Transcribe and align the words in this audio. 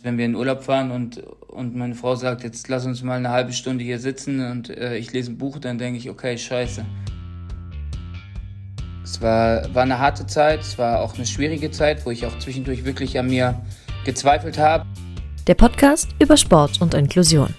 Wenn 0.00 0.16
wir 0.16 0.26
in 0.26 0.36
Urlaub 0.36 0.62
fahren 0.62 0.92
und, 0.92 1.18
und 1.48 1.74
meine 1.74 1.96
Frau 1.96 2.14
sagt, 2.14 2.44
jetzt 2.44 2.68
lass 2.68 2.86
uns 2.86 3.02
mal 3.02 3.16
eine 3.16 3.30
halbe 3.30 3.52
Stunde 3.52 3.82
hier 3.82 3.98
sitzen 3.98 4.48
und 4.48 4.70
äh, 4.70 4.96
ich 4.96 5.12
lese 5.12 5.32
ein 5.32 5.38
Buch, 5.38 5.58
dann 5.58 5.76
denke 5.76 5.98
ich, 5.98 6.08
okay, 6.08 6.38
scheiße. 6.38 6.86
Es 9.02 9.20
war, 9.20 9.74
war 9.74 9.82
eine 9.82 9.98
harte 9.98 10.24
Zeit, 10.24 10.60
es 10.60 10.78
war 10.78 11.00
auch 11.00 11.16
eine 11.16 11.26
schwierige 11.26 11.72
Zeit, 11.72 12.06
wo 12.06 12.12
ich 12.12 12.24
auch 12.26 12.38
zwischendurch 12.38 12.84
wirklich 12.84 13.18
an 13.18 13.26
mir 13.26 13.60
gezweifelt 14.04 14.56
habe. 14.56 14.86
Der 15.48 15.56
Podcast 15.56 16.10
über 16.20 16.36
Sport 16.36 16.80
und 16.80 16.94
Inklusion. 16.94 17.52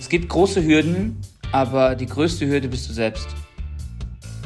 Es 0.00 0.08
gibt 0.08 0.28
große 0.28 0.64
Hürden, 0.64 1.20
aber 1.52 1.94
die 1.94 2.06
größte 2.06 2.48
Hürde 2.48 2.66
bist 2.66 2.88
du 2.88 2.94
selbst. 2.94 3.28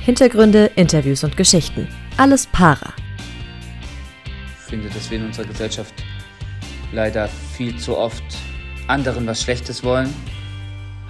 Hintergründe, 0.03 0.73
Interviews 0.77 1.25
und 1.25 1.39
Geschichten. 1.39 1.89
Alles 2.19 2.47
para. 2.49 2.93
Ich 4.59 4.71
finde, 4.71 4.91
dass 4.91 5.11
wir 5.11 5.17
in 5.17 5.25
unserer 5.25 5.47
Gesellschaft 5.47 5.95
leider 6.93 7.29
viel 7.29 7.77
zu 7.77 7.97
oft 7.97 8.23
anderen 8.87 9.27
was 9.27 9.43
Schlechtes 9.43 9.85
wollen. 9.85 10.13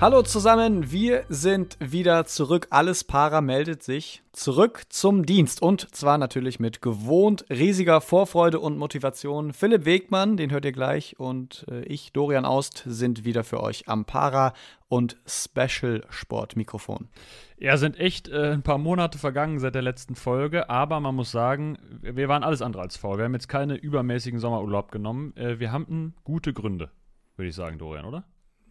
Hallo 0.00 0.22
zusammen, 0.22 0.92
wir 0.92 1.24
sind 1.28 1.76
wieder 1.80 2.24
zurück. 2.24 2.68
Alles 2.70 3.02
Para 3.02 3.40
meldet 3.40 3.82
sich 3.82 4.22
zurück 4.30 4.82
zum 4.90 5.26
Dienst 5.26 5.60
und 5.60 5.92
zwar 5.92 6.18
natürlich 6.18 6.60
mit 6.60 6.80
gewohnt 6.80 7.44
riesiger 7.50 8.00
Vorfreude 8.00 8.60
und 8.60 8.78
Motivation. 8.78 9.52
Philipp 9.52 9.86
Wegmann, 9.86 10.36
den 10.36 10.52
hört 10.52 10.64
ihr 10.66 10.70
gleich, 10.70 11.18
und 11.18 11.66
äh, 11.68 11.80
ich, 11.80 12.12
Dorian 12.12 12.44
Aust, 12.44 12.84
sind 12.86 13.24
wieder 13.24 13.42
für 13.42 13.60
euch 13.60 13.88
am 13.88 14.04
Para- 14.04 14.52
und 14.86 15.16
Special-Sport-Mikrofon. 15.26 17.08
Ja, 17.58 17.76
sind 17.76 17.98
echt 17.98 18.28
äh, 18.28 18.52
ein 18.52 18.62
paar 18.62 18.78
Monate 18.78 19.18
vergangen 19.18 19.58
seit 19.58 19.74
der 19.74 19.82
letzten 19.82 20.14
Folge, 20.14 20.70
aber 20.70 21.00
man 21.00 21.16
muss 21.16 21.32
sagen, 21.32 21.76
wir 22.02 22.28
waren 22.28 22.44
alles 22.44 22.62
andere 22.62 22.82
als 22.82 22.96
faul. 22.96 23.18
Wir 23.18 23.24
haben 23.24 23.34
jetzt 23.34 23.48
keine 23.48 23.74
übermäßigen 23.74 24.38
Sommerurlaub 24.38 24.92
genommen. 24.92 25.36
Äh, 25.36 25.58
wir 25.58 25.72
haben 25.72 26.14
gute 26.22 26.52
Gründe, 26.52 26.92
würde 27.34 27.48
ich 27.48 27.56
sagen, 27.56 27.78
Dorian, 27.78 28.04
oder? 28.04 28.22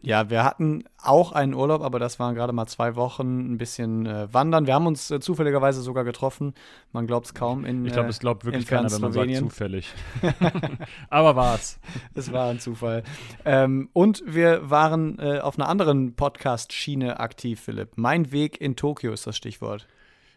Ja, 0.01 0.29
wir 0.29 0.43
hatten 0.43 0.83
auch 1.01 1.31
einen 1.31 1.53
Urlaub, 1.53 1.81
aber 1.81 1.99
das 1.99 2.19
waren 2.19 2.35
gerade 2.35 2.53
mal 2.53 2.67
zwei 2.67 2.95
Wochen 2.95 3.53
ein 3.53 3.57
bisschen 3.57 4.05
äh, 4.05 4.31
wandern. 4.31 4.67
Wir 4.67 4.75
haben 4.75 4.85
uns 4.85 5.09
äh, 5.09 5.19
zufälligerweise 5.19 5.81
sogar 5.81 6.03
getroffen. 6.03 6.53
Man 6.91 7.07
glaubt 7.07 7.25
es 7.25 7.33
kaum. 7.33 7.65
In, 7.65 7.85
ich 7.85 7.93
glaube, 7.93 8.09
es 8.09 8.19
glaubt 8.19 8.45
wirklich 8.45 8.67
keiner, 8.67 8.91
wenn 8.91 9.01
man 9.01 9.11
sagt 9.11 9.35
zufällig. 9.35 9.93
aber 11.09 11.35
war 11.35 11.55
es. 11.55 11.79
Es 12.13 12.31
war 12.31 12.49
ein 12.49 12.59
Zufall. 12.59 13.03
Ähm, 13.43 13.89
und 13.93 14.23
wir 14.25 14.69
waren 14.69 15.17
äh, 15.19 15.39
auf 15.39 15.57
einer 15.57 15.67
anderen 15.67 16.15
Podcast-Schiene 16.15 17.19
aktiv, 17.19 17.59
Philipp. 17.59 17.93
Mein 17.95 18.31
Weg 18.31 18.61
in 18.61 18.75
Tokio 18.75 19.11
ist 19.11 19.25
das 19.25 19.35
Stichwort. 19.35 19.87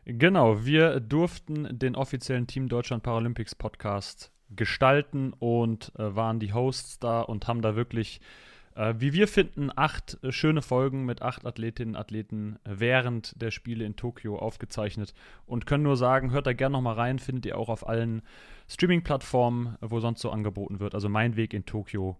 Genau, 0.06 0.64
wir 0.64 1.00
durften 1.00 1.68
den 1.70 1.94
offiziellen 1.94 2.46
Team 2.46 2.68
Deutschland 2.68 3.02
Paralympics 3.02 3.54
Podcast 3.54 4.32
gestalten 4.56 5.32
und 5.38 5.92
äh, 5.98 6.16
waren 6.16 6.40
die 6.40 6.52
Hosts 6.52 6.98
da 6.98 7.20
und 7.20 7.46
haben 7.46 7.62
da 7.62 7.76
wirklich 7.76 8.20
äh, 8.74 8.94
wie 8.98 9.12
wir 9.12 9.28
finden, 9.28 9.70
acht 9.74 10.18
äh, 10.22 10.32
schöne 10.32 10.62
Folgen 10.62 11.04
mit 11.04 11.22
acht 11.22 11.46
Athletinnen 11.46 11.94
und 11.94 12.00
Athleten 12.00 12.58
während 12.64 13.40
der 13.40 13.50
Spiele 13.50 13.84
in 13.84 13.96
Tokio 13.96 14.38
aufgezeichnet 14.38 15.14
und 15.46 15.66
können 15.66 15.84
nur 15.84 15.96
sagen, 15.96 16.30
hört 16.30 16.46
da 16.46 16.52
gerne 16.52 16.74
nochmal 16.74 16.94
rein, 16.94 17.18
findet 17.18 17.46
ihr 17.46 17.58
auch 17.58 17.68
auf 17.68 17.88
allen 17.88 18.22
Streaming-Plattformen, 18.68 19.76
wo 19.80 20.00
sonst 20.00 20.20
so 20.20 20.30
angeboten 20.30 20.80
wird. 20.80 20.94
Also 20.94 21.08
mein 21.08 21.36
Weg 21.36 21.54
in 21.54 21.66
Tokio, 21.66 22.16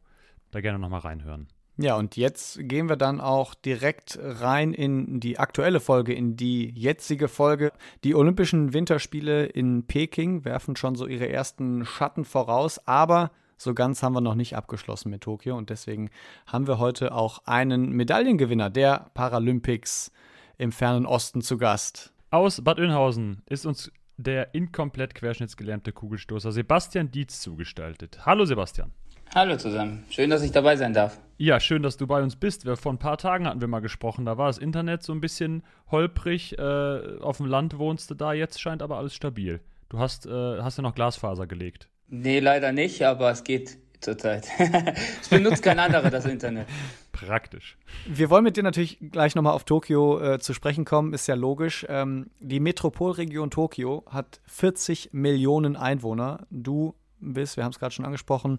da 0.51 0.61
gerne 0.61 0.79
nochmal 0.79 1.01
reinhören. 1.01 1.49
Ja, 1.77 1.97
und 1.97 2.17
jetzt 2.17 2.59
gehen 2.69 2.91
wir 2.91 2.97
dann 2.97 3.23
auch 3.23 3.55
direkt 3.55 4.19
rein 4.21 4.75
in 4.75 5.19
die 5.19 5.39
aktuelle 5.39 5.81
Folge, 5.81 6.13
in 6.13 6.37
die 6.37 6.69
jetzige 6.75 7.27
Folge. 7.27 7.73
Die 8.05 8.15
Olympischen 8.15 8.75
Winterspiele 8.75 9.47
in 9.47 9.87
Peking 9.87 10.45
werfen 10.45 10.77
schon 10.77 10.95
so 10.95 11.07
ihre 11.07 11.31
ersten 11.31 11.87
Schatten 11.87 12.27
voraus, 12.27 12.87
aber 12.87 13.31
so 13.61 13.75
ganz 13.75 14.03
haben 14.03 14.15
wir 14.15 14.23
noch 14.23 14.35
nicht 14.35 14.57
abgeschlossen 14.57 15.11
mit 15.11 15.21
Tokio 15.21 15.57
und 15.57 15.69
deswegen 15.69 16.11
haben 16.47 16.67
wir 16.67 16.79
heute 16.79 17.13
auch 17.13 17.43
einen 17.45 17.91
Medaillengewinner 17.91 18.71
der 18.71 19.11
Paralympics 19.13 20.13
im 20.57 20.73
fernen 20.73 21.05
Osten 21.05 21.43
zu 21.43 21.59
Gast. 21.59 22.15
Aus 22.31 22.63
Bad 22.65 22.79
Oeynhausen 22.79 23.43
ist 23.47 23.67
uns 23.67 23.93
der 24.17 24.55
inkomplett 24.55 25.15
querschnittsgelähmte 25.15 25.93
Kugelstoßer 25.93 26.53
Sebastian 26.53 27.11
Dietz 27.11 27.41
zugestaltet. 27.41 28.25
Hallo 28.25 28.47
Sebastian. 28.47 28.93
Hallo 29.35 29.57
zusammen. 29.57 30.05
Schön, 30.11 30.31
dass 30.31 30.43
ich 30.43 30.53
dabei 30.53 30.77
sein 30.77 30.95
darf. 30.95 31.21
Ja, 31.37 31.61
schön, 31.61 31.83
dass 31.83 31.97
du 31.97 32.07
bei 32.07 32.23
uns 32.23 32.37
bist. 32.37 32.65
Wir, 32.65 32.77
vor 32.77 32.93
ein 32.93 32.99
paar 32.99 33.19
Tagen 33.19 33.47
hatten 33.47 33.61
wir 33.61 33.69
mal 33.69 33.81
gesprochen. 33.81 34.25
Da 34.25 34.39
war 34.39 34.47
das 34.47 34.59
Internet 34.59 35.03
so 35.03 35.13
ein 35.13 35.21
bisschen 35.21 35.63
holprig. 35.91 36.59
Äh, 36.59 37.19
auf 37.21 37.37
dem 37.37 37.47
Land 37.47 37.79
wohnst 37.79 38.11
du 38.11 38.15
da. 38.15 38.33
Jetzt 38.33 38.61
scheint 38.61 38.83
aber 38.83 38.97
alles 38.97 39.15
stabil. 39.15 39.61
Du 39.89 39.99
hast, 39.99 40.27
äh, 40.27 40.61
hast 40.63 40.79
ja 40.79 40.83
noch 40.83 40.95
Glasfaser 40.95 41.47
gelegt. 41.47 41.89
Nee, 42.11 42.41
leider 42.41 42.73
nicht, 42.73 43.03
aber 43.03 43.31
es 43.31 43.45
geht 43.45 43.79
zurzeit. 44.01 44.49
es 45.21 45.29
benutzt 45.29 45.63
kein 45.63 45.79
anderer 45.79 46.11
das 46.11 46.27
Internet. 46.27 46.67
Praktisch. 47.13 47.77
Wir 48.07 48.31
wollen 48.31 48.45
mit 48.45 48.57
dir 48.57 48.63
natürlich 48.63 48.99
gleich 49.13 49.35
nochmal 49.35 49.53
auf 49.53 49.65
Tokio 49.65 50.21
äh, 50.21 50.39
zu 50.39 50.55
sprechen 50.55 50.85
kommen, 50.85 51.13
ist 51.13 51.27
ja 51.27 51.35
logisch. 51.35 51.87
Ähm, 51.89 52.31
die 52.41 52.61
Metropolregion 52.61 53.51
Tokio 53.51 54.05
hat 54.11 54.41
40 54.47 55.11
Millionen 55.13 55.77
Einwohner. 55.77 56.47
Du 56.51 56.95
bist, 57.21 57.57
wir 57.57 57.65
haben 57.65 57.73
es 57.73 57.79
gerade 57.79 57.95
schon 57.95 58.05
angesprochen, 58.05 58.59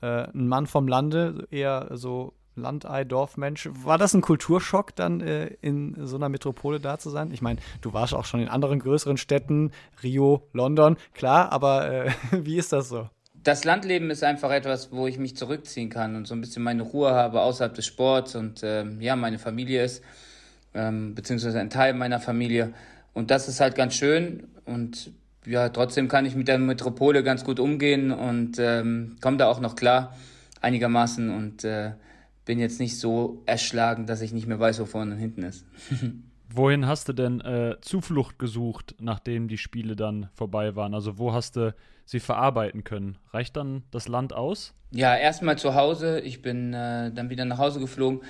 äh, 0.00 0.28
ein 0.28 0.48
Mann 0.48 0.66
vom 0.66 0.88
Lande, 0.88 1.46
eher 1.50 1.88
so 1.92 2.32
Landei, 2.60 3.04
Dorfmensch. 3.04 3.68
War 3.84 3.98
das 3.98 4.14
ein 4.14 4.20
Kulturschock, 4.20 4.94
dann 4.94 5.20
äh, 5.20 5.46
in 5.60 5.96
so 6.06 6.16
einer 6.16 6.28
Metropole 6.28 6.80
da 6.80 6.98
zu 6.98 7.10
sein? 7.10 7.30
Ich 7.32 7.42
meine, 7.42 7.60
du 7.80 7.92
warst 7.92 8.14
auch 8.14 8.24
schon 8.24 8.40
in 8.40 8.48
anderen 8.48 8.78
größeren 8.78 9.16
Städten, 9.16 9.72
Rio, 10.02 10.48
London, 10.52 10.96
klar, 11.14 11.52
aber 11.52 11.90
äh, 11.90 12.10
wie 12.32 12.56
ist 12.56 12.72
das 12.72 12.88
so? 12.88 13.08
Das 13.44 13.64
Landleben 13.64 14.10
ist 14.10 14.24
einfach 14.24 14.50
etwas, 14.50 14.92
wo 14.92 15.06
ich 15.06 15.18
mich 15.18 15.36
zurückziehen 15.36 15.90
kann 15.90 16.16
und 16.16 16.26
so 16.26 16.34
ein 16.34 16.40
bisschen 16.40 16.62
meine 16.62 16.82
Ruhe 16.82 17.12
habe 17.12 17.40
außerhalb 17.40 17.74
des 17.74 17.86
Sports 17.86 18.34
und 18.34 18.60
ähm, 18.62 19.00
ja, 19.00 19.16
meine 19.16 19.38
Familie 19.38 19.84
ist, 19.84 20.02
ähm, 20.74 21.14
beziehungsweise 21.14 21.60
ein 21.60 21.70
Teil 21.70 21.94
meiner 21.94 22.20
Familie. 22.20 22.74
Und 23.14 23.30
das 23.30 23.48
ist 23.48 23.60
halt 23.60 23.74
ganz 23.74 23.94
schön 23.94 24.48
und 24.64 25.12
ja, 25.46 25.68
trotzdem 25.70 26.08
kann 26.08 26.26
ich 26.26 26.34
mit 26.34 26.48
der 26.48 26.58
Metropole 26.58 27.22
ganz 27.22 27.44
gut 27.44 27.58
umgehen 27.58 28.12
und 28.12 28.58
ähm, 28.58 29.16
komme 29.20 29.38
da 29.38 29.46
auch 29.46 29.60
noch 29.60 29.76
klar 29.76 30.14
einigermaßen 30.60 31.30
und 31.30 31.64
äh, 31.64 31.92
bin 32.48 32.58
jetzt 32.58 32.80
nicht 32.80 32.98
so 32.98 33.42
erschlagen, 33.44 34.06
dass 34.06 34.22
ich 34.22 34.32
nicht 34.32 34.46
mehr 34.46 34.58
weiß, 34.58 34.80
wo 34.80 34.86
vorne 34.86 35.12
und 35.12 35.18
hinten 35.18 35.42
ist. 35.42 35.66
Wohin 36.48 36.86
hast 36.86 37.06
du 37.06 37.12
denn 37.12 37.42
äh, 37.42 37.76
Zuflucht 37.82 38.38
gesucht, 38.38 38.94
nachdem 38.98 39.48
die 39.48 39.58
Spiele 39.58 39.96
dann 39.96 40.30
vorbei 40.32 40.74
waren? 40.74 40.94
Also 40.94 41.18
wo 41.18 41.34
hast 41.34 41.56
du 41.56 41.74
sie 42.06 42.20
verarbeiten 42.20 42.84
können? 42.84 43.18
Reicht 43.34 43.58
dann 43.58 43.82
das 43.90 44.08
Land 44.08 44.32
aus? 44.32 44.72
Ja, 44.92 45.14
erstmal 45.14 45.58
zu 45.58 45.74
Hause. 45.74 46.20
Ich 46.20 46.40
bin 46.40 46.72
äh, 46.72 47.12
dann 47.12 47.28
wieder 47.28 47.44
nach 47.44 47.58
Hause 47.58 47.80
geflogen. 47.80 48.22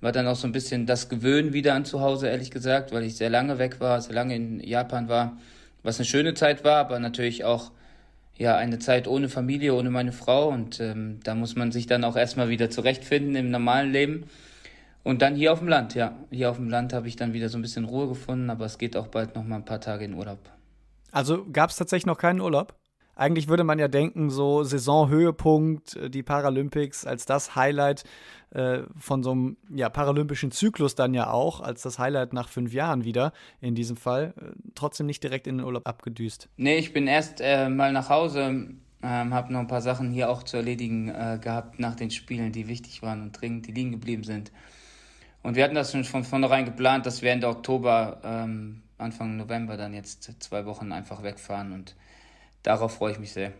War 0.00 0.12
dann 0.12 0.28
auch 0.28 0.36
so 0.36 0.46
ein 0.46 0.52
bisschen 0.52 0.86
das 0.86 1.08
Gewöhnen 1.08 1.52
wieder 1.52 1.74
an 1.74 1.84
zu 1.84 2.00
Hause, 2.00 2.28
ehrlich 2.28 2.52
gesagt, 2.52 2.92
weil 2.92 3.02
ich 3.02 3.16
sehr 3.16 3.30
lange 3.30 3.58
weg 3.58 3.80
war, 3.80 4.00
sehr 4.00 4.14
lange 4.14 4.36
in 4.36 4.60
Japan 4.60 5.08
war. 5.08 5.36
Was 5.82 5.98
eine 5.98 6.06
schöne 6.06 6.34
Zeit 6.34 6.62
war, 6.62 6.76
aber 6.76 7.00
natürlich 7.00 7.42
auch 7.42 7.72
ja 8.36 8.56
eine 8.56 8.78
Zeit 8.78 9.06
ohne 9.08 9.28
Familie, 9.28 9.74
ohne 9.74 9.90
meine 9.90 10.12
Frau 10.12 10.48
und 10.48 10.80
ähm, 10.80 11.20
da 11.22 11.34
muss 11.34 11.56
man 11.56 11.72
sich 11.72 11.86
dann 11.86 12.04
auch 12.04 12.16
erstmal 12.16 12.48
wieder 12.48 12.70
zurechtfinden 12.70 13.36
im 13.36 13.50
normalen 13.50 13.92
Leben. 13.92 14.24
Und 15.02 15.20
dann 15.20 15.36
hier 15.36 15.52
auf 15.52 15.58
dem 15.58 15.68
Land, 15.68 15.94
ja. 15.94 16.16
Hier 16.30 16.50
auf 16.50 16.56
dem 16.56 16.70
Land 16.70 16.94
habe 16.94 17.08
ich 17.08 17.16
dann 17.16 17.34
wieder 17.34 17.50
so 17.50 17.58
ein 17.58 17.62
bisschen 17.62 17.84
Ruhe 17.84 18.08
gefunden, 18.08 18.48
aber 18.48 18.64
es 18.64 18.78
geht 18.78 18.96
auch 18.96 19.08
bald 19.08 19.34
noch 19.34 19.44
mal 19.44 19.56
ein 19.56 19.64
paar 19.64 19.80
Tage 19.80 20.04
in 20.04 20.14
Urlaub. 20.14 20.38
Also 21.12 21.44
gab 21.52 21.70
es 21.70 21.76
tatsächlich 21.76 22.06
noch 22.06 22.18
keinen 22.18 22.40
Urlaub? 22.40 22.74
Eigentlich 23.16 23.48
würde 23.48 23.64
man 23.64 23.78
ja 23.78 23.88
denken, 23.88 24.30
so 24.30 24.64
Saisonhöhepunkt, 24.64 25.96
äh, 25.96 26.10
die 26.10 26.22
Paralympics 26.22 27.06
als 27.06 27.26
das 27.26 27.54
Highlight 27.54 28.04
äh, 28.50 28.82
von 28.98 29.22
so 29.22 29.32
einem 29.32 29.56
ja, 29.74 29.88
paralympischen 29.88 30.50
Zyklus 30.50 30.94
dann 30.94 31.14
ja 31.14 31.30
auch, 31.30 31.60
als 31.60 31.82
das 31.82 31.98
Highlight 31.98 32.32
nach 32.32 32.48
fünf 32.48 32.72
Jahren 32.72 33.04
wieder 33.04 33.32
in 33.60 33.74
diesem 33.74 33.96
Fall, 33.96 34.34
äh, 34.40 34.52
trotzdem 34.74 35.06
nicht 35.06 35.22
direkt 35.22 35.46
in 35.46 35.58
den 35.58 35.66
Urlaub 35.66 35.86
abgedüst. 35.86 36.48
Nee, 36.56 36.78
ich 36.78 36.92
bin 36.92 37.06
erst 37.06 37.40
äh, 37.40 37.68
mal 37.68 37.92
nach 37.92 38.08
Hause, 38.08 38.40
ähm, 39.02 39.34
habe 39.34 39.52
noch 39.52 39.60
ein 39.60 39.66
paar 39.66 39.82
Sachen 39.82 40.10
hier 40.10 40.30
auch 40.30 40.42
zu 40.42 40.56
erledigen 40.56 41.08
äh, 41.08 41.38
gehabt 41.40 41.78
nach 41.78 41.94
den 41.94 42.10
Spielen, 42.10 42.52
die 42.52 42.68
wichtig 42.68 43.02
waren 43.02 43.22
und 43.22 43.32
dringend, 43.32 43.66
die 43.66 43.72
liegen 43.72 43.92
geblieben 43.92 44.24
sind. 44.24 44.52
Und 45.42 45.56
wir 45.56 45.64
hatten 45.64 45.74
das 45.74 45.92
schon 45.92 46.04
von 46.04 46.24
vornherein 46.24 46.64
geplant, 46.64 47.04
dass 47.04 47.20
wir 47.20 47.30
Ende 47.30 47.48
Oktober, 47.48 48.20
ähm, 48.24 48.82
Anfang 48.96 49.36
November 49.36 49.76
dann 49.76 49.92
jetzt 49.92 50.42
zwei 50.42 50.64
Wochen 50.64 50.92
einfach 50.92 51.22
wegfahren 51.22 51.72
und 51.72 51.96
darauf 52.64 52.96
freue 52.96 53.12
ich 53.12 53.20
mich 53.20 53.32
sehr. 53.32 53.52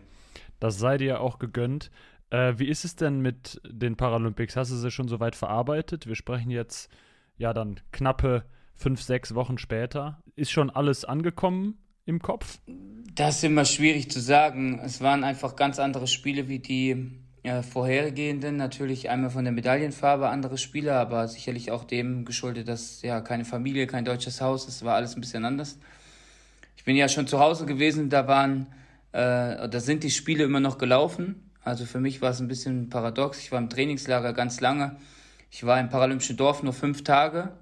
Das 0.59 0.77
sei 0.77 0.97
dir 0.97 1.21
auch 1.21 1.39
gegönnt. 1.39 1.91
Äh, 2.29 2.55
wie 2.57 2.67
ist 2.67 2.83
es 2.83 2.97
denn 2.97 3.21
mit 3.21 3.61
den 3.65 3.95
Paralympics? 3.95 4.55
Hast 4.57 4.71
du 4.71 4.75
sie 4.75 4.91
schon 4.91 5.07
so 5.07 5.21
weit 5.21 5.35
verarbeitet? 5.35 6.07
Wir 6.07 6.15
sprechen 6.15 6.51
jetzt 6.51 6.89
ja 7.37 7.53
dann 7.53 7.79
knappe 7.91 8.43
fünf, 8.73 9.01
sechs 9.01 9.35
Wochen 9.35 9.57
später. 9.57 10.21
Ist 10.35 10.51
schon 10.51 10.69
alles 10.69 11.05
angekommen 11.05 11.77
im 12.05 12.21
Kopf? 12.21 12.59
Das 13.13 13.37
ist 13.37 13.43
immer 13.43 13.65
schwierig 13.65 14.11
zu 14.11 14.19
sagen. 14.19 14.79
Es 14.83 15.01
waren 15.01 15.23
einfach 15.23 15.55
ganz 15.55 15.79
andere 15.79 16.07
Spiele 16.07 16.47
wie 16.47 16.59
die 16.59 17.21
äh, 17.43 17.61
vorhergehenden. 17.61 18.57
Natürlich 18.57 19.09
einmal 19.09 19.29
von 19.29 19.45
der 19.45 19.53
Medaillenfarbe 19.53 20.29
andere 20.29 20.57
Spiele, 20.57 20.95
aber 20.95 21.27
sicherlich 21.27 21.71
auch 21.71 21.83
dem 21.83 22.25
geschuldet, 22.25 22.67
dass 22.67 23.01
ja 23.01 23.21
keine 23.21 23.45
Familie, 23.45 23.87
kein 23.87 24.03
deutsches 24.03 24.41
Haus, 24.41 24.67
es 24.67 24.83
war 24.83 24.95
alles 24.95 25.15
ein 25.15 25.21
bisschen 25.21 25.45
anders. 25.45 25.77
Ich 26.75 26.83
bin 26.83 26.95
ja 26.95 27.07
schon 27.07 27.27
zu 27.27 27.39
Hause 27.39 27.65
gewesen, 27.65 28.09
da 28.09 28.27
waren 28.27 28.67
äh, 29.15 29.69
da 29.69 29.79
sind 29.79 30.03
die 30.03 30.11
Spiele 30.11 30.43
immer 30.43 30.59
noch 30.59 30.77
gelaufen. 30.77 31.49
Also 31.63 31.85
für 31.85 32.01
mich 32.01 32.21
war 32.21 32.31
es 32.31 32.41
ein 32.41 32.49
bisschen 32.49 32.89
paradox. 32.89 33.39
Ich 33.39 33.49
war 33.49 33.59
im 33.59 33.69
Trainingslager 33.69 34.33
ganz 34.33 34.59
lange. 34.59 34.97
Ich 35.49 35.65
war 35.65 35.79
im 35.79 35.87
Paralympischen 35.87 36.35
Dorf 36.35 36.63
nur 36.63 36.73
fünf 36.73 37.05
Tage 37.05 37.53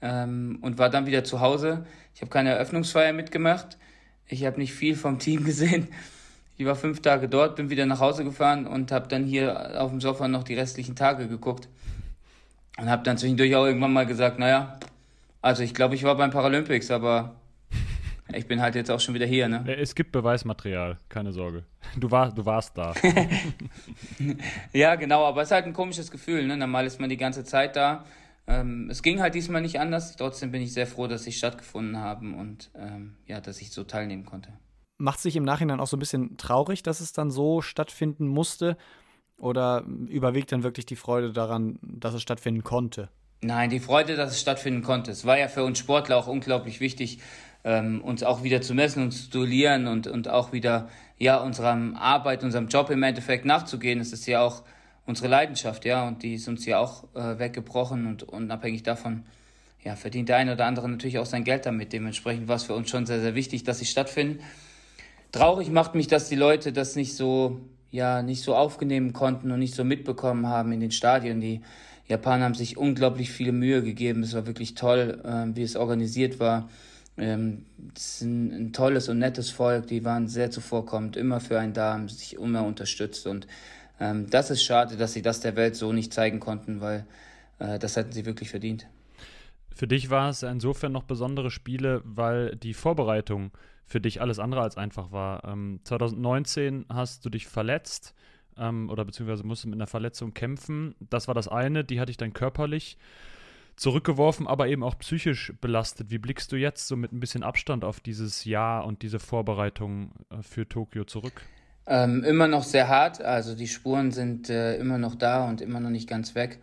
ähm, 0.00 0.60
und 0.62 0.78
war 0.78 0.88
dann 0.88 1.06
wieder 1.06 1.24
zu 1.24 1.40
Hause. 1.40 1.84
Ich 2.14 2.20
habe 2.20 2.30
keine 2.30 2.50
Eröffnungsfeier 2.50 3.12
mitgemacht. 3.12 3.78
Ich 4.28 4.46
habe 4.46 4.60
nicht 4.60 4.74
viel 4.74 4.94
vom 4.94 5.18
Team 5.18 5.44
gesehen. 5.50 5.88
Ich 6.56 6.64
war 6.64 6.76
fünf 6.76 7.02
Tage 7.02 7.28
dort, 7.28 7.56
bin 7.56 7.68
wieder 7.68 7.84
nach 7.84 7.98
Hause 7.98 8.22
gefahren 8.22 8.64
und 8.64 8.92
habe 8.92 9.08
dann 9.08 9.24
hier 9.24 9.82
auf 9.82 9.90
dem 9.90 10.00
Sofa 10.00 10.28
noch 10.28 10.44
die 10.44 10.54
restlichen 10.54 10.94
Tage 10.94 11.26
geguckt. 11.26 11.68
Und 12.78 12.88
habe 12.88 13.02
dann 13.02 13.18
zwischendurch 13.18 13.56
auch 13.56 13.66
irgendwann 13.66 13.92
mal 13.92 14.06
gesagt, 14.06 14.38
naja, 14.38 14.78
also 15.42 15.64
ich 15.64 15.74
glaube, 15.74 15.96
ich 15.96 16.04
war 16.04 16.16
beim 16.16 16.30
Paralympics, 16.30 16.92
aber 16.92 17.34
ich 18.32 18.46
bin 18.46 18.60
halt 18.60 18.74
jetzt 18.74 18.90
auch 18.90 19.00
schon 19.00 19.14
wieder 19.14 19.26
hier, 19.26 19.48
ne? 19.48 19.64
Es 19.76 19.94
gibt 19.94 20.12
Beweismaterial, 20.12 20.98
keine 21.08 21.32
Sorge. 21.32 21.64
Du, 21.96 22.10
war, 22.10 22.32
du 22.32 22.44
warst 22.44 22.76
da. 22.76 22.94
ja, 24.72 24.96
genau, 24.96 25.24
aber 25.24 25.42
es 25.42 25.48
ist 25.48 25.52
halt 25.52 25.66
ein 25.66 25.72
komisches 25.72 26.10
Gefühl, 26.10 26.44
ne? 26.46 26.56
Normal 26.56 26.84
ist 26.84 26.98
man 26.98 27.08
die 27.08 27.16
ganze 27.16 27.44
Zeit 27.44 27.76
da. 27.76 28.04
Ähm, 28.48 28.88
es 28.90 29.02
ging 29.02 29.20
halt 29.20 29.34
diesmal 29.34 29.62
nicht 29.62 29.78
anders. 29.78 30.16
Trotzdem 30.16 30.50
bin 30.50 30.62
ich 30.62 30.72
sehr 30.72 30.86
froh, 30.86 31.06
dass 31.06 31.22
sie 31.22 31.32
stattgefunden 31.32 31.98
haben 31.98 32.34
und 32.34 32.70
ähm, 32.74 33.16
ja, 33.26 33.40
dass 33.40 33.60
ich 33.60 33.70
so 33.70 33.84
teilnehmen 33.84 34.24
konnte. 34.24 34.52
Macht 34.98 35.20
sich 35.20 35.36
im 35.36 35.44
Nachhinein 35.44 35.78
auch 35.78 35.86
so 35.86 35.96
ein 35.96 36.00
bisschen 36.00 36.36
traurig, 36.36 36.82
dass 36.82 37.00
es 37.00 37.12
dann 37.12 37.30
so 37.30 37.62
stattfinden 37.62 38.26
musste? 38.26 38.76
Oder 39.38 39.84
überwiegt 40.08 40.50
dann 40.50 40.62
wirklich 40.62 40.86
die 40.86 40.96
Freude 40.96 41.32
daran, 41.32 41.78
dass 41.82 42.14
es 42.14 42.22
stattfinden 42.22 42.64
konnte? 42.64 43.10
Nein, 43.42 43.68
die 43.68 43.80
Freude, 43.80 44.16
dass 44.16 44.32
es 44.32 44.40
stattfinden 44.40 44.82
konnte. 44.82 45.10
Es 45.10 45.26
war 45.26 45.38
ja 45.38 45.48
für 45.48 45.62
uns 45.62 45.78
Sportler 45.78 46.16
auch 46.16 46.26
unglaublich 46.26 46.80
wichtig, 46.80 47.20
ähm, 47.66 48.00
uns 48.00 48.22
auch 48.22 48.44
wieder 48.44 48.62
zu 48.62 48.74
messen 48.74 49.02
und 49.02 49.10
zu 49.10 49.28
duellieren 49.28 49.88
und, 49.88 50.06
und 50.06 50.28
auch 50.28 50.52
wieder 50.52 50.88
ja, 51.18 51.38
unserer 51.38 51.76
Arbeit, 51.96 52.44
unserem 52.44 52.68
Job 52.68 52.90
im 52.90 53.02
Endeffekt 53.02 53.44
nachzugehen. 53.44 53.98
Es 53.98 54.12
ist 54.12 54.24
ja 54.26 54.40
auch 54.40 54.62
unsere 55.04 55.26
Leidenschaft, 55.26 55.84
ja, 55.84 56.06
und 56.06 56.22
die 56.22 56.34
ist 56.34 56.46
uns 56.46 56.64
ja 56.64 56.78
auch 56.78 57.04
äh, 57.14 57.40
weggebrochen 57.40 58.06
und 58.06 58.22
unabhängig 58.22 58.84
davon, 58.84 59.24
ja, 59.82 59.96
verdient 59.96 60.28
der 60.28 60.36
eine 60.36 60.52
oder 60.52 60.64
andere 60.64 60.88
natürlich 60.88 61.18
auch 61.18 61.26
sein 61.26 61.42
Geld 61.42 61.66
damit. 61.66 61.92
Dementsprechend 61.92 62.46
war 62.46 62.56
es 62.56 62.62
für 62.62 62.74
uns 62.74 62.88
schon 62.88 63.04
sehr, 63.04 63.20
sehr 63.20 63.34
wichtig, 63.34 63.64
dass 63.64 63.80
sie 63.80 63.84
stattfinden. 63.84 64.40
Traurig 65.32 65.68
macht 65.70 65.96
mich, 65.96 66.06
dass 66.06 66.28
die 66.28 66.36
Leute 66.36 66.72
das 66.72 66.94
nicht 66.94 67.16
so, 67.16 67.60
ja, 67.90 68.22
nicht 68.22 68.42
so 68.42 68.54
aufnehmen 68.54 69.12
konnten 69.12 69.50
und 69.50 69.58
nicht 69.58 69.74
so 69.74 69.82
mitbekommen 69.82 70.46
haben 70.46 70.70
in 70.70 70.78
den 70.78 70.92
Stadien. 70.92 71.40
Die 71.40 71.62
Japaner 72.06 72.44
haben 72.44 72.54
sich 72.54 72.76
unglaublich 72.76 73.32
viele 73.32 73.52
Mühe 73.52 73.82
gegeben. 73.82 74.22
Es 74.22 74.34
war 74.34 74.46
wirklich 74.46 74.74
toll, 74.74 75.20
äh, 75.24 75.56
wie 75.56 75.62
es 75.62 75.74
organisiert 75.74 76.38
war. 76.38 76.68
Ähm, 77.18 77.64
es 77.94 78.16
ist 78.16 78.20
ein, 78.22 78.52
ein, 78.52 78.72
tolles 78.72 79.08
und 79.08 79.18
nettes 79.18 79.50
Volk. 79.50 79.86
Die 79.86 80.04
waren 80.04 80.28
sehr 80.28 80.50
zuvorkommend, 80.50 81.16
immer 81.16 81.40
für 81.40 81.58
einen 81.58 81.72
da, 81.72 81.94
haben 81.94 82.08
sich 82.08 82.34
immer 82.34 82.64
unterstützt. 82.64 83.26
Und 83.26 83.46
ähm, 84.00 84.28
das 84.28 84.50
ist 84.50 84.62
schade, 84.62 84.96
dass 84.96 85.12
sie 85.12 85.22
das 85.22 85.40
der 85.40 85.56
Welt 85.56 85.76
so 85.76 85.92
nicht 85.92 86.12
zeigen 86.12 86.40
konnten, 86.40 86.80
weil 86.80 87.06
äh, 87.58 87.78
das 87.78 87.96
hätten 87.96 88.12
sie 88.12 88.26
wirklich 88.26 88.50
verdient. 88.50 88.86
Für 89.74 89.86
dich 89.86 90.10
war 90.10 90.30
es 90.30 90.42
insofern 90.42 90.92
noch 90.92 91.04
besondere 91.04 91.50
Spiele, 91.50 92.00
weil 92.04 92.56
die 92.56 92.74
Vorbereitung 92.74 93.52
für 93.86 94.00
dich 94.00 94.20
alles 94.20 94.38
andere 94.38 94.62
als 94.62 94.76
einfach 94.76 95.12
war. 95.12 95.44
Ähm, 95.44 95.80
2019 95.84 96.86
hast 96.88 97.24
du 97.24 97.30
dich 97.30 97.46
verletzt 97.46 98.14
ähm, 98.58 98.90
oder 98.90 99.04
beziehungsweise 99.04 99.44
musste 99.44 99.68
mit 99.68 99.76
einer 99.76 99.86
Verletzung 99.86 100.34
kämpfen. 100.34 100.94
Das 100.98 101.28
war 101.28 101.34
das 101.34 101.48
eine, 101.48 101.84
die 101.84 102.00
hatte 102.00 102.10
ich 102.10 102.16
dann 102.16 102.32
körperlich 102.32 102.98
zurückgeworfen, 103.76 104.46
aber 104.46 104.68
eben 104.68 104.82
auch 104.82 104.98
psychisch 104.98 105.52
belastet. 105.60 106.10
Wie 106.10 106.18
blickst 106.18 106.50
du 106.50 106.56
jetzt 106.56 106.88
so 106.88 106.96
mit 106.96 107.12
ein 107.12 107.20
bisschen 107.20 107.42
Abstand 107.42 107.84
auf 107.84 108.00
dieses 108.00 108.44
Jahr 108.44 108.84
und 108.86 109.02
diese 109.02 109.18
Vorbereitung 109.18 110.12
äh, 110.30 110.42
für 110.42 110.68
Tokio 110.68 111.04
zurück? 111.04 111.42
Ähm, 111.86 112.24
immer 112.24 112.48
noch 112.48 112.64
sehr 112.64 112.88
hart, 112.88 113.22
also 113.22 113.54
die 113.54 113.68
Spuren 113.68 114.10
sind 114.10 114.50
äh, 114.50 114.76
immer 114.76 114.98
noch 114.98 115.14
da 115.14 115.48
und 115.48 115.60
immer 115.60 115.78
noch 115.78 115.90
nicht 115.90 116.08
ganz 116.08 116.34
weg. 116.34 116.58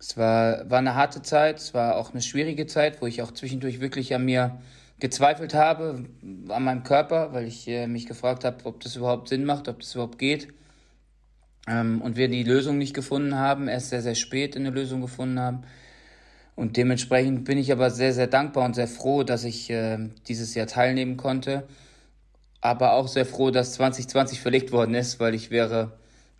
Es 0.00 0.16
war, 0.16 0.68
war 0.68 0.78
eine 0.78 0.94
harte 0.94 1.22
Zeit, 1.22 1.58
es 1.58 1.74
war 1.74 1.96
auch 1.96 2.12
eine 2.12 2.22
schwierige 2.22 2.66
Zeit, 2.66 3.00
wo 3.00 3.06
ich 3.06 3.22
auch 3.22 3.32
zwischendurch 3.32 3.80
wirklich 3.80 4.14
an 4.14 4.24
mir 4.24 4.60
gezweifelt 4.98 5.54
habe, 5.54 6.04
an 6.48 6.64
meinem 6.64 6.82
Körper, 6.82 7.32
weil 7.32 7.46
ich 7.46 7.68
äh, 7.68 7.86
mich 7.86 8.06
gefragt 8.06 8.44
habe, 8.44 8.64
ob 8.64 8.80
das 8.80 8.96
überhaupt 8.96 9.28
Sinn 9.28 9.44
macht, 9.44 9.68
ob 9.68 9.80
das 9.80 9.94
überhaupt 9.94 10.18
geht. 10.18 10.48
Ähm, 11.68 12.00
und 12.00 12.16
wir 12.16 12.28
die 12.28 12.42
Lösung 12.42 12.78
nicht 12.78 12.94
gefunden 12.94 13.36
haben, 13.36 13.68
erst 13.68 13.90
sehr, 13.90 14.02
sehr 14.02 14.14
spät 14.14 14.56
eine 14.56 14.70
Lösung 14.70 15.00
gefunden 15.00 15.38
haben. 15.38 15.62
Und 16.58 16.76
dementsprechend 16.76 17.44
bin 17.44 17.56
ich 17.56 17.70
aber 17.70 17.88
sehr, 17.88 18.12
sehr 18.12 18.26
dankbar 18.26 18.64
und 18.64 18.74
sehr 18.74 18.88
froh, 18.88 19.22
dass 19.22 19.44
ich 19.44 19.70
äh, 19.70 19.96
dieses 20.26 20.56
Jahr 20.56 20.66
teilnehmen 20.66 21.16
konnte. 21.16 21.68
Aber 22.60 22.94
auch 22.94 23.06
sehr 23.06 23.24
froh, 23.24 23.52
dass 23.52 23.74
2020 23.74 24.40
verlegt 24.40 24.72
worden 24.72 24.96
ist, 24.96 25.20
weil 25.20 25.36
ich 25.36 25.52
wäre 25.52 25.92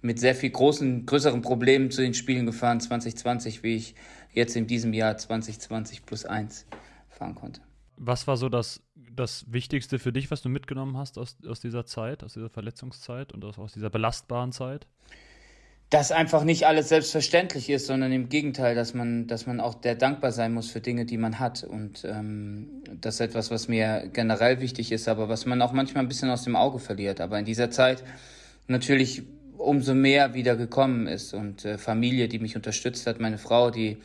mit 0.02 0.18
sehr 0.18 0.34
viel 0.34 0.50
großen, 0.50 1.06
größeren 1.06 1.40
Problemen 1.40 1.92
zu 1.92 2.02
den 2.02 2.14
Spielen 2.14 2.46
gefahren 2.46 2.80
2020, 2.80 3.62
wie 3.62 3.76
ich 3.76 3.94
jetzt 4.32 4.56
in 4.56 4.66
diesem 4.66 4.92
Jahr 4.92 5.16
2020 5.16 6.04
plus 6.04 6.24
1 6.24 6.66
fahren 7.08 7.36
konnte. 7.36 7.60
Was 7.96 8.26
war 8.26 8.36
so 8.36 8.48
das, 8.48 8.82
das 8.96 9.44
Wichtigste 9.52 10.00
für 10.00 10.12
dich, 10.12 10.32
was 10.32 10.42
du 10.42 10.48
mitgenommen 10.48 10.96
hast 10.96 11.16
aus, 11.16 11.36
aus 11.46 11.60
dieser 11.60 11.86
Zeit, 11.86 12.24
aus 12.24 12.32
dieser 12.32 12.50
Verletzungszeit 12.50 13.32
und 13.32 13.44
aus, 13.44 13.56
aus 13.56 13.72
dieser 13.72 13.88
belastbaren 13.88 14.50
Zeit? 14.50 14.88
Dass 15.90 16.12
einfach 16.12 16.44
nicht 16.44 16.66
alles 16.66 16.90
selbstverständlich 16.90 17.70
ist, 17.70 17.86
sondern 17.86 18.12
im 18.12 18.28
Gegenteil, 18.28 18.74
dass 18.74 18.92
man, 18.92 19.26
dass 19.26 19.46
man 19.46 19.58
auch 19.58 19.74
der 19.74 19.94
dankbar 19.94 20.32
sein 20.32 20.52
muss 20.52 20.70
für 20.70 20.80
Dinge, 20.80 21.06
die 21.06 21.16
man 21.16 21.38
hat. 21.38 21.64
Und 21.64 22.04
ähm, 22.04 22.82
das 23.00 23.14
ist 23.14 23.20
etwas, 23.20 23.50
was 23.50 23.68
mir 23.68 24.10
generell 24.12 24.60
wichtig 24.60 24.92
ist, 24.92 25.08
aber 25.08 25.30
was 25.30 25.46
man 25.46 25.62
auch 25.62 25.72
manchmal 25.72 26.04
ein 26.04 26.08
bisschen 26.08 26.28
aus 26.30 26.44
dem 26.44 26.56
Auge 26.56 26.78
verliert. 26.78 27.22
Aber 27.22 27.38
in 27.38 27.46
dieser 27.46 27.70
Zeit 27.70 28.04
natürlich 28.66 29.22
umso 29.56 29.94
mehr 29.94 30.34
wieder 30.34 30.56
gekommen 30.56 31.06
ist. 31.06 31.32
Und 31.32 31.64
äh, 31.64 31.78
Familie, 31.78 32.28
die 32.28 32.38
mich 32.38 32.54
unterstützt 32.54 33.06
hat, 33.06 33.18
meine 33.18 33.38
Frau, 33.38 33.70
die 33.70 33.96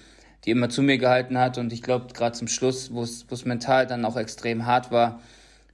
die 0.46 0.52
immer 0.52 0.70
zu 0.70 0.82
mir 0.82 0.98
gehalten 0.98 1.38
hat. 1.38 1.58
Und 1.58 1.72
ich 1.74 1.82
glaube, 1.82 2.14
gerade 2.14 2.38
zum 2.38 2.48
Schluss, 2.48 2.94
wo 2.94 3.04
es 3.04 3.46
mental 3.46 3.88
dann 3.88 4.06
auch 4.06 4.18
extrem 4.18 4.66
hart 4.66 4.92
war, 4.92 5.22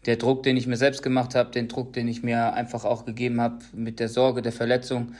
der 0.05 0.15
Druck, 0.15 0.43
den 0.43 0.57
ich 0.57 0.67
mir 0.67 0.77
selbst 0.77 1.03
gemacht 1.03 1.35
habe, 1.35 1.51
den 1.51 1.67
Druck, 1.67 1.93
den 1.93 2.07
ich 2.07 2.23
mir 2.23 2.53
einfach 2.53 2.85
auch 2.85 3.05
gegeben 3.05 3.41
habe 3.41 3.59
mit 3.73 3.99
der 3.99 4.09
Sorge 4.09 4.41
der 4.41 4.51
Verletzung, 4.51 5.13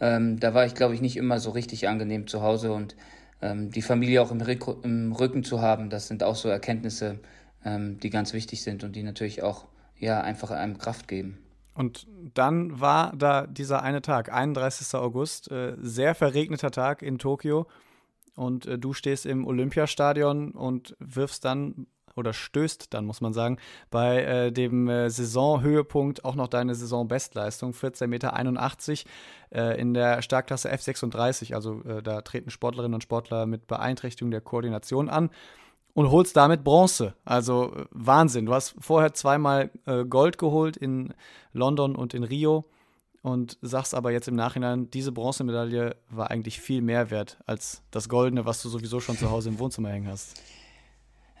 ähm, 0.00 0.40
da 0.40 0.54
war 0.54 0.66
ich, 0.66 0.74
glaube 0.74 0.94
ich, 0.94 1.00
nicht 1.00 1.16
immer 1.16 1.38
so 1.38 1.50
richtig 1.50 1.88
angenehm 1.88 2.26
zu 2.26 2.42
Hause. 2.42 2.72
Und 2.72 2.96
ähm, 3.40 3.70
die 3.70 3.82
Familie 3.82 4.22
auch 4.22 4.30
im, 4.30 4.40
im, 4.82 5.12
Rücken 5.12 5.44
zu 5.44 5.60
haben, 5.60 5.90
das 5.90 6.08
sind 6.08 6.22
auch 6.22 6.36
so 6.36 6.48
Erkenntnisse, 6.48 7.20
ähm, 7.64 7.98
die 8.00 8.10
ganz 8.10 8.32
wichtig 8.32 8.62
sind 8.62 8.84
und 8.84 8.96
die 8.96 9.02
natürlich 9.02 9.42
auch 9.42 9.66
ja, 9.98 10.20
einfach 10.20 10.50
einem 10.50 10.78
Kraft 10.78 11.08
geben. 11.08 11.38
Und 11.74 12.06
dann 12.34 12.80
war 12.80 13.14
da 13.16 13.46
dieser 13.46 13.82
eine 13.82 14.02
Tag, 14.02 14.30
31. 14.32 14.94
August, 14.94 15.50
äh, 15.50 15.74
sehr 15.80 16.14
verregneter 16.14 16.70
Tag 16.70 17.02
in 17.02 17.18
Tokio 17.18 17.66
und 18.34 18.66
äh, 18.66 18.78
du 18.78 18.92
stehst 18.92 19.26
im 19.26 19.46
Olympiastadion 19.46 20.52
und 20.52 20.96
wirfst 20.98 21.44
dann 21.44 21.86
oder 22.16 22.32
stößt 22.32 22.92
dann, 22.94 23.04
muss 23.04 23.20
man 23.20 23.32
sagen, 23.32 23.58
bei 23.90 24.22
äh, 24.22 24.52
dem 24.52 24.88
äh, 24.88 25.10
Saisonhöhepunkt 25.10 26.24
auch 26.24 26.34
noch 26.34 26.48
deine 26.48 26.74
Saisonbestleistung, 26.74 27.72
14,81 27.72 28.06
Meter 28.06 28.34
äh, 29.52 29.80
in 29.80 29.94
der 29.94 30.22
Startklasse 30.22 30.72
F36. 30.72 31.54
Also 31.54 31.82
äh, 31.82 32.02
da 32.02 32.22
treten 32.22 32.50
Sportlerinnen 32.50 32.94
und 32.94 33.02
Sportler 33.02 33.46
mit 33.46 33.66
Beeinträchtigung 33.66 34.30
der 34.30 34.40
Koordination 34.40 35.08
an 35.08 35.30
und 35.94 36.10
holst 36.10 36.36
damit 36.36 36.64
Bronze. 36.64 37.14
Also 37.24 37.74
äh, 37.74 37.84
Wahnsinn. 37.90 38.46
Du 38.46 38.54
hast 38.54 38.74
vorher 38.78 39.14
zweimal 39.14 39.70
äh, 39.86 40.04
Gold 40.04 40.38
geholt 40.38 40.76
in 40.76 41.14
London 41.52 41.96
und 41.96 42.14
in 42.14 42.24
Rio 42.24 42.64
und 43.22 43.56
sagst 43.62 43.94
aber 43.94 44.10
jetzt 44.10 44.28
im 44.28 44.34
Nachhinein, 44.34 44.90
diese 44.90 45.12
Bronzemedaille 45.12 45.96
war 46.10 46.30
eigentlich 46.30 46.60
viel 46.60 46.82
mehr 46.82 47.10
wert 47.10 47.38
als 47.46 47.82
das 47.90 48.08
Goldene, 48.08 48.44
was 48.44 48.62
du 48.62 48.68
sowieso 48.68 49.00
schon 49.00 49.16
zu 49.16 49.30
Hause 49.30 49.48
im 49.48 49.58
Wohnzimmer 49.58 49.90
hängen 49.90 50.08
hast. 50.08 50.42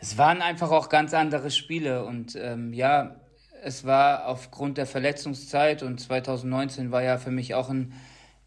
Es 0.02 0.18
waren 0.18 0.42
einfach 0.42 0.72
auch 0.72 0.88
ganz 0.88 1.14
andere 1.14 1.52
Spiele 1.52 2.04
und 2.04 2.34
ähm, 2.34 2.72
ja, 2.72 3.14
es 3.62 3.84
war 3.84 4.26
aufgrund 4.26 4.76
der 4.76 4.86
Verletzungszeit 4.86 5.84
und 5.84 6.00
2019 6.00 6.90
war 6.90 7.04
ja 7.04 7.18
für 7.18 7.30
mich 7.30 7.54
auch 7.54 7.70
ein, 7.70 7.92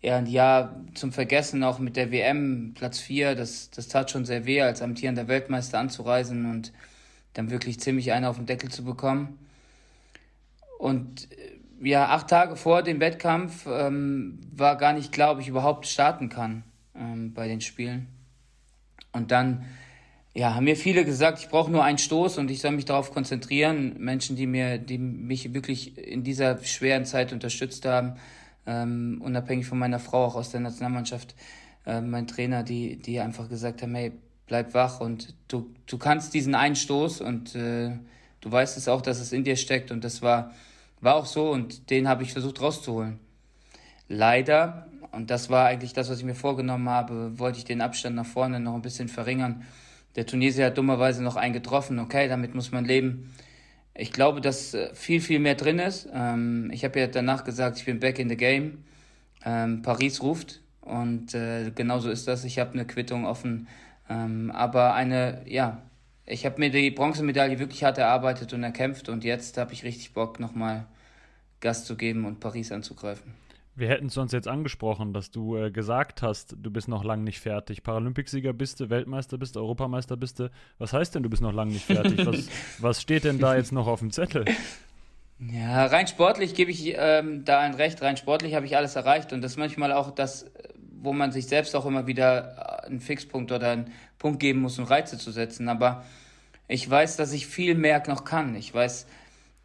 eher 0.02 0.18
ein 0.18 0.26
Jahr 0.26 0.76
zum 0.96 1.14
Vergessen, 1.14 1.64
auch 1.64 1.80
mit 1.80 1.96
der 1.96 2.12
WM, 2.12 2.74
Platz 2.76 3.00
4, 3.00 3.36
das, 3.36 3.70
das 3.70 3.88
tat 3.88 4.12
schon 4.12 4.26
sehr 4.26 4.46
weh, 4.46 4.62
als 4.64 4.82
amtierender 4.82 5.30
Weltmeister 5.30 5.80
anzureisen 5.80 6.52
und 6.52 6.74
dann 7.32 7.50
wirklich 7.50 7.80
ziemlich 7.80 8.12
einen 8.12 8.26
auf 8.26 8.36
den 8.36 8.48
Deckel 8.48 8.70
zu 8.70 8.84
bekommen. 8.84 9.40
Und 10.78 11.32
äh, 11.32 11.88
ja, 11.88 12.10
acht 12.10 12.28
Tage 12.28 12.58
vor 12.58 12.84
dem 12.84 13.00
Wettkampf 13.00 13.66
ähm, 13.66 14.42
war 14.54 14.76
gar 14.76 14.92
nicht 14.92 15.14
klar, 15.14 15.32
ob 15.32 15.40
ich 15.40 15.48
überhaupt 15.48 15.88
starten 15.88 16.28
kann 16.28 16.66
ähm, 16.94 17.34
bei 17.34 17.48
den 17.48 17.62
Spielen. 17.62 18.08
Und 19.14 19.32
dann 19.32 19.64
ja, 20.36 20.54
haben 20.54 20.66
mir 20.66 20.76
viele 20.76 21.06
gesagt, 21.06 21.40
ich 21.40 21.50
brauche 21.50 21.72
nur 21.72 21.84
einen 21.84 21.98
Stoß 21.98 22.38
und 22.38 22.52
ich 22.52 22.60
soll 22.60 22.72
mich 22.72 22.86
darauf 22.86 23.12
konzentrieren. 23.12 23.96
Menschen, 23.98 24.36
die 24.36 24.46
mir, 24.46 24.78
die 24.78 24.98
mich 24.98 25.54
wirklich 25.54 25.98
in 25.98 26.24
dieser 26.24 26.62
schweren 26.64 27.06
Zeit 27.06 27.32
unterstützt 27.34 27.86
haben, 27.86 28.18
ähm, 28.68 29.22
unabhängig 29.24 29.66
von 29.66 29.80
meiner 29.80 30.00
Frau, 30.00 30.26
auch 30.26 30.36
aus 30.36 30.52
der 30.52 30.60
Nationalmannschaft, 30.60 31.36
äh, 31.86 32.02
mein 32.02 32.28
Trainer, 32.28 32.64
die, 32.64 32.98
die 32.98 33.20
einfach 33.20 33.50
gesagt 33.50 33.82
haben, 33.82 33.96
hey, 33.96 34.12
bleib 34.46 34.74
wach 34.74 35.00
und 35.00 35.34
du, 35.48 35.74
du 35.88 35.98
kannst 35.98 36.34
diesen 36.34 36.54
einen 36.54 36.76
Stoß 36.76 37.22
und 37.22 37.56
äh, 37.56 37.92
du 38.42 38.52
weißt 38.52 38.78
es 38.78 38.88
auch, 38.88 39.02
dass 39.02 39.20
es 39.20 39.32
in 39.32 39.44
dir 39.44 39.56
steckt 39.56 39.90
und 39.90 40.04
das 40.04 40.22
war 40.22 40.52
war 41.02 41.16
auch 41.16 41.26
so 41.26 41.52
und 41.52 41.90
den 41.90 42.08
habe 42.08 42.24
ich 42.24 42.34
versucht 42.34 42.62
rauszuholen. 42.62 43.20
leider, 44.10 44.88
und 45.12 45.30
das 45.30 45.50
war 45.50 45.68
eigentlich 45.68 45.94
das, 45.94 46.10
was 46.10 46.20
ich 46.20 46.26
mir 46.26 46.36
vorgenommen 46.36 46.90
habe, 46.90 47.40
wollte 47.40 47.58
ich 47.58 47.64
den 47.64 47.82
Abstand 47.82 48.16
nach 48.16 48.26
vorne 48.26 48.60
noch 48.60 48.76
ein 48.76 48.82
bisschen 48.82 49.08
verringern. 49.08 49.64
Der 50.16 50.26
Tunesier 50.26 50.68
hat 50.68 50.78
dummerweise 50.78 51.24
noch 51.24 51.36
einen 51.36 51.54
getroffen. 51.54 52.00
Okay, 52.00 52.28
damit 52.28 52.56
muss 52.56 52.72
man 52.72 52.86
leben. 52.86 53.34
Ich 53.94 54.12
glaube, 54.12 54.42
dass 54.42 54.74
äh, 54.74 54.94
viel, 54.94 55.22
viel 55.22 55.40
mehr 55.40 55.56
drin 55.56 55.80
ist. 55.80 56.08
Ähm, 56.14 56.70
ich 56.74 56.84
habe 56.84 57.00
ja 57.00 57.08
danach 57.08 57.44
gesagt, 57.44 57.78
ich 57.78 57.86
bin 57.86 58.00
back 58.00 58.20
in 58.20 58.30
the 58.30 58.38
game. 58.38 58.84
Ähm, 59.46 59.82
Paris 59.82 60.22
ruft 60.22 60.62
und 60.82 61.34
äh, 61.34 61.72
genauso 61.74 62.10
ist 62.10 62.28
das. 62.28 62.44
Ich 62.44 62.60
habe 62.60 62.74
eine 62.74 62.86
Quittung 62.86 63.26
offen. 63.26 63.68
Ähm, 64.10 64.52
aber 64.52 64.94
eine, 64.94 65.42
ja, 65.46 65.82
ich 66.26 66.46
habe 66.46 66.60
mir 66.60 66.70
die 66.72 66.92
Bronzemedaille 66.92 67.60
wirklich 67.60 67.84
hart 67.84 67.98
erarbeitet 67.98 68.54
und 68.54 68.64
erkämpft 68.64 69.10
und 69.10 69.24
jetzt 69.24 69.58
habe 69.58 69.74
ich 69.74 69.84
richtig 69.84 70.14
Bock, 70.14 70.40
nochmal 70.40 70.86
Gas 71.60 71.86
zu 71.86 71.96
geben 71.96 72.26
und 72.26 72.40
Paris 72.40 72.72
anzugreifen. 72.72 73.34
Wir 73.78 73.90
hätten 73.90 74.06
es 74.06 74.18
uns 74.18 74.32
jetzt 74.32 74.48
angesprochen, 74.48 75.12
dass 75.12 75.32
du 75.32 75.58
äh, 75.58 75.70
gesagt 75.70 76.22
hast, 76.22 76.56
du 76.58 76.72
bist 76.72 76.88
noch 76.88 77.04
lange 77.04 77.24
nicht 77.24 77.42
fertig. 77.42 77.84
Paralympicsieger 77.84 78.54
bist 78.54 78.80
du, 78.80 78.90
Weltmeister 78.90 79.38
bist 79.38 79.56
du, 79.56 79.60
Europameister 79.60 80.16
bist 80.16 80.40
du. 80.40 80.50
Was 80.78 80.94
heißt 80.94 81.14
denn, 81.14 81.24
du 81.24 81.30
bist 81.30 81.42
noch 81.42 81.54
lange 81.54 81.74
nicht 81.74 81.86
fertig? 81.86 82.26
Was, 82.26 82.48
was 82.80 83.02
steht 83.02 83.26
denn 83.26 83.38
da 83.38 83.56
jetzt 83.56 83.74
noch 83.74 83.88
auf 83.88 84.00
dem 84.00 84.12
Zettel? 84.12 84.46
Ja, 85.40 85.88
rein 85.88 86.08
sportlich 86.08 86.56
gebe 86.56 86.72
ich 86.72 86.94
ähm, 86.96 87.44
da 87.44 87.60
ein 87.60 87.74
Recht. 87.74 88.02
Rein 88.02 88.16
sportlich 88.16 88.56
habe 88.56 88.66
ich 88.66 88.78
alles 88.78 88.96
erreicht 88.96 89.34
und 89.34 89.42
das 89.42 89.52
ist 89.52 89.58
manchmal 89.58 89.92
auch 89.92 90.12
das, 90.12 90.50
wo 91.02 91.12
man 91.12 91.34
sich 91.34 91.48
selbst 91.48 91.76
auch 91.76 91.86
immer 91.86 92.08
wieder 92.08 92.86
einen 92.86 93.02
Fixpunkt 93.02 93.52
oder 93.52 93.72
einen 93.72 93.92
Punkt 94.18 94.40
geben 94.40 94.62
muss, 94.62 94.80
um 94.80 94.86
Reize 94.86 95.18
zu 95.18 95.32
setzen. 95.32 95.68
Aber 95.68 96.06
ich 96.70 96.90
weiß, 96.90 97.18
dass 97.18 97.34
ich 97.34 97.48
viel 97.48 97.76
mehr 97.76 98.02
noch 98.08 98.24
kann. 98.24 98.56
Ich 98.56 98.74
weiß, 98.74 99.06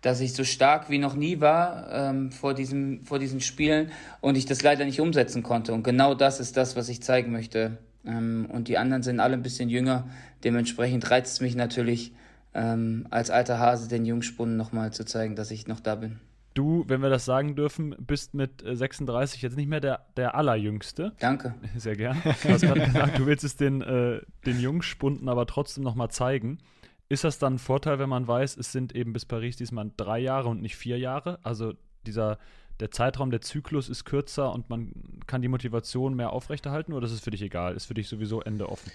dass 0.03 0.21
ich 0.21 0.33
so 0.33 0.45
stark 0.45 0.89
wie 0.89 0.99
noch 0.99 1.15
nie 1.15 1.41
war 1.41 1.89
ähm, 1.93 2.33
vor, 2.33 2.55
diesem, 2.55 3.05
vor 3.05 3.19
diesen 3.19 3.41
Spielen 3.41 3.91
und 4.21 4.37
ich 4.37 4.47
das 4.47 4.63
leider 4.63 4.85
nicht 4.85 5.01
umsetzen 5.01 5.43
konnte. 5.43 5.73
Und 5.73 5.83
genau 5.83 6.15
das 6.15 6.41
ist 6.41 6.57
das, 6.57 6.77
was 6.77 6.89
ich 6.89 7.03
zeigen 7.03 7.33
möchte. 7.33 7.79
Ähm, 8.05 8.47
und 8.51 8.69
die 8.69 8.79
anderen 8.79 9.03
sind 9.03 9.21
alle 9.21 9.35
ein 9.35 9.43
bisschen 9.43 9.69
jünger. 9.69 10.09
Dementsprechend 10.43 11.11
reizt 11.11 11.35
es 11.35 11.41
mich 11.41 11.55
natürlich, 11.55 12.13
ähm, 12.55 13.07
als 13.11 13.31
alter 13.31 13.59
Hase 13.59 13.89
den 13.89 14.05
Jungspunden 14.05 14.57
nochmal 14.57 14.93
zu 14.93 15.05
zeigen, 15.05 15.37
dass 15.37 15.51
ich 15.51 15.67
noch 15.67 15.81
da 15.81 15.95
bin. 15.97 16.19
Du, 16.55 16.85
wenn 16.89 17.01
wir 17.01 17.11
das 17.11 17.25
sagen 17.25 17.55
dürfen, 17.55 17.95
bist 17.99 18.35
mit 18.35 18.65
36 18.65 19.41
jetzt 19.41 19.57
nicht 19.57 19.69
mehr 19.69 19.81
der, 19.81 20.07
der 20.17 20.35
Allerjüngste. 20.35 21.13
Danke. 21.21 21.55
Sehr 21.77 21.95
gern. 21.95 22.21
Du 22.43 22.49
hast 22.49 22.63
gerade 22.63 22.81
gesagt, 22.81 23.19
du 23.19 23.27
willst 23.27 23.45
es 23.45 23.57
den, 23.57 23.83
äh, 23.83 24.21
den 24.47 24.59
Jungspunden 24.59 25.29
aber 25.29 25.47
trotzdem 25.47 25.85
nochmal 25.85 26.11
zeigen. 26.11 26.59
Ist 27.11 27.25
das 27.25 27.41
dann 27.41 27.55
ein 27.55 27.59
Vorteil, 27.59 27.99
wenn 27.99 28.09
man 28.09 28.29
weiß, 28.29 28.57
es 28.57 28.71
sind 28.71 28.95
eben 28.95 29.13
bis 29.13 29.25
Paris 29.25 29.57
diesmal 29.57 29.91
drei 29.97 30.21
Jahre 30.21 30.49
und 30.49 30.63
nicht 30.63 30.77
vier 30.77 30.97
Jahre? 30.97 31.41
Also 31.43 31.75
dieser, 32.07 32.39
der 32.79 32.93
Zeitraum, 32.93 33.33
der 33.33 33.41
Zyklus 33.41 33.89
ist 33.89 34.05
kürzer 34.05 34.55
und 34.55 34.71
man 34.71 34.93
kann 35.27 35.43
die 35.43 35.49
Motivation 35.49 36.15
mehr 36.15 36.33
aufrechterhalten 36.33 36.93
oder 36.93 37.07
ist 37.07 37.13
es 37.13 37.21
für 37.21 37.33
dich 37.33 37.43
egal? 37.43 37.75
Ist 37.75 37.87
für 37.87 37.95
dich 37.95 38.07
sowieso 38.07 38.41
Ende 38.43 38.69
offen? 38.69 38.93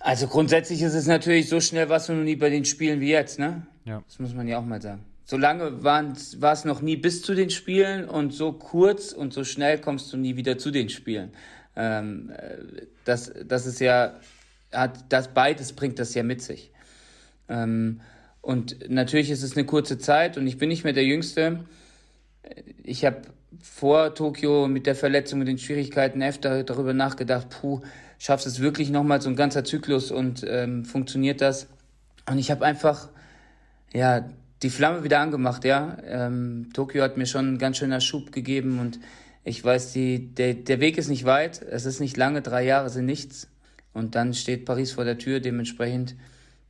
Also 0.00 0.26
grundsätzlich 0.26 0.82
ist 0.82 0.94
es 0.94 1.06
natürlich 1.06 1.48
so 1.48 1.60
schnell 1.60 1.88
warst 1.88 2.08
du 2.08 2.14
noch 2.14 2.24
nie 2.24 2.34
bei 2.34 2.50
den 2.50 2.64
Spielen 2.64 3.00
wie 3.00 3.10
jetzt, 3.10 3.38
ne? 3.38 3.64
Ja. 3.84 4.02
Das 4.08 4.18
muss 4.18 4.34
man 4.34 4.48
ja 4.48 4.58
auch 4.58 4.64
mal 4.64 4.82
sagen. 4.82 5.04
So 5.24 5.36
lange 5.36 5.84
war 5.84 6.52
es 6.52 6.64
noch 6.64 6.82
nie 6.82 6.96
bis 6.96 7.22
zu 7.22 7.36
den 7.36 7.50
Spielen 7.50 8.08
und 8.08 8.32
so 8.32 8.54
kurz 8.54 9.12
und 9.12 9.32
so 9.32 9.44
schnell 9.44 9.80
kommst 9.80 10.12
du 10.12 10.16
nie 10.16 10.34
wieder 10.34 10.58
zu 10.58 10.72
den 10.72 10.88
Spielen. 10.88 11.30
Ähm, 11.76 12.30
äh, 12.30 12.86
das, 13.04 13.32
das 13.44 13.66
ist 13.66 13.78
ja, 13.78 14.18
hat, 14.72 15.12
das 15.12 15.32
beides 15.32 15.74
bringt 15.74 16.00
das 16.00 16.12
ja 16.14 16.24
mit 16.24 16.42
sich. 16.42 16.72
Ähm, 17.48 18.00
und 18.40 18.88
natürlich 18.88 19.30
ist 19.30 19.42
es 19.42 19.56
eine 19.56 19.66
kurze 19.66 19.98
Zeit 19.98 20.38
und 20.38 20.46
ich 20.46 20.58
bin 20.58 20.68
nicht 20.68 20.84
mehr 20.84 20.92
der 20.92 21.04
Jüngste. 21.04 21.64
Ich 22.84 23.04
habe 23.04 23.22
vor 23.60 24.14
Tokio 24.14 24.68
mit 24.68 24.86
der 24.86 24.94
Verletzung 24.94 25.40
und 25.40 25.46
den 25.46 25.58
Schwierigkeiten 25.58 26.22
öfter 26.22 26.62
darüber 26.62 26.94
nachgedacht, 26.94 27.48
puh, 27.50 27.80
schaffst 28.18 28.46
es 28.46 28.60
wirklich 28.60 28.90
nochmal 28.90 29.20
so 29.20 29.28
ein 29.28 29.36
ganzer 29.36 29.64
Zyklus 29.64 30.10
und 30.10 30.44
ähm, 30.48 30.84
funktioniert 30.84 31.40
das? 31.40 31.68
Und 32.30 32.38
ich 32.38 32.50
habe 32.50 32.64
einfach, 32.64 33.08
ja, 33.92 34.28
die 34.62 34.70
Flamme 34.70 35.04
wieder 35.04 35.20
angemacht, 35.20 35.64
ja. 35.64 35.98
Ähm, 36.04 36.70
Tokio 36.72 37.02
hat 37.02 37.16
mir 37.16 37.26
schon 37.26 37.46
einen 37.46 37.58
ganz 37.58 37.78
schöner 37.78 38.00
Schub 38.00 38.32
gegeben 38.32 38.78
und 38.78 38.98
ich 39.44 39.62
weiß, 39.62 39.92
die, 39.92 40.34
der, 40.34 40.54
der 40.54 40.80
Weg 40.80 40.98
ist 40.98 41.08
nicht 41.08 41.24
weit, 41.24 41.62
es 41.62 41.84
ist 41.84 42.00
nicht 42.00 42.16
lange, 42.16 42.42
drei 42.42 42.64
Jahre 42.64 42.90
sind 42.90 43.06
nichts. 43.06 43.48
Und 43.92 44.14
dann 44.14 44.34
steht 44.34 44.64
Paris 44.64 44.92
vor 44.92 45.04
der 45.04 45.18
Tür, 45.18 45.40
dementsprechend, 45.40 46.16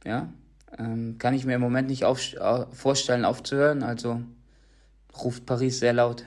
ja, 0.04 0.32
ähm, 0.78 1.16
kann 1.18 1.34
ich 1.34 1.44
mir 1.44 1.54
im 1.54 1.60
Moment 1.60 1.88
nicht 1.88 2.04
auf, 2.04 2.20
vorstellen, 2.72 3.24
aufzuhören. 3.24 3.82
Also 3.82 4.20
ruft 5.22 5.46
Paris 5.46 5.78
sehr 5.78 5.92
laut. 5.92 6.24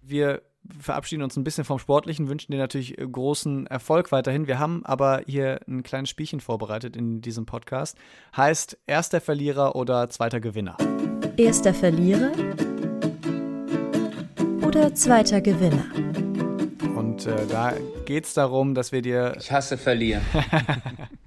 Wir 0.00 0.42
verabschieden 0.78 1.22
uns 1.22 1.36
ein 1.36 1.44
bisschen 1.44 1.64
vom 1.64 1.78
Sportlichen, 1.78 2.28
wünschen 2.28 2.52
dir 2.52 2.58
natürlich 2.58 2.96
großen 2.96 3.66
Erfolg 3.66 4.12
weiterhin. 4.12 4.46
Wir 4.46 4.58
haben 4.58 4.84
aber 4.84 5.22
hier 5.26 5.60
ein 5.68 5.82
kleines 5.82 6.10
Spielchen 6.10 6.40
vorbereitet 6.40 6.96
in 6.96 7.20
diesem 7.20 7.46
Podcast. 7.46 7.96
Heißt 8.36 8.78
erster 8.86 9.20
Verlierer 9.20 9.76
oder 9.76 10.08
zweiter 10.10 10.40
Gewinner? 10.40 10.76
Erster 11.36 11.74
Verlierer 11.74 12.32
oder 14.64 14.94
zweiter 14.94 15.40
Gewinner? 15.40 15.84
Und 16.96 17.26
äh, 17.26 17.46
da 17.46 17.74
geht 18.06 18.24
es 18.24 18.34
darum, 18.34 18.74
dass 18.74 18.92
wir 18.92 19.02
dir. 19.02 19.34
Ich 19.38 19.50
hasse 19.50 19.76
verlieren. 19.76 20.22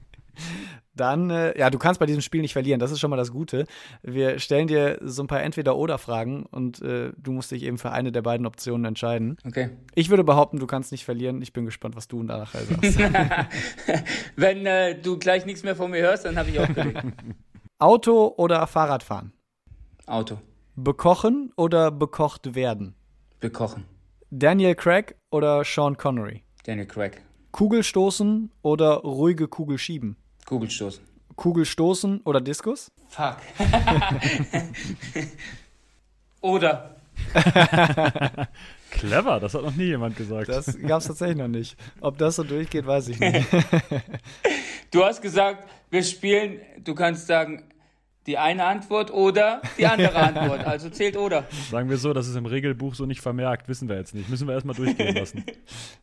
Dann, 0.96 1.30
äh, 1.30 1.58
ja, 1.58 1.70
du 1.70 1.78
kannst 1.78 2.00
bei 2.00 2.06
diesem 2.06 2.22
Spiel 2.22 2.42
nicht 2.42 2.54
verlieren, 2.54 2.80
das 2.80 2.92
ist 2.92 3.00
schon 3.00 3.10
mal 3.10 3.18
das 3.18 3.32
Gute. 3.32 3.66
Wir 4.02 4.40
stellen 4.40 4.68
dir 4.68 5.00
so 5.02 5.24
ein 5.24 5.28
paar 5.28 5.42
Entweder-Oder-Fragen 5.42 6.46
und 6.46 6.82
äh, 6.82 7.12
du 7.18 7.32
musst 7.32 7.52
dich 7.52 7.64
eben 7.64 7.78
für 7.78 7.92
eine 7.92 8.12
der 8.12 8.22
beiden 8.22 8.46
Optionen 8.46 8.86
entscheiden. 8.86 9.38
Okay. 9.46 9.70
Ich 9.94 10.10
würde 10.10 10.24
behaupten, 10.24 10.60
du 10.60 10.68
kannst 10.68 10.92
nicht 10.92 11.04
verlieren. 11.04 11.42
Ich 11.42 11.52
bin 11.52 11.66
gespannt, 11.66 11.96
was 11.96 12.08
du 12.08 12.24
nachher 12.24 12.62
sagst. 12.64 13.00
Wenn 14.38 14.66
äh, 14.66 15.00
du 15.00 15.20
gleich 15.20 15.46
nichts 15.46 15.64
mehr 15.64 15.76
von 15.76 15.92
mir 15.92 16.02
hörst, 16.02 16.26
dann 16.26 16.38
habe 16.38 16.50
ich 16.50 16.60
aufgelegt. 16.60 17.04
Auto 17.80 18.34
oder 18.38 18.66
Fahrradfahren? 18.68 19.34
Auto. 20.06 20.38
Bekochen 20.76 21.52
oder 21.58 21.92
bekocht 21.92 22.56
werden? 22.56 22.96
Bekochen. 23.42 23.86
Daniel 24.30 24.76
Craig 24.76 25.16
oder 25.30 25.64
Sean 25.66 25.98
Connery? 25.98 26.44
Daniel 26.64 26.88
Craig. 26.88 27.22
Kugelstoßen 27.52 28.52
oder 28.62 28.96
ruhige 28.96 29.48
Kugel 29.48 29.78
schieben? 29.78 30.18
Kugelstoßen. 30.46 31.04
Kugelstoßen 31.36 32.22
oder 32.22 32.40
Diskus? 32.40 32.92
Fuck. 33.10 33.38
oder. 36.42 36.96
Clever, 38.92 39.40
das 39.40 39.54
hat 39.54 39.64
noch 39.64 39.76
nie 39.76 39.86
jemand 39.86 40.16
gesagt. 40.16 40.50
Das 40.50 40.78
gab 40.82 41.02
es 41.02 41.08
tatsächlich 41.08 41.38
noch 41.38 41.48
nicht. 41.48 41.78
Ob 42.00 42.18
das 42.18 42.38
so 42.38 42.44
durchgeht, 42.44 42.86
weiß 42.86 43.10
ich 43.10 43.20
nicht. 43.20 43.48
du 44.92 45.04
hast 45.04 45.22
gesagt, 45.22 45.68
wir 45.90 46.04
spielen, 46.04 46.62
du 46.84 46.96
kannst 46.96 47.28
sagen, 47.28 47.64
die 48.28 48.38
eine 48.38 48.66
Antwort 48.66 49.12
oder 49.12 49.62
die 49.78 49.86
andere 49.86 50.16
Antwort. 50.16 50.66
Also 50.66 50.90
zählt 50.90 51.18
oder. 51.18 51.46
Sagen 51.70 51.90
wir 51.90 51.98
so, 51.98 52.14
das 52.14 52.28
ist 52.28 52.36
im 52.36 52.46
Regelbuch 52.46 52.96
so 52.96 53.06
nicht 53.06 53.22
vermerkt, 53.22 53.68
wissen 53.68 53.88
wir 53.88 53.98
jetzt 53.98 54.16
nicht. 54.16 54.30
Müssen 54.30 54.48
wir 54.48 54.54
erstmal 54.54 54.76
durchgehen 54.76 55.16
lassen. 55.20 55.46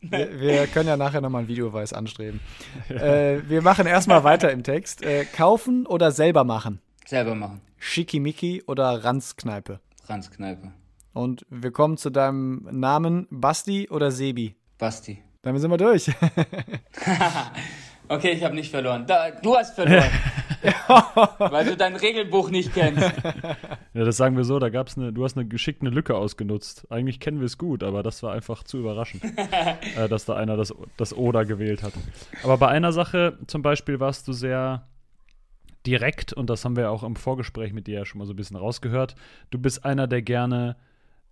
Wir, 0.01 0.39
wir, 0.39 0.67
können 0.67 0.87
ja 0.87 0.97
nachher 0.97 1.21
nochmal 1.21 1.43
ein 1.43 1.47
Videoweis 1.47 1.93
anstreben. 1.93 2.39
Ja. 2.89 2.95
Äh, 2.95 3.49
wir 3.49 3.61
machen 3.61 3.85
erstmal 3.85 4.23
weiter 4.23 4.51
im 4.51 4.63
Text. 4.63 5.03
Äh, 5.03 5.25
kaufen 5.25 5.85
oder 5.85 6.11
selber 6.11 6.43
machen? 6.43 6.79
Selber 7.05 7.35
machen. 7.35 7.61
Schickimicki 7.77 8.63
oder 8.65 9.03
Ranzkneipe? 9.03 9.79
Ranzkneipe. 10.07 10.71
Und 11.13 11.45
wir 11.49 11.71
kommen 11.71 11.97
zu 11.97 12.09
deinem 12.09 12.67
Namen 12.71 13.27
Basti 13.29 13.89
oder 13.89 14.09
Sebi? 14.09 14.55
Basti. 14.77 15.21
Damit 15.43 15.61
sind 15.61 15.71
wir 15.71 15.77
durch. 15.77 16.09
okay, 18.07 18.31
ich 18.31 18.43
habe 18.43 18.55
nicht 18.55 18.71
verloren. 18.71 19.05
Da, 19.05 19.31
du 19.31 19.55
hast 19.55 19.75
verloren. 19.75 20.09
Weil 21.37 21.65
du 21.65 21.77
dein 21.77 21.95
Regelbuch 21.95 22.49
nicht 22.49 22.73
kennst. 22.73 23.11
Ja, 23.95 24.03
das 24.03 24.17
sagen 24.17 24.35
wir 24.35 24.43
so, 24.43 24.57
da 24.57 24.69
gab's 24.69 24.97
eine, 24.97 25.13
du 25.13 25.23
hast 25.23 25.37
eine 25.37 25.47
geschickte 25.47 25.85
Lücke 25.85 26.15
ausgenutzt. 26.15 26.87
Eigentlich 26.89 27.19
kennen 27.19 27.39
wir 27.39 27.45
es 27.45 27.59
gut, 27.59 27.83
aber 27.83 28.01
das 28.01 28.23
war 28.23 28.33
einfach 28.33 28.63
zu 28.63 28.79
überraschend, 28.79 29.23
äh, 29.95 30.09
dass 30.09 30.25
da 30.25 30.35
einer 30.35 30.57
das, 30.57 30.73
das 30.97 31.13
Oder 31.13 31.45
gewählt 31.45 31.83
hat. 31.83 31.93
Aber 32.43 32.57
bei 32.57 32.69
einer 32.69 32.91
Sache 32.91 33.37
zum 33.45 33.61
Beispiel 33.61 33.99
warst 33.99 34.27
du 34.27 34.33
sehr 34.33 34.87
direkt, 35.85 36.33
und 36.33 36.49
das 36.49 36.65
haben 36.65 36.75
wir 36.75 36.89
auch 36.89 37.03
im 37.03 37.15
Vorgespräch 37.15 37.71
mit 37.71 37.85
dir 37.85 37.99
ja 37.99 38.05
schon 38.05 38.17
mal 38.17 38.25
so 38.25 38.33
ein 38.33 38.35
bisschen 38.35 38.57
rausgehört. 38.57 39.13
Du 39.51 39.59
bist 39.59 39.85
einer, 39.85 40.07
der 40.07 40.23
gerne 40.23 40.75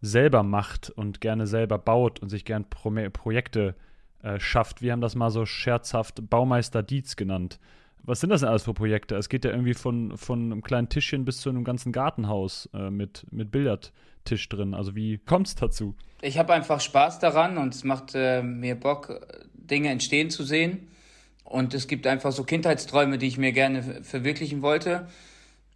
selber 0.01 0.43
macht 0.43 0.91
und 0.91 1.19
gerne 1.19 1.47
selber 1.47 1.79
baut 1.79 2.19
und 2.19 2.29
sich 2.29 2.45
gern 2.45 2.69
Pro 2.69 2.91
Projekte 3.11 3.73
äh, 4.21 4.39
schafft. 4.39 4.83
Wir 4.83 4.91
haben 4.91 5.01
das 5.01 5.15
mal 5.15 5.31
so 5.31 5.47
scherzhaft 5.47 6.29
Baumeister 6.29 6.83
Dietz 6.83 7.15
genannt 7.15 7.59
was 8.03 8.19
sind 8.19 8.29
das 8.29 8.41
denn 8.41 8.49
alles 8.49 8.63
für 8.63 8.73
Projekte? 8.73 9.15
Es 9.15 9.29
geht 9.29 9.45
ja 9.45 9.51
irgendwie 9.51 9.73
von, 9.73 10.17
von 10.17 10.51
einem 10.51 10.61
kleinen 10.61 10.89
Tischchen 10.89 11.25
bis 11.25 11.39
zu 11.39 11.49
einem 11.49 11.63
ganzen 11.63 11.91
Gartenhaus 11.91 12.69
äh, 12.73 12.89
mit, 12.89 13.25
mit 13.31 13.51
Billardtisch 13.51 14.49
drin. 14.49 14.73
Also 14.73 14.95
wie 14.95 15.17
kommt 15.17 15.47
es 15.47 15.55
dazu? 15.55 15.95
Ich 16.21 16.37
habe 16.37 16.53
einfach 16.53 16.81
Spaß 16.81 17.19
daran 17.19 17.57
und 17.57 17.73
es 17.73 17.83
macht 17.83 18.15
äh, 18.15 18.41
mir 18.41 18.75
Bock, 18.75 19.21
Dinge 19.53 19.89
entstehen 19.89 20.29
zu 20.29 20.43
sehen. 20.43 20.87
Und 21.43 21.73
es 21.73 21.87
gibt 21.87 22.07
einfach 22.07 22.31
so 22.31 22.43
Kindheitsträume, 22.43 23.17
die 23.17 23.27
ich 23.27 23.37
mir 23.37 23.51
gerne 23.51 24.03
verwirklichen 24.03 24.61
wollte. 24.61 25.07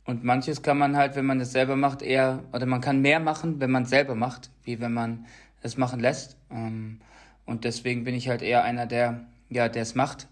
Und 0.05 0.24
manches 0.24 0.62
kann 0.62 0.77
man 0.77 0.96
halt, 0.96 1.15
wenn 1.15 1.25
man 1.25 1.41
es 1.41 1.51
selber 1.51 1.75
macht, 1.75 2.01
eher, 2.01 2.44
oder 2.53 2.65
man 2.65 2.79
kann 2.79 3.01
mehr 3.01 3.20
machen, 3.20 3.60
wenn 3.60 3.72
man 3.72 3.84
es 3.84 3.89
selber 3.89 4.15
macht, 4.15 4.51
wie 4.63 4.79
wenn 4.79 4.94
man 4.94 5.25
es 5.62 5.77
machen 5.77 6.00
lässt. 6.00 6.38
Ähm, 6.50 7.01
und 7.46 7.63
deswegen 7.63 8.03
bin 8.03 8.15
ich 8.15 8.29
halt 8.29 8.41
eher 8.41 8.63
einer, 8.63 8.86
der, 8.86 9.25
ja, 9.50 9.65
es 9.65 9.96
macht. 9.96 10.27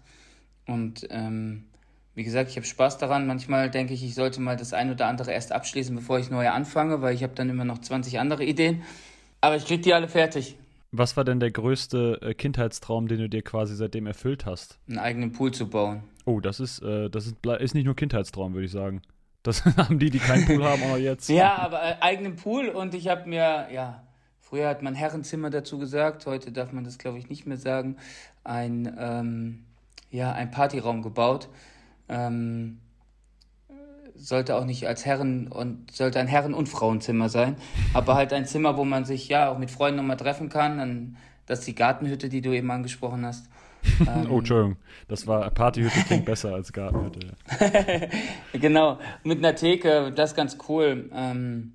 Und 0.66 1.06
ähm, 1.10 1.64
wie 2.14 2.24
gesagt, 2.24 2.50
ich 2.50 2.56
habe 2.56 2.66
Spaß 2.66 2.98
daran. 2.98 3.26
Manchmal 3.26 3.70
denke 3.70 3.92
ich, 3.92 4.04
ich 4.04 4.14
sollte 4.14 4.40
mal 4.40 4.56
das 4.56 4.72
ein 4.72 4.90
oder 4.90 5.06
andere 5.06 5.32
erst 5.32 5.52
abschließen, 5.52 5.94
bevor 5.94 6.18
ich 6.18 6.30
neu 6.30 6.48
anfange, 6.48 7.02
weil 7.02 7.14
ich 7.14 7.22
habe 7.22 7.34
dann 7.34 7.50
immer 7.50 7.64
noch 7.64 7.78
20 7.78 8.20
andere 8.20 8.44
Ideen. 8.44 8.82
Aber 9.40 9.56
ich 9.56 9.66
kriege 9.66 9.82
die 9.82 9.94
alle 9.94 10.08
fertig. 10.08 10.56
Was 10.92 11.16
war 11.16 11.24
denn 11.24 11.40
der 11.40 11.50
größte 11.50 12.20
äh, 12.22 12.34
Kindheitstraum, 12.34 13.08
den 13.08 13.18
du 13.18 13.28
dir 13.28 13.42
quasi 13.42 13.74
seitdem 13.74 14.06
erfüllt 14.06 14.46
hast? 14.46 14.78
Einen 14.88 15.00
eigenen 15.00 15.32
Pool 15.32 15.52
zu 15.52 15.68
bauen. 15.68 16.04
Oh, 16.24 16.38
das 16.38 16.60
ist, 16.60 16.82
äh, 16.82 17.10
das 17.10 17.26
ist, 17.26 17.44
ist 17.44 17.74
nicht 17.74 17.84
nur 17.84 17.96
Kindheitstraum, 17.96 18.54
würde 18.54 18.66
ich 18.66 18.72
sagen. 18.72 19.02
Das 19.42 19.64
haben 19.76 19.98
die, 19.98 20.10
die 20.10 20.20
keinen 20.20 20.46
Pool 20.46 20.64
haben, 20.64 20.82
auch 20.84 20.96
jetzt. 20.96 21.28
Ja, 21.28 21.56
aber 21.56 21.82
äh, 21.82 21.96
eigenen 22.00 22.36
Pool 22.36 22.68
und 22.68 22.94
ich 22.94 23.08
habe 23.08 23.28
mir, 23.28 23.66
ja, 23.72 24.04
früher 24.40 24.68
hat 24.68 24.82
man 24.82 24.94
Herrenzimmer 24.94 25.50
dazu 25.50 25.78
gesagt, 25.78 26.26
heute 26.26 26.52
darf 26.52 26.70
man 26.70 26.84
das, 26.84 26.98
glaube 26.98 27.18
ich, 27.18 27.28
nicht 27.28 27.44
mehr 27.44 27.56
sagen, 27.56 27.96
ein, 28.44 28.96
ähm, 28.96 29.64
ja, 30.10 30.32
ein 30.32 30.52
Partyraum 30.52 31.02
gebaut. 31.02 31.48
Ähm, 32.08 32.80
sollte 34.16 34.56
auch 34.56 34.64
nicht 34.64 34.86
als 34.86 35.04
Herren 35.04 35.48
und 35.48 35.90
sollte 35.90 36.20
ein 36.20 36.28
Herren- 36.28 36.54
und 36.54 36.68
Frauenzimmer 36.68 37.28
sein, 37.28 37.56
aber 37.92 38.14
halt 38.14 38.32
ein 38.32 38.46
Zimmer, 38.46 38.76
wo 38.76 38.84
man 38.84 39.04
sich 39.04 39.28
ja 39.28 39.50
auch 39.50 39.58
mit 39.58 39.70
Freunden 39.70 39.96
nochmal 39.96 40.16
treffen 40.16 40.48
kann. 40.48 40.78
Dann, 40.78 41.16
das 41.46 41.60
ist 41.60 41.68
die 41.68 41.74
Gartenhütte, 41.74 42.28
die 42.28 42.40
du 42.40 42.52
eben 42.52 42.70
angesprochen 42.70 43.26
hast. 43.26 43.48
Ähm, 44.00 44.26
oh, 44.30 44.38
Entschuldigung. 44.38 44.76
Das 45.08 45.26
war 45.26 45.50
Partyhütte 45.50 46.00
klingt 46.06 46.24
besser 46.26 46.54
als 46.54 46.72
Gartenhütte. 46.72 47.34
Genau, 48.52 48.98
mit 49.24 49.38
einer 49.38 49.54
Theke, 49.54 50.12
das 50.14 50.30
ist 50.30 50.36
ganz 50.36 50.58
cool. 50.68 51.10
Ähm, 51.12 51.72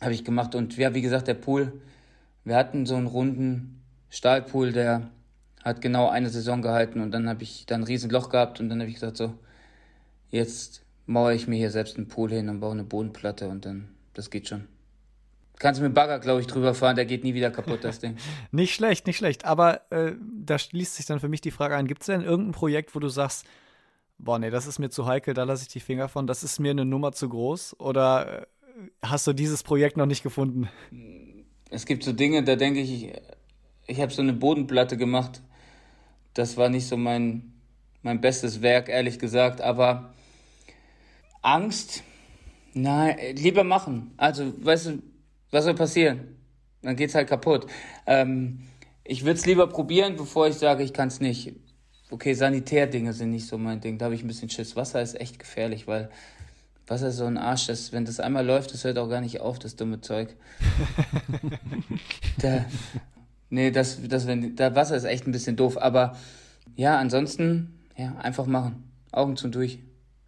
Habe 0.00 0.12
ich 0.12 0.24
gemacht. 0.24 0.54
Und 0.54 0.76
ja, 0.76 0.94
wie 0.94 1.02
gesagt, 1.02 1.28
der 1.28 1.34
Pool, 1.34 1.80
wir 2.44 2.56
hatten 2.56 2.86
so 2.86 2.96
einen 2.96 3.06
runden 3.06 3.82
Stahlpool, 4.08 4.72
der 4.72 5.10
hat 5.62 5.80
genau 5.80 6.08
eine 6.08 6.30
Saison 6.30 6.62
gehalten 6.62 7.00
und 7.00 7.10
dann 7.10 7.28
habe 7.28 7.42
ich 7.42 7.66
da 7.66 7.74
ein 7.74 7.82
Riesenloch 7.82 8.30
gehabt 8.30 8.60
und 8.60 8.68
dann 8.68 8.80
habe 8.80 8.88
ich 8.88 8.94
gesagt, 8.94 9.16
so, 9.16 9.34
jetzt 10.30 10.84
mauere 11.06 11.34
ich 11.34 11.48
mir 11.48 11.56
hier 11.56 11.70
selbst 11.70 11.96
einen 11.96 12.08
Pool 12.08 12.30
hin 12.30 12.48
und 12.48 12.60
baue 12.60 12.72
eine 12.72 12.84
Bodenplatte 12.84 13.48
und 13.48 13.64
dann, 13.64 13.88
das 14.14 14.30
geht 14.30 14.48
schon. 14.48 14.66
Kannst 15.58 15.80
mit 15.80 15.94
Bagger, 15.94 16.18
glaube 16.18 16.42
ich, 16.42 16.46
drüber 16.46 16.74
fahren, 16.74 16.96
der 16.96 17.06
geht 17.06 17.24
nie 17.24 17.32
wieder 17.32 17.50
kaputt, 17.50 17.82
das 17.82 17.98
Ding. 17.98 18.16
nicht 18.50 18.74
schlecht, 18.74 19.06
nicht 19.06 19.16
schlecht. 19.16 19.46
Aber 19.46 19.90
äh, 19.90 20.12
da 20.44 20.58
schließt 20.58 20.96
sich 20.96 21.06
dann 21.06 21.18
für 21.18 21.28
mich 21.28 21.40
die 21.40 21.50
Frage 21.50 21.76
ein: 21.76 21.86
Gibt 21.86 22.02
es 22.02 22.06
denn 22.06 22.22
irgendein 22.22 22.52
Projekt, 22.52 22.94
wo 22.94 22.98
du 22.98 23.08
sagst, 23.08 23.46
boah, 24.18 24.38
nee, 24.38 24.50
das 24.50 24.66
ist 24.66 24.78
mir 24.78 24.90
zu 24.90 25.06
heikel, 25.06 25.32
da 25.32 25.44
lasse 25.44 25.62
ich 25.62 25.68
die 25.68 25.80
Finger 25.80 26.08
von, 26.08 26.26
das 26.26 26.42
ist 26.42 26.58
mir 26.58 26.70
eine 26.70 26.84
Nummer 26.84 27.12
zu 27.12 27.28
groß? 27.28 27.80
Oder 27.80 28.42
äh, 28.42 28.46
hast 29.02 29.26
du 29.26 29.32
dieses 29.32 29.62
Projekt 29.62 29.96
noch 29.96 30.06
nicht 30.06 30.22
gefunden? 30.22 30.68
Es 31.70 31.86
gibt 31.86 32.04
so 32.04 32.12
Dinge, 32.12 32.44
da 32.44 32.56
denke 32.56 32.80
ich, 32.80 33.04
ich, 33.04 33.12
ich 33.86 34.00
habe 34.00 34.12
so 34.12 34.22
eine 34.22 34.32
Bodenplatte 34.32 34.96
gemacht. 34.96 35.42
Das 36.34 36.56
war 36.56 36.68
nicht 36.68 36.86
so 36.86 36.98
mein, 36.98 37.54
mein 38.06 38.20
bestes 38.20 38.62
Werk, 38.62 38.88
ehrlich 38.88 39.18
gesagt, 39.18 39.60
aber 39.60 40.14
Angst, 41.42 42.04
nein, 42.72 43.16
lieber 43.34 43.64
machen. 43.64 44.12
Also, 44.16 44.52
weißt 44.64 44.86
du, 44.86 45.02
was 45.50 45.64
soll 45.64 45.74
passieren? 45.74 46.36
Dann 46.82 46.94
geht's 46.94 47.16
halt 47.16 47.28
kaputt. 47.28 47.66
Ähm, 48.06 48.60
ich 49.02 49.24
würde 49.24 49.40
es 49.40 49.44
lieber 49.44 49.66
probieren, 49.66 50.14
bevor 50.14 50.46
ich 50.46 50.54
sage, 50.54 50.84
ich 50.84 50.92
kann 50.92 51.08
es 51.08 51.20
nicht. 51.20 51.56
Okay, 52.08 52.34
Sanitärdinge 52.34 53.12
sind 53.12 53.32
nicht 53.32 53.48
so 53.48 53.58
mein 53.58 53.80
Ding. 53.80 53.98
Da 53.98 54.04
habe 54.04 54.14
ich 54.14 54.22
ein 54.22 54.28
bisschen 54.28 54.50
Schiss. 54.50 54.76
Wasser 54.76 55.02
ist 55.02 55.20
echt 55.20 55.40
gefährlich, 55.40 55.88
weil 55.88 56.08
Wasser 56.86 57.08
ist 57.08 57.16
so 57.16 57.24
ein 57.24 57.36
Arsch. 57.36 57.66
Das, 57.66 57.92
wenn 57.92 58.04
das 58.04 58.20
einmal 58.20 58.46
läuft, 58.46 58.72
das 58.72 58.84
hört 58.84 58.98
auch 58.98 59.08
gar 59.08 59.20
nicht 59.20 59.40
auf, 59.40 59.58
das 59.58 59.74
dumme 59.74 60.00
Zeug. 60.00 60.36
da, 62.38 62.66
nee, 63.50 63.72
das, 63.72 63.98
das, 64.06 64.28
wenn, 64.28 64.54
da 64.54 64.76
Wasser 64.76 64.96
ist 64.96 65.04
echt 65.04 65.26
ein 65.26 65.32
bisschen 65.32 65.56
doof. 65.56 65.76
Aber 65.76 66.16
ja, 66.76 66.98
ansonsten, 66.98 67.75
ja, 67.96 68.16
einfach 68.16 68.46
machen. 68.46 68.84
Augen 69.12 69.36
zu 69.36 69.48
durch. 69.48 69.78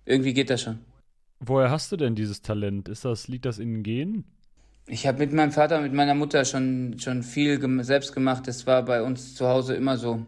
Irgendwie 0.04 0.32
geht 0.32 0.50
das 0.50 0.62
schon. 0.62 0.78
Woher 1.40 1.70
hast 1.70 1.92
du 1.92 1.96
denn 1.96 2.14
dieses 2.14 2.42
Talent? 2.42 2.88
Ist 2.88 3.04
das, 3.04 3.28
liegt 3.28 3.44
das 3.44 3.58
in 3.58 3.72
den 3.72 3.82
Genen? 3.82 4.24
Ich 4.86 5.06
habe 5.06 5.18
mit 5.18 5.32
meinem 5.32 5.52
Vater, 5.52 5.80
mit 5.80 5.92
meiner 5.92 6.14
Mutter 6.14 6.44
schon, 6.44 6.98
schon 6.98 7.22
viel 7.22 7.60
gem 7.60 7.82
selbst 7.82 8.14
gemacht. 8.14 8.48
Das 8.48 8.66
war 8.66 8.82
bei 8.82 9.02
uns 9.02 9.34
zu 9.34 9.46
Hause 9.46 9.74
immer 9.74 9.98
so. 9.98 10.26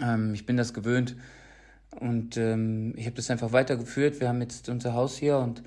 Ähm, 0.00 0.32
ich 0.34 0.46
bin 0.46 0.56
das 0.56 0.72
gewöhnt. 0.72 1.14
Und 2.00 2.36
ähm, 2.38 2.94
ich 2.96 3.06
habe 3.06 3.16
das 3.16 3.30
einfach 3.30 3.52
weitergeführt. 3.52 4.20
Wir 4.20 4.28
haben 4.28 4.40
jetzt 4.40 4.68
unser 4.68 4.94
Haus 4.94 5.16
hier 5.16 5.38
und 5.38 5.62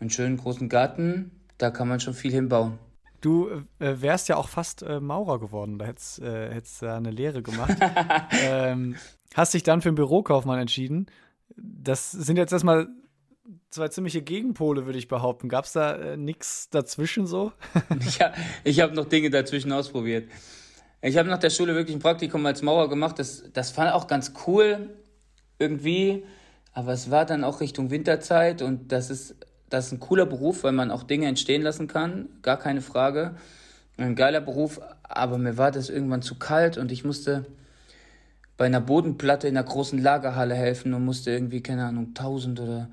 einen 0.00 0.10
schönen 0.10 0.36
großen 0.36 0.68
Garten. 0.68 1.30
Da 1.58 1.70
kann 1.70 1.88
man 1.88 2.00
schon 2.00 2.14
viel 2.14 2.32
hinbauen. 2.32 2.78
Du 3.20 3.48
äh, 3.78 4.02
wärst 4.02 4.28
ja 4.28 4.36
auch 4.36 4.48
fast 4.48 4.82
äh, 4.82 4.98
Maurer 4.98 5.38
geworden. 5.38 5.78
Da 5.78 5.86
hättest 5.86 6.18
du 6.18 6.24
äh, 6.24 6.60
da 6.80 6.96
eine 6.96 7.12
Lehre 7.12 7.42
gemacht. 7.42 7.78
ähm, 8.44 8.96
hast 9.34 9.54
dich 9.54 9.62
dann 9.62 9.82
für 9.82 9.88
einen 9.88 9.96
Bürokaufmann 9.96 10.58
entschieden. 10.58 11.06
Das 11.56 12.10
sind 12.10 12.36
jetzt 12.36 12.52
erstmal 12.52 12.88
zwei 13.70 13.88
ziemliche 13.88 14.22
Gegenpole, 14.22 14.86
würde 14.86 14.98
ich 14.98 15.08
behaupten. 15.08 15.48
Gab 15.48 15.64
es 15.64 15.72
da 15.72 15.96
äh, 15.96 16.16
nichts 16.16 16.70
dazwischen 16.70 17.26
so? 17.26 17.52
ja, 18.18 18.32
ich 18.64 18.80
habe 18.80 18.94
noch 18.94 19.06
Dinge 19.06 19.30
dazwischen 19.30 19.72
ausprobiert. 19.72 20.28
Ich 21.00 21.16
habe 21.16 21.28
nach 21.28 21.38
der 21.38 21.50
Schule 21.50 21.74
wirklich 21.74 21.96
ein 21.96 22.00
Praktikum 22.00 22.46
als 22.46 22.62
Maurer 22.62 22.88
gemacht. 22.88 23.18
Das, 23.18 23.44
das 23.52 23.70
fand 23.70 23.92
auch 23.92 24.06
ganz 24.06 24.32
cool 24.46 24.90
irgendwie. 25.58 26.24
Aber 26.72 26.92
es 26.92 27.10
war 27.10 27.26
dann 27.26 27.44
auch 27.44 27.60
Richtung 27.60 27.90
Winterzeit 27.90 28.62
und 28.62 28.92
das 28.92 29.10
ist, 29.10 29.36
das 29.68 29.86
ist 29.86 29.92
ein 29.92 30.00
cooler 30.00 30.26
Beruf, 30.26 30.64
weil 30.64 30.72
man 30.72 30.90
auch 30.90 31.02
Dinge 31.02 31.26
entstehen 31.26 31.62
lassen 31.62 31.86
kann. 31.86 32.28
Gar 32.42 32.58
keine 32.58 32.80
Frage. 32.80 33.34
Ein 33.98 34.14
geiler 34.16 34.40
Beruf, 34.40 34.80
aber 35.02 35.36
mir 35.36 35.58
war 35.58 35.70
das 35.70 35.90
irgendwann 35.90 36.22
zu 36.22 36.38
kalt 36.38 36.78
und 36.78 36.90
ich 36.90 37.04
musste 37.04 37.46
bei 38.56 38.66
einer 38.66 38.80
Bodenplatte 38.80 39.48
in 39.48 39.56
einer 39.56 39.66
großen 39.66 40.00
Lagerhalle 40.00 40.54
helfen 40.54 40.94
und 40.94 41.04
musste 41.04 41.30
irgendwie, 41.30 41.62
keine 41.62 41.84
Ahnung, 41.86 42.08
1000 42.08 42.60
oder 42.60 42.90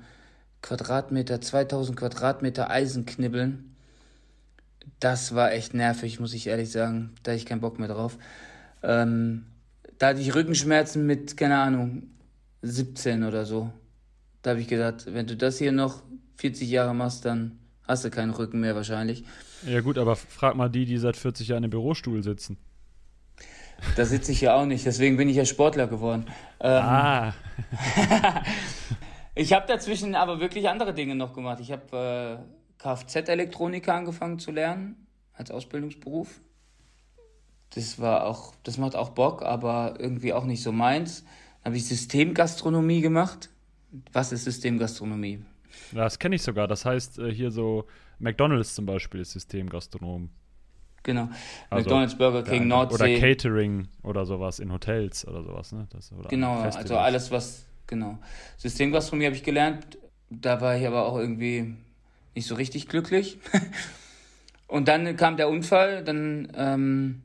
Quadratmeter, 0.62 1.40
2000 1.40 1.98
Quadratmeter 1.98 2.70
Eisen 2.70 3.06
knibbeln. 3.06 3.74
Das 4.98 5.34
war 5.34 5.52
echt 5.52 5.74
nervig, 5.74 6.20
muss 6.20 6.34
ich 6.34 6.46
ehrlich 6.46 6.70
sagen. 6.70 7.12
Da 7.22 7.32
hatte 7.32 7.38
ich 7.38 7.46
keinen 7.46 7.60
Bock 7.60 7.78
mehr 7.78 7.88
drauf. 7.88 8.18
Ähm, 8.82 9.46
da 9.98 10.08
hatte 10.08 10.20
ich 10.20 10.34
Rückenschmerzen 10.34 11.06
mit, 11.06 11.36
keine 11.36 11.58
Ahnung, 11.58 12.10
17 12.62 13.24
oder 13.24 13.44
so. 13.44 13.70
Da 14.42 14.50
habe 14.50 14.60
ich 14.60 14.68
gedacht, 14.68 15.06
wenn 15.06 15.26
du 15.26 15.36
das 15.36 15.58
hier 15.58 15.72
noch 15.72 16.02
40 16.36 16.68
Jahre 16.70 16.94
machst, 16.94 17.24
dann 17.24 17.58
hast 17.86 18.04
du 18.04 18.10
keinen 18.10 18.30
Rücken 18.30 18.60
mehr 18.60 18.74
wahrscheinlich. 18.74 19.24
Ja 19.66 19.80
gut, 19.80 19.98
aber 19.98 20.16
frag 20.16 20.56
mal 20.56 20.70
die, 20.70 20.86
die 20.86 20.96
seit 20.96 21.16
40 21.16 21.48
Jahren 21.48 21.64
im 21.64 21.70
Bürostuhl 21.70 22.22
sitzen. 22.22 22.56
Da 23.96 24.04
sitze 24.04 24.32
ich 24.32 24.40
ja 24.40 24.54
auch 24.54 24.66
nicht, 24.66 24.86
deswegen 24.86 25.16
bin 25.16 25.28
ich 25.28 25.36
ja 25.36 25.44
Sportler 25.44 25.86
geworden. 25.86 26.26
Ähm, 26.60 26.82
ah. 26.82 27.34
Ich 29.34 29.52
habe 29.54 29.66
dazwischen 29.66 30.14
aber 30.14 30.38
wirklich 30.40 30.68
andere 30.68 30.92
Dinge 30.92 31.14
noch 31.14 31.32
gemacht. 31.32 31.60
Ich 31.60 31.72
habe 31.72 32.42
äh, 32.42 32.82
Kfz-Elektroniker 32.82 33.94
angefangen 33.94 34.38
zu 34.38 34.50
lernen 34.50 35.06
als 35.32 35.50
Ausbildungsberuf. 35.50 36.40
Das 37.70 37.98
war 38.00 38.26
auch, 38.26 38.54
das 38.64 38.76
macht 38.76 38.96
auch 38.96 39.10
Bock, 39.10 39.42
aber 39.42 39.94
irgendwie 39.98 40.32
auch 40.32 40.44
nicht 40.44 40.62
so 40.62 40.72
meins. 40.72 41.24
Dann 41.62 41.70
habe 41.70 41.76
ich 41.76 41.86
Systemgastronomie 41.86 43.00
gemacht. 43.00 43.48
Was 44.12 44.32
ist 44.32 44.44
Systemgastronomie? 44.44 45.44
Das 45.92 46.18
kenne 46.18 46.34
ich 46.34 46.42
sogar. 46.42 46.66
Das 46.66 46.84
heißt 46.84 47.20
äh, 47.20 47.32
hier 47.32 47.50
so 47.50 47.86
McDonald's 48.18 48.74
zum 48.74 48.86
Beispiel 48.86 49.20
ist 49.20 49.32
Systemgastronom. 49.32 50.28
Genau. 51.02 51.28
Also, 51.70 51.88
McDonald's, 51.88 52.16
Burger 52.16 52.42
King, 52.42 52.68
Nordsee. 52.68 52.94
Oder 52.94 53.18
Catering 53.18 53.88
oder 54.02 54.26
sowas 54.26 54.58
in 54.58 54.72
Hotels 54.72 55.26
oder 55.26 55.42
sowas, 55.42 55.72
ne? 55.72 55.86
Das, 55.90 56.12
oder 56.12 56.28
genau, 56.28 56.60
also 56.60 56.98
alles, 56.98 57.30
was 57.30 57.64
genau. 57.86 58.18
Systemgastronomie 58.58 59.26
habe 59.26 59.36
ich 59.36 59.42
gelernt. 59.42 59.98
Da 60.28 60.60
war 60.60 60.76
ich 60.76 60.86
aber 60.86 61.06
auch 61.06 61.18
irgendwie 61.18 61.74
nicht 62.34 62.46
so 62.46 62.54
richtig 62.54 62.88
glücklich. 62.88 63.38
und 64.66 64.88
dann 64.88 65.16
kam 65.16 65.36
der 65.36 65.48
Unfall. 65.48 66.04
Dann 66.04 66.52
ähm, 66.54 67.22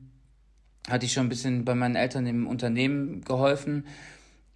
hatte 0.88 1.06
ich 1.06 1.12
schon 1.12 1.26
ein 1.26 1.28
bisschen 1.28 1.64
bei 1.64 1.74
meinen 1.74 1.96
Eltern 1.96 2.26
im 2.26 2.46
Unternehmen 2.46 3.22
geholfen 3.22 3.86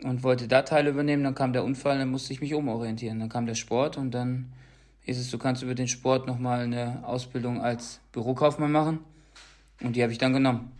und 0.02 0.22
wollte 0.22 0.48
da 0.48 0.62
Teile 0.62 0.90
übernehmen. 0.90 1.24
Dann 1.24 1.34
kam 1.34 1.52
der 1.52 1.64
Unfall, 1.64 1.98
dann 1.98 2.10
musste 2.10 2.32
ich 2.32 2.40
mich 2.40 2.54
umorientieren. 2.54 3.20
Dann 3.20 3.28
kam 3.28 3.46
der 3.46 3.54
Sport 3.54 3.96
und 3.98 4.12
dann 4.12 4.52
hieß 5.02 5.18
es, 5.18 5.30
du 5.30 5.38
kannst 5.38 5.62
über 5.62 5.74
den 5.74 5.88
Sport 5.88 6.26
nochmal 6.26 6.60
eine 6.60 7.06
Ausbildung 7.06 7.60
als 7.60 8.00
Bürokaufmann 8.12 8.72
machen. 8.72 9.00
Und 9.80 9.96
die 9.96 10.02
habe 10.02 10.12
ich 10.12 10.18
dann 10.18 10.32
genommen. 10.32 10.72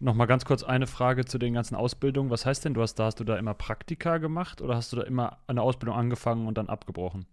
Nochmal 0.00 0.26
ganz 0.26 0.44
kurz 0.44 0.64
eine 0.64 0.88
Frage 0.88 1.24
zu 1.24 1.38
den 1.38 1.54
ganzen 1.54 1.76
Ausbildungen. 1.76 2.28
Was 2.30 2.44
heißt 2.44 2.64
denn, 2.64 2.74
du 2.74 2.82
hast 2.82 2.96
da 2.96 3.04
hast 3.04 3.20
du 3.20 3.24
da 3.24 3.36
immer 3.36 3.54
Praktika 3.54 4.18
gemacht 4.18 4.60
oder 4.60 4.74
hast 4.74 4.92
du 4.92 4.96
da 4.96 5.02
immer 5.02 5.38
eine 5.46 5.62
Ausbildung 5.62 5.96
angefangen 5.96 6.48
und 6.48 6.58
dann 6.58 6.68
abgebrochen? 6.68 7.24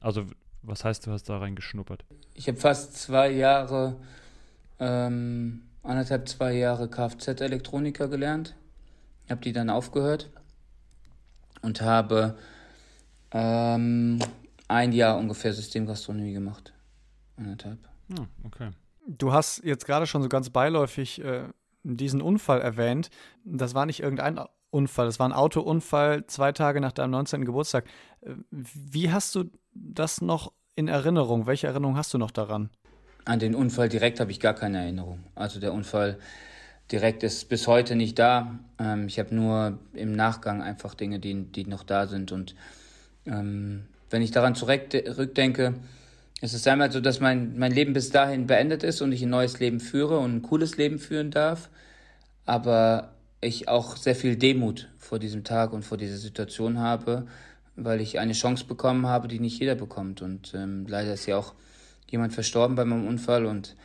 Also 0.00 0.24
was 0.62 0.84
heißt, 0.84 1.06
du 1.06 1.10
hast 1.10 1.28
da 1.28 1.38
reingeschnuppert? 1.38 2.04
Ich 2.34 2.48
habe 2.48 2.58
fast 2.58 2.96
zwei 2.96 3.30
Jahre, 3.30 3.96
ähm, 4.78 5.62
anderthalb, 5.82 6.28
zwei 6.28 6.54
Jahre 6.54 6.88
Kfz-Elektroniker 6.88 8.08
gelernt. 8.08 8.54
Habe 9.28 9.42
die 9.42 9.52
dann 9.52 9.70
aufgehört 9.70 10.30
und 11.62 11.82
habe 11.82 12.36
ähm, 13.32 14.18
ein 14.70 14.92
Jahr 14.92 15.18
ungefähr 15.18 15.52
Systemgastronomie 15.52 16.32
gemacht. 16.32 16.72
Anderthalb. 17.36 17.78
Ah, 18.18 18.26
okay. 18.44 18.70
Du 19.06 19.32
hast 19.32 19.64
jetzt 19.64 19.86
gerade 19.86 20.06
schon 20.06 20.22
so 20.22 20.28
ganz 20.28 20.50
beiläufig 20.50 21.22
äh, 21.24 21.44
diesen 21.82 22.22
Unfall 22.22 22.60
erwähnt. 22.60 23.10
Das 23.44 23.74
war 23.74 23.86
nicht 23.86 24.00
irgendein 24.00 24.40
Unfall, 24.70 25.06
das 25.06 25.18
war 25.18 25.28
ein 25.28 25.32
Autounfall 25.32 26.26
zwei 26.26 26.52
Tage 26.52 26.80
nach 26.80 26.92
deinem 26.92 27.10
19. 27.10 27.44
Geburtstag. 27.44 27.86
Äh, 28.20 28.34
wie 28.50 29.10
hast 29.10 29.34
du 29.34 29.50
das 29.74 30.20
noch 30.20 30.52
in 30.76 30.86
Erinnerung? 30.86 31.46
Welche 31.46 31.66
Erinnerung 31.66 31.96
hast 31.96 32.14
du 32.14 32.18
noch 32.18 32.30
daran? 32.30 32.70
An 33.24 33.38
den 33.38 33.54
Unfall 33.54 33.88
direkt 33.88 34.20
habe 34.20 34.30
ich 34.30 34.38
gar 34.38 34.54
keine 34.54 34.78
Erinnerung. 34.78 35.24
Also 35.34 35.58
der 35.58 35.72
Unfall 35.72 36.18
direkt 36.92 37.22
ist 37.22 37.48
bis 37.48 37.66
heute 37.66 37.96
nicht 37.96 38.18
da. 38.18 38.58
Ähm, 38.78 39.06
ich 39.08 39.18
habe 39.18 39.34
nur 39.34 39.78
im 39.92 40.12
Nachgang 40.12 40.62
einfach 40.62 40.94
Dinge, 40.94 41.18
die, 41.18 41.44
die 41.44 41.64
noch 41.64 41.82
da 41.82 42.06
sind. 42.06 42.30
Und 42.30 42.54
ähm, 43.26 43.86
wenn 44.10 44.22
ich 44.22 44.30
daran 44.32 44.54
zurückdenke, 44.54 45.74
ist 46.40 46.54
es 46.54 46.66
einmal 46.66 46.90
so, 46.90 47.00
dass 47.00 47.20
mein, 47.20 47.58
mein 47.58 47.72
Leben 47.72 47.92
bis 47.92 48.10
dahin 48.10 48.46
beendet 48.46 48.82
ist 48.82 49.00
und 49.02 49.12
ich 49.12 49.22
ein 49.22 49.30
neues 49.30 49.60
Leben 49.60 49.80
führe 49.80 50.18
und 50.18 50.36
ein 50.36 50.42
cooles 50.42 50.76
Leben 50.76 50.98
führen 50.98 51.30
darf. 51.30 51.68
Aber 52.46 53.12
ich 53.40 53.68
auch 53.68 53.96
sehr 53.96 54.14
viel 54.14 54.36
Demut 54.36 54.88
vor 54.98 55.18
diesem 55.18 55.44
Tag 55.44 55.72
und 55.72 55.84
vor 55.84 55.98
dieser 55.98 56.16
Situation 56.16 56.78
habe, 56.78 57.26
weil 57.76 58.00
ich 58.00 58.18
eine 58.18 58.32
Chance 58.32 58.64
bekommen 58.64 59.06
habe, 59.06 59.28
die 59.28 59.38
nicht 59.38 59.60
jeder 59.60 59.74
bekommt. 59.74 60.22
Und 60.22 60.54
ähm, 60.54 60.86
leider 60.88 61.12
ist 61.14 61.26
ja 61.26 61.36
auch 61.36 61.54
jemand 62.10 62.32
verstorben 62.32 62.74
bei 62.74 62.84
meinem 62.84 63.06
Unfall 63.06 63.46
und 63.46 63.76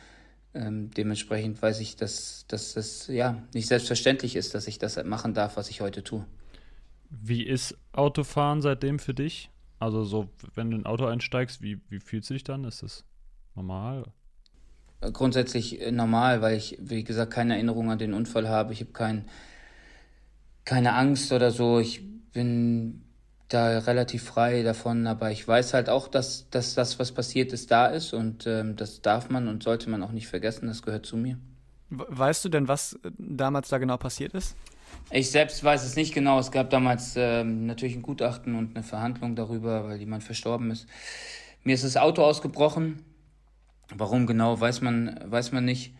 ähm, 0.54 0.90
dementsprechend 0.90 1.60
weiß 1.60 1.80
ich, 1.80 1.96
dass, 1.96 2.46
dass 2.48 2.74
das 2.74 3.06
ja 3.08 3.42
nicht 3.52 3.68
selbstverständlich 3.68 4.36
ist, 4.36 4.54
dass 4.54 4.66
ich 4.66 4.78
das 4.78 5.02
machen 5.04 5.34
darf, 5.34 5.56
was 5.56 5.68
ich 5.68 5.82
heute 5.82 6.02
tue. 6.02 6.24
Wie 7.10 7.44
ist 7.44 7.76
Autofahren 7.92 8.62
seitdem 8.62 8.98
für 8.98 9.14
dich? 9.14 9.50
Also 9.78 10.04
so, 10.04 10.28
wenn 10.54 10.70
du 10.70 10.76
in 10.76 10.82
ein 10.82 10.86
Auto 10.86 11.06
einsteigst, 11.06 11.62
wie, 11.62 11.80
wie 11.88 12.00
fühlst 12.00 12.30
du 12.30 12.34
dich 12.34 12.44
dann? 12.44 12.64
Ist 12.64 12.82
das 12.82 13.04
normal? 13.54 14.04
Grundsätzlich 15.00 15.80
äh, 15.80 15.92
normal, 15.92 16.40
weil 16.40 16.56
ich, 16.56 16.78
wie 16.80 17.04
gesagt, 17.04 17.32
keine 17.32 17.54
Erinnerung 17.54 17.90
an 17.90 17.98
den 17.98 18.14
Unfall 18.14 18.48
habe. 18.48 18.72
Ich 18.72 18.80
habe 18.80 18.92
kein, 18.92 19.26
keine 20.64 20.94
Angst 20.94 21.32
oder 21.32 21.50
so. 21.50 21.78
Ich 21.78 22.02
bin 22.32 23.02
da 23.48 23.78
relativ 23.78 24.24
frei 24.24 24.62
davon, 24.62 25.06
aber 25.06 25.30
ich 25.30 25.46
weiß 25.46 25.74
halt 25.74 25.88
auch, 25.88 26.08
dass, 26.08 26.50
dass 26.50 26.74
das, 26.74 26.98
was 26.98 27.12
passiert 27.12 27.52
ist, 27.52 27.70
da 27.70 27.86
ist 27.86 28.12
und 28.12 28.46
ähm, 28.46 28.76
das 28.76 29.02
darf 29.02 29.30
man 29.30 29.46
und 29.46 29.62
sollte 29.62 29.88
man 29.88 30.02
auch 30.02 30.10
nicht 30.10 30.26
vergessen, 30.26 30.66
das 30.66 30.82
gehört 30.82 31.06
zu 31.06 31.16
mir. 31.16 31.38
Weißt 31.90 32.44
du 32.44 32.48
denn, 32.48 32.66
was 32.66 32.94
äh, 33.04 33.10
damals 33.18 33.68
da 33.68 33.78
genau 33.78 33.96
passiert 33.98 34.34
ist? 34.34 34.56
Ich 35.10 35.30
selbst 35.30 35.62
weiß 35.62 35.84
es 35.84 35.96
nicht 35.96 36.14
genau. 36.14 36.38
Es 36.38 36.50
gab 36.50 36.70
damals 36.70 37.14
ähm, 37.16 37.66
natürlich 37.66 37.94
ein 37.94 38.02
Gutachten 38.02 38.56
und 38.56 38.76
eine 38.76 38.82
Verhandlung 38.82 39.36
darüber, 39.36 39.88
weil 39.88 39.98
jemand 39.98 40.24
verstorben 40.24 40.70
ist. 40.70 40.86
Mir 41.62 41.74
ist 41.74 41.84
das 41.84 41.96
Auto 41.96 42.22
ausgebrochen. 42.22 43.04
Warum 43.94 44.26
genau, 44.26 44.60
weiß 44.60 44.80
man, 44.80 45.18
weiß 45.24 45.52
man 45.52 45.64
nicht. 45.64 45.94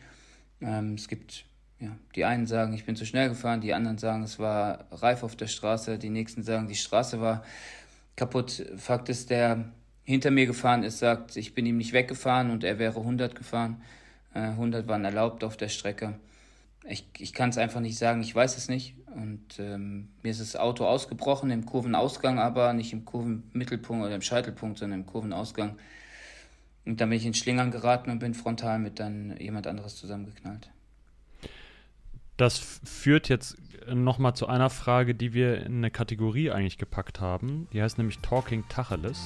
Ähm, 0.61 0.95
es 0.95 1.09
gibt 1.09 1.45
ja, 1.79 1.97
die 2.15 2.25
einen 2.25 2.47
sagen, 2.47 2.73
ich 2.73 2.85
bin 2.85 2.97
zu 2.97 3.07
schnell 3.07 3.29
gefahren, 3.29 3.61
die 3.61 3.75
anderen 3.75 3.99
sagen, 3.99 4.23
es 4.23 4.39
war 4.39 4.87
reif 4.91 5.23
auf 5.23 5.37
der 5.37 5.47
Straße, 5.47 5.99
die 5.99 6.09
nächsten 6.09 6.43
sagen, 6.43 6.69
die 6.69 6.75
Straße 6.75 7.21
war 7.21 7.45
kaputt. 8.17 8.65
Fakt 8.77 9.09
ist, 9.09 9.31
der 9.31 9.67
hinter 10.05 10.31
mir 10.31 10.47
gefahren 10.47 10.83
ist, 10.83 10.99
sagt, 10.99 11.37
ich 11.37 11.55
bin 11.55 11.67
ihm 11.67 11.77
nicht 11.77 11.93
weggefahren 11.93 12.51
und 12.51 12.65
er 12.65 12.79
wäre 12.79 13.01
100 13.01 13.35
gefahren. 13.35 13.83
Äh, 14.35 14.41
100 14.41 14.89
waren 14.89 15.05
erlaubt 15.05 15.45
auf 15.45 15.57
der 15.57 15.69
Strecke. 15.69 16.15
Ich, 16.89 17.09
ich 17.19 17.33
kann 17.33 17.51
es 17.51 17.59
einfach 17.59 17.81
nicht 17.81 17.99
sagen, 17.99 18.21
ich 18.21 18.35
weiß 18.35 18.57
es 18.57 18.69
nicht. 18.69 18.95
Und 19.15 19.59
ähm, 19.59 20.09
mir 20.23 20.31
ist 20.31 20.41
das 20.41 20.57
Auto 20.57 20.85
ausgebrochen 20.85 21.51
im 21.51 21.67
Kurvenausgang, 21.67 22.39
aber 22.39 22.73
nicht 22.73 22.93
im 22.93 23.05
Kurvenmittelpunkt 23.05 24.05
oder 24.05 24.15
im 24.15 24.23
Scheitelpunkt, 24.23 24.79
sondern 24.79 25.01
im 25.01 25.07
Kurvenausgang. 25.07 25.79
Und 26.85 27.01
dann 27.01 27.09
bin 27.09 27.19
ich 27.19 27.27
in 27.27 27.35
Schlingern 27.35 27.71
geraten 27.71 28.11
und 28.11 28.21
bin 28.21 28.35
frontal 28.35 28.79
mit 28.79 29.01
dann 29.01 29.37
jemand 29.39 29.67
anderes 29.67 29.97
zusammengeknallt. 29.97 30.71
Das 32.37 32.59
führt 32.59 33.29
jetzt 33.29 33.57
nochmal 33.93 34.35
zu 34.35 34.47
einer 34.47 34.71
Frage, 34.71 35.15
die 35.15 35.33
wir 35.33 35.65
in 35.65 35.79
eine 35.79 35.91
Kategorie 35.91 36.51
eigentlich 36.51 36.79
gepackt 36.79 37.21
haben. 37.21 37.67
Die 37.73 37.83
heißt 37.83 37.99
nämlich 37.99 38.19
Talking 38.19 38.65
Tacheles. 38.69 39.19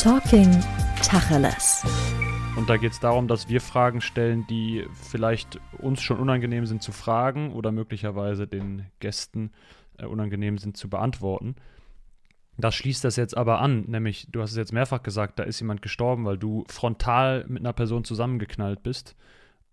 Talking 0.00 0.62
Tacheles. 1.02 1.82
Und 2.56 2.70
da 2.70 2.78
geht 2.78 2.92
es 2.92 3.00
darum, 3.00 3.28
dass 3.28 3.50
wir 3.50 3.60
Fragen 3.60 4.00
stellen, 4.00 4.46
die 4.48 4.86
vielleicht 4.94 5.60
uns 5.78 6.00
schon 6.00 6.18
unangenehm 6.18 6.64
sind 6.64 6.82
zu 6.82 6.90
fragen 6.90 7.52
oder 7.52 7.70
möglicherweise 7.70 8.46
den 8.46 8.86
Gästen 8.98 9.50
äh, 9.98 10.06
unangenehm 10.06 10.56
sind 10.56 10.76
zu 10.76 10.88
beantworten. 10.88 11.56
Das 12.56 12.74
schließt 12.74 13.04
das 13.04 13.16
jetzt 13.16 13.36
aber 13.36 13.60
an, 13.60 13.82
nämlich 13.82 14.28
du 14.32 14.40
hast 14.40 14.52
es 14.52 14.56
jetzt 14.56 14.72
mehrfach 14.72 15.02
gesagt, 15.02 15.38
da 15.38 15.42
ist 15.42 15.60
jemand 15.60 15.82
gestorben, 15.82 16.24
weil 16.24 16.38
du 16.38 16.64
frontal 16.68 17.44
mit 17.46 17.60
einer 17.60 17.74
Person 17.74 18.04
zusammengeknallt 18.04 18.82
bist 18.82 19.14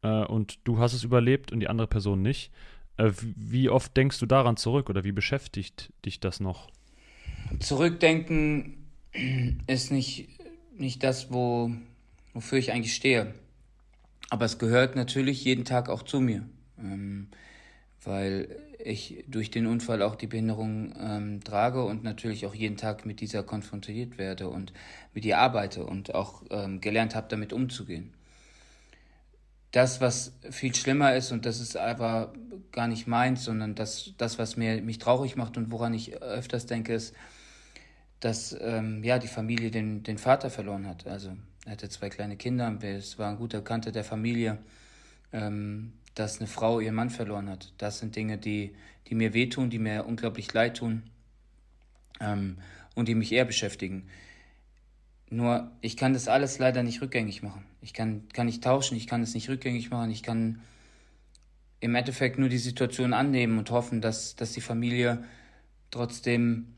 äh, 0.01 0.25
und 0.25 0.59
du 0.65 0.79
hast 0.79 0.93
es 0.93 1.05
überlebt 1.05 1.53
und 1.53 1.61
die 1.61 1.69
andere 1.69 1.87
Person 1.87 2.21
nicht. 2.21 2.51
Äh, 2.97 3.11
wie 3.21 3.69
oft 3.69 3.95
denkst 3.95 4.19
du 4.19 4.25
daran 4.25 4.57
zurück 4.57 4.89
oder 4.89 5.05
wie 5.05 5.13
beschäftigt 5.13 5.93
dich 6.03 6.19
das 6.19 6.41
noch? 6.41 6.69
Zurückdenken 7.59 8.85
ist 9.67 9.91
nicht, 9.91 10.27
nicht 10.77 11.03
das, 11.03 11.31
wo, 11.31 11.71
wofür 12.33 12.57
ich 12.57 12.71
eigentlich 12.71 12.95
stehe. 12.95 13.33
Aber 14.29 14.45
es 14.45 14.57
gehört 14.57 14.95
natürlich 14.95 15.43
jeden 15.43 15.65
Tag 15.65 15.89
auch 15.89 16.03
zu 16.03 16.19
mir, 16.19 16.47
ähm, 16.79 17.29
weil 18.03 18.47
ich 18.83 19.23
durch 19.27 19.51
den 19.51 19.67
Unfall 19.67 20.01
auch 20.01 20.15
die 20.15 20.27
Behinderung 20.27 20.93
ähm, 20.99 21.43
trage 21.43 21.83
und 21.83 22.03
natürlich 22.03 22.45
auch 22.45 22.55
jeden 22.55 22.77
Tag 22.77 23.05
mit 23.05 23.21
dieser 23.21 23.43
konfrontiert 23.43 24.17
werde 24.17 24.49
und 24.49 24.73
mit 25.13 25.23
ihr 25.25 25.37
arbeite 25.37 25.85
und 25.85 26.13
auch 26.13 26.43
ähm, 26.49 26.81
gelernt 26.81 27.15
habe, 27.15 27.27
damit 27.29 27.53
umzugehen 27.53 28.13
das, 29.73 29.99
was 30.01 30.33
viel 30.51 30.73
schlimmer 30.75 31.15
ist, 31.15 31.31
und 31.31 31.47
das 31.47 31.59
ist 31.59 31.75
aber 31.75 32.31
gar 32.71 32.87
nicht 32.87 33.07
meins, 33.07 33.43
sondern 33.43 33.73
das, 33.73 34.13
das 34.19 34.37
was 34.37 34.55
mir, 34.55 34.79
mich 34.83 34.99
traurig 34.99 35.35
macht 35.35 35.57
und 35.57 35.71
woran 35.71 35.95
ich 35.95 36.21
öfters 36.21 36.67
denke, 36.67 36.93
ist, 36.93 37.15
dass 38.19 38.55
ähm, 38.61 39.03
ja, 39.03 39.17
die 39.17 39.27
Familie 39.27 39.71
den, 39.71 40.03
den 40.03 40.19
Vater 40.19 40.51
verloren 40.51 40.87
hat. 40.87 41.07
Also 41.07 41.35
er 41.65 41.71
hatte 41.73 41.89
zwei 41.89 42.09
kleine 42.09 42.35
Kinder, 42.35 42.77
es 42.81 43.17
war 43.17 43.29
ein 43.29 43.37
guter 43.37 43.59
Bekannter 43.59 43.91
der 43.91 44.03
Familie, 44.03 44.57
ähm, 45.31 45.93
dass 46.15 46.39
eine 46.39 46.47
Frau 46.47 46.79
ihren 46.79 46.95
Mann 46.95 47.09
verloren 47.09 47.49
hat. 47.49 47.73
Das 47.77 47.99
sind 47.99 48.15
Dinge, 48.15 48.37
die, 48.37 48.75
die 49.07 49.15
mir 49.15 49.33
wehtun, 49.33 49.69
die 49.69 49.79
mir 49.79 50.05
unglaublich 50.05 50.51
leid 50.53 50.77
tun 50.77 51.03
ähm, 52.19 52.57
und 52.95 53.07
die 53.07 53.15
mich 53.15 53.31
eher 53.31 53.45
beschäftigen. 53.45 54.07
Nur 55.29 55.71
ich 55.81 55.97
kann 55.97 56.13
das 56.13 56.27
alles 56.27 56.59
leider 56.59 56.83
nicht 56.83 57.01
rückgängig 57.01 57.41
machen. 57.41 57.63
Ich 57.81 57.93
kann, 57.93 58.27
kann 58.33 58.45
nicht 58.45 58.63
tauschen, 58.63 58.95
ich 58.95 59.07
kann 59.07 59.23
es 59.23 59.33
nicht 59.33 59.49
rückgängig 59.49 59.89
machen. 59.89 60.11
Ich 60.11 60.21
kann 60.21 60.61
im 61.79 61.95
Endeffekt 61.95 62.37
nur 62.37 62.49
die 62.49 62.59
Situation 62.59 63.13
annehmen 63.13 63.57
und 63.57 63.71
hoffen, 63.71 63.99
dass, 63.99 64.35
dass 64.35 64.51
die 64.51 64.61
Familie 64.61 65.23
trotzdem 65.91 66.73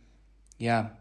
ja, 0.57 0.97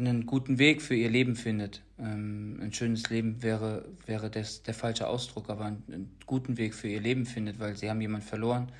einen 0.00 0.26
guten 0.26 0.58
Weg 0.58 0.82
für 0.82 0.94
ihr 0.94 1.10
Leben 1.10 1.36
findet. 1.36 1.82
Ähm, 1.98 2.58
ein 2.62 2.72
schönes 2.72 3.08
Leben 3.10 3.42
wäre, 3.42 3.84
wäre 4.06 4.30
das 4.30 4.62
der 4.62 4.74
falsche 4.74 5.06
Ausdruck, 5.06 5.50
aber 5.50 5.66
einen, 5.66 5.84
einen 5.88 6.16
guten 6.26 6.56
Weg 6.56 6.74
für 6.74 6.88
ihr 6.88 7.00
Leben 7.00 7.26
findet, 7.26 7.58
weil 7.58 7.76
sie 7.76 7.88
haben 7.90 8.00
jemanden 8.00 8.26
verloren 8.26 8.72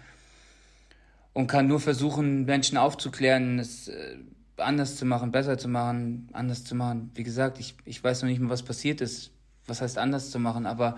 und 1.33 1.47
kann 1.47 1.67
nur 1.67 1.81
versuchen, 1.81 2.45
Menschen 2.45 2.77
aufzuklären, 2.77 3.59
es 3.59 3.89
äh, 3.89 4.17
anders 4.57 4.97
zu 4.97 5.05
machen, 5.05 5.33
besser 5.33 5.59
zu 5.59 5.69
machen, 5.69 6.29
anders 6.33 6.65
zu 6.65 6.75
machen. 6.75 7.11
Wie 7.15 7.23
gesagt, 7.23 7.59
ich, 7.59 7.77
ich 7.85 8.03
weiß 8.03 8.23
noch 8.23 8.29
nicht 8.29 8.41
mal, 8.41 8.51
was 8.51 8.63
passiert 8.63 9.01
ist. 9.01 9.31
Was 9.67 9.81
heißt 9.81 9.99
anders 9.99 10.31
zu 10.31 10.39
machen? 10.39 10.67
Aber 10.67 10.97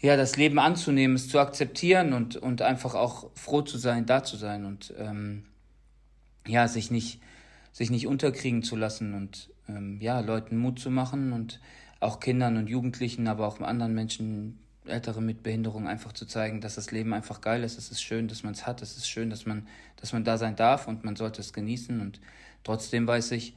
ja, 0.00 0.16
das 0.16 0.36
Leben 0.36 0.58
anzunehmen, 0.58 1.16
es 1.16 1.28
zu 1.28 1.38
akzeptieren 1.38 2.12
und, 2.12 2.36
und 2.36 2.62
einfach 2.62 2.94
auch 2.94 3.30
froh 3.34 3.62
zu 3.62 3.78
sein, 3.78 4.06
da 4.06 4.22
zu 4.22 4.36
sein 4.36 4.64
und 4.64 4.92
ähm, 4.98 5.44
ja, 6.46 6.68
sich 6.68 6.90
nicht, 6.90 7.20
sich 7.74 7.90
nicht 7.90 8.06
unterkriegen 8.06 8.62
zu 8.62 8.74
lassen 8.74 9.12
und 9.12 9.50
ähm, 9.68 10.00
ja, 10.00 10.20
Leuten 10.20 10.56
Mut 10.56 10.78
zu 10.78 10.90
machen 10.90 11.34
und 11.34 11.60
auch 12.00 12.20
Kindern 12.20 12.56
und 12.56 12.68
Jugendlichen, 12.68 13.28
aber 13.28 13.46
auch 13.46 13.60
anderen 13.60 13.94
Menschen, 13.94 14.58
Ältere 14.86 15.20
mit 15.20 15.42
Behinderung 15.42 15.86
einfach 15.88 16.12
zu 16.12 16.26
zeigen, 16.26 16.62
dass 16.62 16.76
das 16.76 16.90
Leben 16.90 17.12
einfach 17.12 17.42
geil 17.42 17.64
ist, 17.64 17.76
es 17.78 17.90
ist 17.90 18.02
schön, 18.02 18.28
dass 18.28 18.42
man 18.42 18.52
es 18.54 18.66
hat, 18.66 18.80
es 18.80 18.96
ist 18.96 19.08
schön, 19.08 19.28
dass 19.28 19.44
man, 19.44 19.66
dass 19.96 20.12
man 20.12 20.24
da 20.24 20.38
sein 20.38 20.56
darf 20.56 20.88
und 20.88 21.04
man 21.04 21.16
sollte 21.16 21.40
es 21.42 21.52
genießen 21.52 22.00
und 22.00 22.20
Trotzdem 22.64 23.06
weiß 23.06 23.32
ich, 23.32 23.54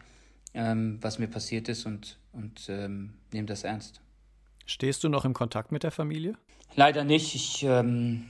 ähm, 0.54 1.00
was 1.02 1.18
mir 1.18 1.28
passiert 1.28 1.70
ist 1.70 1.86
und, 1.86 2.20
und 2.34 2.68
ähm, 2.70 3.14
nehme 3.32 3.48
das 3.48 3.64
ernst. 3.64 4.02
Stehst 4.66 5.04
du 5.04 5.10
noch 5.10 5.24
im 5.24 5.34
Kontakt 5.34 5.72
mit 5.72 5.84
der 5.84 5.92
Familie? 5.92 6.34
Leider 6.76 7.06
nicht. 7.06 7.34
Ich 7.34 7.64
ähm, 7.64 8.26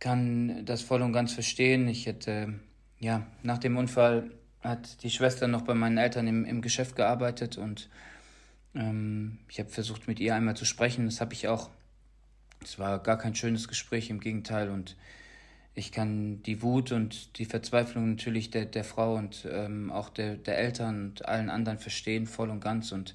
kann 0.00 0.64
das 0.66 0.82
voll 0.82 1.00
und 1.02 1.12
ganz 1.12 1.32
verstehen. 1.32 1.86
Ich 1.86 2.06
hätte, 2.06 2.58
ja, 2.98 3.24
nach 3.44 3.58
dem 3.58 3.76
Unfall 3.76 4.32
hat 4.60 5.02
die 5.02 5.10
Schwester 5.10 5.48
noch 5.48 5.62
bei 5.62 5.74
meinen 5.74 5.98
Eltern 5.98 6.26
im, 6.26 6.44
im 6.44 6.62
Geschäft 6.62 6.96
gearbeitet 6.96 7.58
und 7.58 7.88
ähm, 8.74 9.38
ich 9.48 9.58
habe 9.58 9.70
versucht, 9.70 10.08
mit 10.08 10.20
ihr 10.20 10.34
einmal 10.34 10.56
zu 10.56 10.64
sprechen. 10.64 11.06
Das 11.06 11.20
habe 11.20 11.34
ich 11.34 11.48
auch. 11.48 11.70
Es 12.62 12.78
war 12.78 12.98
gar 13.02 13.18
kein 13.18 13.34
schönes 13.34 13.68
Gespräch, 13.68 14.10
im 14.10 14.20
Gegenteil. 14.20 14.68
Und 14.68 14.96
ich 15.74 15.92
kann 15.92 16.42
die 16.42 16.60
Wut 16.62 16.92
und 16.92 17.38
die 17.38 17.44
Verzweiflung 17.44 18.10
natürlich 18.10 18.50
der, 18.50 18.66
der 18.66 18.84
Frau 18.84 19.14
und 19.14 19.46
ähm, 19.50 19.92
auch 19.92 20.08
der, 20.08 20.36
der 20.36 20.58
Eltern 20.58 21.10
und 21.10 21.24
allen 21.24 21.50
anderen 21.50 21.78
verstehen, 21.78 22.26
voll 22.26 22.50
und 22.50 22.60
ganz. 22.60 22.92
Und 22.92 23.14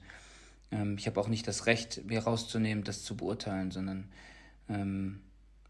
Ähm, 0.73 0.97
ich 0.97 1.05
habe 1.07 1.19
auch 1.19 1.29
nicht 1.29 1.47
das 1.47 1.65
Recht, 1.67 2.05
mir 2.05 2.23
rauszunehmen, 2.23 2.83
das 2.83 3.03
zu 3.03 3.15
beurteilen, 3.15 3.71
sondern 3.71 4.09
ähm, 4.69 5.19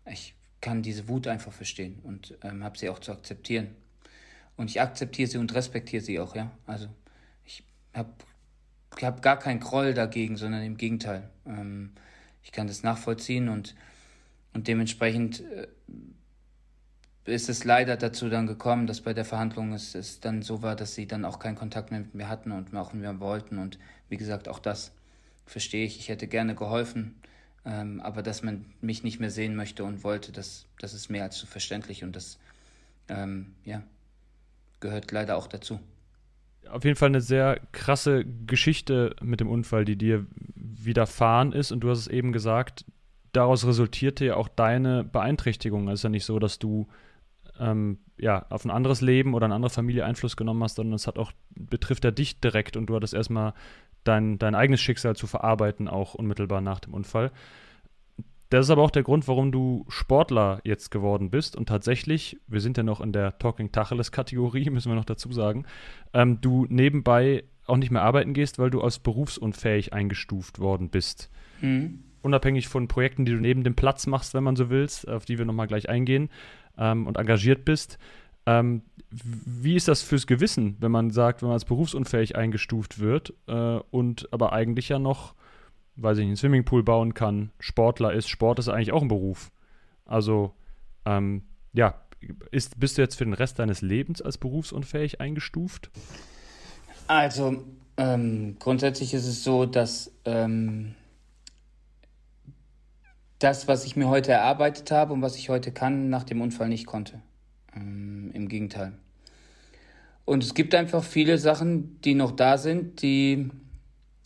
ich 0.09 0.33
kann 0.61 0.81
diese 0.81 1.07
Wut 1.07 1.27
einfach 1.27 1.51
verstehen 1.51 1.99
und 2.03 2.37
ähm, 2.41 2.63
habe 2.63 2.77
sie 2.77 2.89
auch 2.89 2.99
zu 2.99 3.11
akzeptieren. 3.11 3.75
Und 4.55 4.69
ich 4.69 4.81
akzeptiere 4.81 5.29
sie 5.29 5.37
und 5.37 5.53
respektiere 5.53 6.03
sie 6.03 6.19
auch, 6.19 6.35
ja. 6.35 6.51
Also 6.65 6.87
ich 7.45 7.63
habe 7.93 8.13
ich 8.97 9.03
hab 9.03 9.21
gar 9.21 9.39
keinen 9.39 9.59
Groll 9.59 9.93
dagegen, 9.93 10.37
sondern 10.37 10.63
im 10.63 10.77
Gegenteil. 10.77 11.29
Ähm, 11.45 11.91
ich 12.43 12.51
kann 12.51 12.67
das 12.67 12.83
nachvollziehen 12.83 13.49
und, 13.49 13.75
und 14.53 14.67
dementsprechend 14.67 15.41
äh, 15.41 15.67
ist 17.25 17.49
es 17.49 17.63
leider 17.63 17.95
dazu 17.95 18.29
dann 18.29 18.47
gekommen, 18.47 18.85
dass 18.85 19.01
bei 19.01 19.13
der 19.13 19.25
Verhandlung 19.25 19.73
es, 19.73 19.95
es 19.95 20.19
dann 20.19 20.41
so 20.41 20.61
war, 20.61 20.75
dass 20.75 20.93
sie 20.93 21.07
dann 21.07 21.25
auch 21.25 21.39
keinen 21.39 21.55
Kontakt 21.55 21.91
mehr 21.91 22.01
mit 22.01 22.13
mir 22.13 22.27
hatten 22.27 22.51
und 22.51 22.73
mir 22.73 22.81
auch 22.81 22.93
mehr 22.93 23.19
wollten. 23.19 23.57
Und 23.57 23.79
wie 24.09 24.17
gesagt, 24.17 24.47
auch 24.47 24.59
das 24.59 24.91
verstehe 25.45 25.85
ich. 25.85 25.99
Ich 25.99 26.09
hätte 26.09 26.27
gerne 26.27 26.53
geholfen, 26.53 27.15
ähm, 27.65 28.01
aber 28.01 28.23
dass 28.23 28.43
man 28.43 28.65
mich 28.81 29.03
nicht 29.03 29.19
mehr 29.19 29.31
sehen 29.31 29.55
möchte 29.55 29.85
und 29.85 30.03
wollte, 30.03 30.31
das, 30.31 30.65
das 30.79 30.93
ist 30.93 31.09
mehr 31.09 31.23
als 31.23 31.37
zu 31.37 31.47
verständlich 31.47 32.03
und 32.03 32.15
das 32.15 32.37
ähm, 33.07 33.55
ja, 33.63 33.83
gehört 34.83 35.11
leider 35.11 35.35
auch 35.37 35.47
dazu. 35.47 35.79
Auf 36.69 36.85
jeden 36.85 36.95
Fall 36.95 37.09
eine 37.09 37.21
sehr 37.21 37.59
krasse 37.71 38.23
Geschichte 38.25 39.15
mit 39.21 39.39
dem 39.39 39.49
Unfall, 39.49 39.85
die 39.85 39.97
dir 39.97 40.27
widerfahren 40.55 41.51
ist. 41.51 41.71
Und 41.71 41.79
du 41.79 41.89
hast 41.89 41.99
es 41.99 42.07
eben 42.07 42.31
gesagt, 42.31 42.85
daraus 43.31 43.65
resultierte 43.65 44.25
ja 44.25 44.35
auch 44.35 44.47
deine 44.47 45.03
Beeinträchtigung. 45.03 45.87
Es 45.87 45.99
ist 45.99 46.03
ja 46.03 46.09
nicht 46.09 46.25
so, 46.25 46.39
dass 46.39 46.59
du 46.59 46.87
ähm, 47.59 47.99
ja, 48.17 48.45
auf 48.49 48.65
ein 48.65 48.71
anderes 48.71 49.01
Leben 49.01 49.33
oder 49.33 49.45
eine 49.45 49.55
andere 49.55 49.69
Familie 49.69 50.05
Einfluss 50.05 50.37
genommen 50.37 50.63
hast, 50.63 50.75
sondern 50.75 50.93
es 50.93 51.07
hat 51.07 51.17
auch, 51.17 51.31
betrifft 51.49 52.03
ja 52.03 52.11
dich 52.11 52.39
direkt 52.39 52.77
und 52.77 52.87
du 52.87 52.95
hattest 52.95 53.13
erstmal 53.13 53.53
dein, 54.03 54.37
dein 54.37 54.55
eigenes 54.55 54.81
Schicksal 54.81 55.15
zu 55.15 55.27
verarbeiten, 55.27 55.87
auch 55.87 56.13
unmittelbar 56.13 56.61
nach 56.61 56.79
dem 56.79 56.93
Unfall. 56.93 57.31
Das 58.53 58.67
ist 58.67 58.69
aber 58.69 58.83
auch 58.83 58.91
der 58.91 59.01
Grund, 59.01 59.27
warum 59.27 59.51
du 59.51 59.83
Sportler 59.89 60.61
jetzt 60.63 60.91
geworden 60.91 61.31
bist. 61.31 61.55
Und 61.55 61.67
tatsächlich, 61.69 62.39
wir 62.45 62.61
sind 62.61 62.77
ja 62.77 62.83
noch 62.83 63.01
in 63.01 63.11
der 63.11 63.39
Talking 63.39 63.71
Tacheles-Kategorie, 63.71 64.69
müssen 64.69 64.91
wir 64.91 64.95
noch 64.95 65.05
dazu 65.05 65.31
sagen, 65.31 65.65
ähm, 66.13 66.39
du 66.39 66.67
nebenbei 66.69 67.45
auch 67.65 67.77
nicht 67.77 67.89
mehr 67.89 68.03
arbeiten 68.03 68.35
gehst, 68.35 68.59
weil 68.59 68.69
du 68.69 68.81
als 68.81 68.99
berufsunfähig 68.99 69.93
eingestuft 69.93 70.59
worden 70.59 70.89
bist. 70.89 71.31
Mhm. 71.61 72.03
Unabhängig 72.21 72.67
von 72.67 72.87
Projekten, 72.87 73.25
die 73.25 73.31
du 73.31 73.39
neben 73.39 73.63
dem 73.63 73.73
Platz 73.73 74.05
machst, 74.05 74.35
wenn 74.35 74.43
man 74.43 74.55
so 74.55 74.69
willst, 74.69 75.07
auf 75.07 75.25
die 75.25 75.39
wir 75.39 75.45
nochmal 75.45 75.65
gleich 75.65 75.89
eingehen, 75.89 76.29
ähm, 76.77 77.07
und 77.07 77.17
engagiert 77.17 77.65
bist. 77.65 77.97
Ähm, 78.45 78.83
wie 79.09 79.75
ist 79.75 79.87
das 79.87 80.03
fürs 80.03 80.27
Gewissen, 80.27 80.77
wenn 80.79 80.91
man 80.91 81.09
sagt, 81.09 81.41
wenn 81.41 81.47
man 81.47 81.55
als 81.55 81.65
berufsunfähig 81.65 82.35
eingestuft 82.35 82.99
wird 82.99 83.33
äh, 83.47 83.79
und 83.89 84.31
aber 84.31 84.53
eigentlich 84.53 84.89
ja 84.89 84.99
noch, 84.99 85.33
weiß 85.95 86.17
ich 86.17 86.25
einen 86.25 86.35
Swimmingpool 86.35 86.83
bauen 86.83 87.13
kann, 87.13 87.51
Sportler 87.59 88.13
ist, 88.13 88.29
Sport 88.29 88.59
ist 88.59 88.69
eigentlich 88.69 88.91
auch 88.91 89.01
ein 89.01 89.07
Beruf. 89.07 89.51
Also, 90.05 90.53
ähm, 91.05 91.43
ja, 91.73 91.95
ist, 92.51 92.79
bist 92.79 92.97
du 92.97 93.01
jetzt 93.01 93.15
für 93.15 93.25
den 93.25 93.33
Rest 93.33 93.59
deines 93.59 93.81
Lebens 93.81 94.21
als 94.21 94.37
berufsunfähig 94.37 95.21
eingestuft? 95.21 95.91
Also, 97.07 97.63
ähm, 97.97 98.55
grundsätzlich 98.59 99.13
ist 99.13 99.27
es 99.27 99.43
so, 99.43 99.65
dass 99.65 100.11
ähm, 100.25 100.95
das, 103.39 103.67
was 103.67 103.85
ich 103.85 103.95
mir 103.95 104.07
heute 104.07 104.31
erarbeitet 104.31 104.89
habe 104.91 105.13
und 105.13 105.21
was 105.21 105.35
ich 105.35 105.49
heute 105.49 105.71
kann, 105.71 106.09
nach 106.09 106.23
dem 106.23 106.41
Unfall 106.41 106.69
nicht 106.69 106.85
konnte. 106.85 107.21
Ähm, 107.75 108.31
Im 108.33 108.47
Gegenteil. 108.47 108.93
Und 110.25 110.43
es 110.43 110.53
gibt 110.53 110.73
einfach 110.73 111.03
viele 111.03 111.37
Sachen, 111.37 111.99
die 112.01 112.15
noch 112.15 112.31
da 112.31 112.57
sind, 112.57 113.01
die 113.01 113.49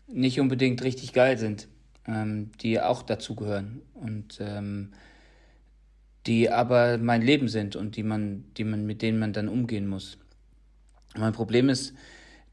nicht 0.07 0.39
unbedingt 0.39 0.83
richtig 0.83 1.13
geil 1.13 1.37
sind, 1.37 1.67
ähm, 2.07 2.51
die 2.61 2.79
auch 2.79 3.03
dazugehören 3.03 3.81
und 3.93 4.39
ähm, 4.39 4.93
die 6.25 6.49
aber 6.49 6.97
mein 6.97 7.21
Leben 7.21 7.47
sind 7.47 7.75
und 7.75 7.95
die 7.95 8.03
man, 8.03 8.45
die 8.57 8.63
man, 8.63 8.85
mit 8.85 9.01
denen 9.01 9.19
man 9.19 9.33
dann 9.33 9.47
umgehen 9.47 9.87
muss. 9.87 10.17
Mein 11.15 11.33
Problem 11.33 11.69
ist, 11.69 11.93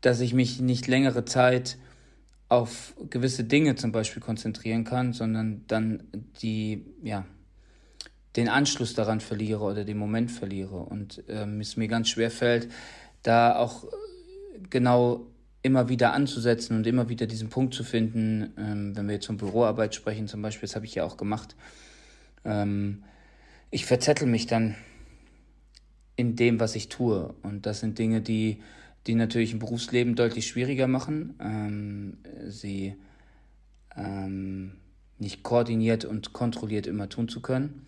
dass 0.00 0.20
ich 0.20 0.34
mich 0.34 0.60
nicht 0.60 0.86
längere 0.86 1.24
Zeit 1.24 1.76
auf 2.48 2.94
gewisse 3.10 3.44
Dinge 3.44 3.74
zum 3.74 3.90
Beispiel 3.90 4.22
konzentrieren 4.22 4.84
kann, 4.84 5.12
sondern 5.12 5.64
dann 5.66 6.04
die, 6.40 6.84
ja, 7.02 7.24
den 8.36 8.48
Anschluss 8.48 8.94
daran 8.94 9.20
verliere 9.20 9.62
oder 9.62 9.84
den 9.84 9.98
Moment 9.98 10.30
verliere. 10.30 10.76
Und 10.76 11.22
ähm, 11.28 11.60
es 11.60 11.76
mir 11.76 11.88
ganz 11.88 12.08
schwer 12.08 12.30
fällt, 12.30 12.68
da 13.22 13.56
auch 13.56 13.86
genau 14.70 15.26
immer 15.64 15.88
wieder 15.88 16.12
anzusetzen 16.12 16.77
und 16.77 16.87
immer 16.87 17.09
wieder 17.09 17.27
diesen 17.27 17.48
Punkt 17.48 17.72
zu 17.72 17.85
finden, 17.85 18.53
ähm, 18.59 18.94
wenn 18.94 19.07
wir 19.07 19.14
jetzt 19.14 19.27
von 19.27 19.38
Büroarbeit 19.38 19.94
sprechen 19.94 20.29
zum 20.29 20.42
Beispiel, 20.42 20.68
das 20.68 20.77
habe 20.77 20.85
ich 20.85 20.94
ja 20.94 21.05
auch 21.05 21.16
gemacht. 21.16 21.57
Ähm, 22.44 23.03
ich 23.70 23.87
verzettel 23.87 24.29
mich 24.29 24.46
dann 24.46 24.74
in 26.16 26.37
dem, 26.37 26.61
was 26.61 26.77
ich 26.77 26.90
tue. 26.90 27.35
Und 27.42 27.64
das 27.64 27.81
sind 27.81 27.98
Dinge, 27.98 28.20
die, 28.20 28.61
die 29.07 29.14
natürlich 29.14 29.53
im 29.53 29.59
Berufsleben 29.59 30.14
deutlich 30.14 30.46
schwieriger 30.46 30.87
machen. 30.87 31.35
Ähm, 31.40 32.18
sie 32.46 32.96
ähm, 33.96 34.72
nicht 35.18 35.44
koordiniert 35.44 36.05
und 36.05 36.35
kontrolliert 36.35 36.87
immer 36.87 37.09
tun 37.09 37.31
zu 37.31 37.40
können. 37.40 37.87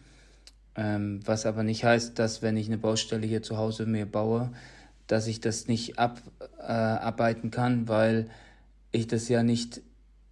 Ähm, 0.77 1.21
was 1.27 1.45
aber 1.45 1.63
nicht 1.63 1.85
heißt, 1.85 2.19
dass 2.19 2.41
wenn 2.41 2.57
ich 2.57 2.69
eine 2.69 2.79
Baustelle 2.79 3.27
hier 3.27 3.43
zu 3.43 3.59
Hause 3.59 3.85
mir 3.85 4.07
baue, 4.07 4.51
dass 5.07 5.27
ich 5.27 5.41
das 5.41 5.69
nicht 5.69 5.99
abarbeiten 5.99 7.49
äh, 7.49 7.51
kann, 7.51 7.89
weil 7.89 8.29
ich 8.93 9.07
das 9.07 9.29
ja 9.29 9.43
nicht 9.43 9.83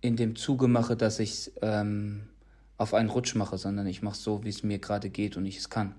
in 0.01 0.17
dem 0.17 0.37
Zuge 0.37 0.69
mache, 0.69 0.97
dass 0.97 1.19
ich 1.19 1.31
es 1.31 1.53
ähm, 1.63 2.29
auf 2.77 2.95
einen 2.95 3.09
Rutsch 3.09 3.35
mache, 3.35 3.57
sondern 3.59 3.87
ich 3.87 4.03
mache 4.03 4.15
es 4.15 4.23
so, 4.23 4.45
wie 4.45 4.49
es 4.49 4.63
mir 4.63 4.79
gerade 4.79 5.11
geht 5.11 5.37
und 5.37 5.47
ich 5.47 5.59
es 5.59 5.71
kann. 5.71 5.95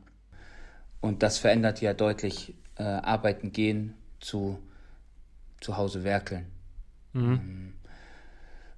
Und 1.02 1.24
das 1.24 1.38
verändert 1.38 1.82
ja 1.82 1.94
deutlich 1.94 2.56
äh, 2.78 2.84
Arbeiten 2.84 3.52
gehen 3.52 3.94
zu 4.20 4.60
zu 5.62 5.78
Hause 5.78 6.04
werkeln. 6.04 6.46
Mhm. 7.14 7.24
Ähm, 7.34 7.74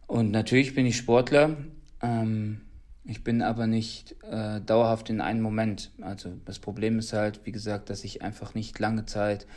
und 0.07 0.31
natürlich 0.31 0.73
bin 0.73 0.85
ich 0.85 0.97
Sportler. 0.97 1.57
Ähm, 2.01 2.61
ich 3.03 3.23
bin 3.23 3.41
aber 3.41 3.67
nicht 3.67 4.15
äh, 4.23 4.61
dauerhaft 4.61 5.09
in 5.09 5.21
einem 5.21 5.41
Moment. 5.41 5.91
Also 6.01 6.33
das 6.45 6.59
Problem 6.59 6.99
ist 6.99 7.13
halt, 7.13 7.45
wie 7.45 7.51
gesagt, 7.51 7.89
dass 7.89 8.03
ich 8.03 8.21
einfach 8.21 8.53
nicht 8.53 8.79
lange 8.79 9.05
Zeit 9.05 9.47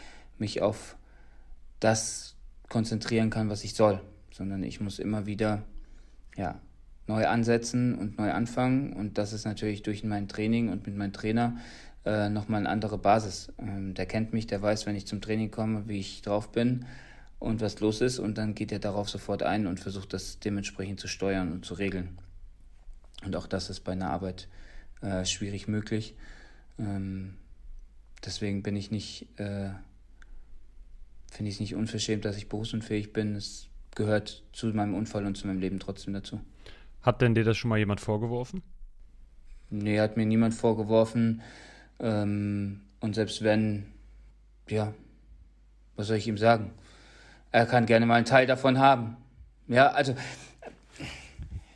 mich 0.40 0.62
auf 0.62 0.96
das 1.78 2.36
konzentrieren 2.68 3.30
kann, 3.30 3.50
was 3.50 3.64
ich 3.64 3.74
soll, 3.74 4.00
sondern 4.32 4.62
ich 4.62 4.80
muss 4.80 4.98
immer 4.98 5.26
wieder 5.26 5.62
ja, 6.36 6.60
neu 7.06 7.26
ansetzen 7.26 7.94
und 7.94 8.18
neu 8.18 8.30
anfangen. 8.32 8.92
Und 8.92 9.18
das 9.18 9.32
ist 9.32 9.44
natürlich 9.44 9.82
durch 9.82 10.04
mein 10.04 10.28
Training 10.28 10.68
und 10.68 10.86
mit 10.86 10.96
meinem 10.96 11.12
Trainer 11.12 11.56
äh, 12.04 12.28
nochmal 12.28 12.60
eine 12.60 12.68
andere 12.68 12.98
Basis. 12.98 13.52
Ähm, 13.58 13.94
der 13.94 14.06
kennt 14.06 14.32
mich, 14.32 14.46
der 14.46 14.62
weiß, 14.62 14.86
wenn 14.86 14.96
ich 14.96 15.06
zum 15.06 15.20
Training 15.20 15.50
komme, 15.50 15.88
wie 15.88 15.98
ich 15.98 16.22
drauf 16.22 16.52
bin 16.52 16.86
und 17.38 17.60
was 17.60 17.80
los 17.80 18.00
ist. 18.00 18.18
Und 18.18 18.38
dann 18.38 18.54
geht 18.54 18.72
er 18.72 18.78
darauf 18.78 19.10
sofort 19.10 19.42
ein 19.42 19.66
und 19.66 19.80
versucht 19.80 20.12
das 20.12 20.38
dementsprechend 20.38 21.00
zu 21.00 21.08
steuern 21.08 21.52
und 21.52 21.64
zu 21.64 21.74
regeln. 21.74 22.18
Und 23.24 23.36
auch 23.36 23.46
das 23.46 23.68
ist 23.68 23.80
bei 23.80 23.92
einer 23.92 24.10
Arbeit 24.10 24.48
äh, 25.02 25.24
schwierig 25.24 25.68
möglich. 25.68 26.14
Ähm, 26.78 27.34
deswegen 28.24 28.62
bin 28.62 28.76
ich 28.76 28.90
nicht, 28.90 29.26
äh, 29.38 29.70
finde 31.30 31.48
ich 31.48 31.56
es 31.56 31.60
nicht 31.60 31.74
unverschämt, 31.74 32.24
dass 32.24 32.36
ich 32.36 32.48
berufsunfähig 32.48 33.12
bin. 33.12 33.36
Es 33.36 33.68
gehört 33.94 34.42
zu 34.52 34.66
meinem 34.68 34.94
Unfall 34.94 35.26
und 35.26 35.36
zu 35.36 35.46
meinem 35.46 35.60
Leben 35.60 35.78
trotzdem 35.78 36.12
dazu. 36.12 36.40
Hat 37.02 37.22
denn 37.22 37.34
dir 37.34 37.44
das 37.44 37.56
schon 37.56 37.70
mal 37.70 37.78
jemand 37.78 38.00
vorgeworfen? 38.00 38.62
Nee, 39.70 40.00
hat 40.00 40.16
mir 40.16 40.26
niemand 40.26 40.54
vorgeworfen. 40.54 41.42
Ähm, 42.00 42.80
und 43.00 43.14
selbst 43.14 43.42
wenn, 43.42 43.86
ja, 44.68 44.92
was 45.96 46.08
soll 46.08 46.16
ich 46.16 46.26
ihm 46.26 46.38
sagen? 46.38 46.72
Er 47.52 47.66
kann 47.66 47.86
gerne 47.86 48.06
mal 48.06 48.16
einen 48.16 48.26
Teil 48.26 48.46
davon 48.46 48.78
haben. 48.78 49.16
Ja, 49.68 49.88
also 49.88 50.14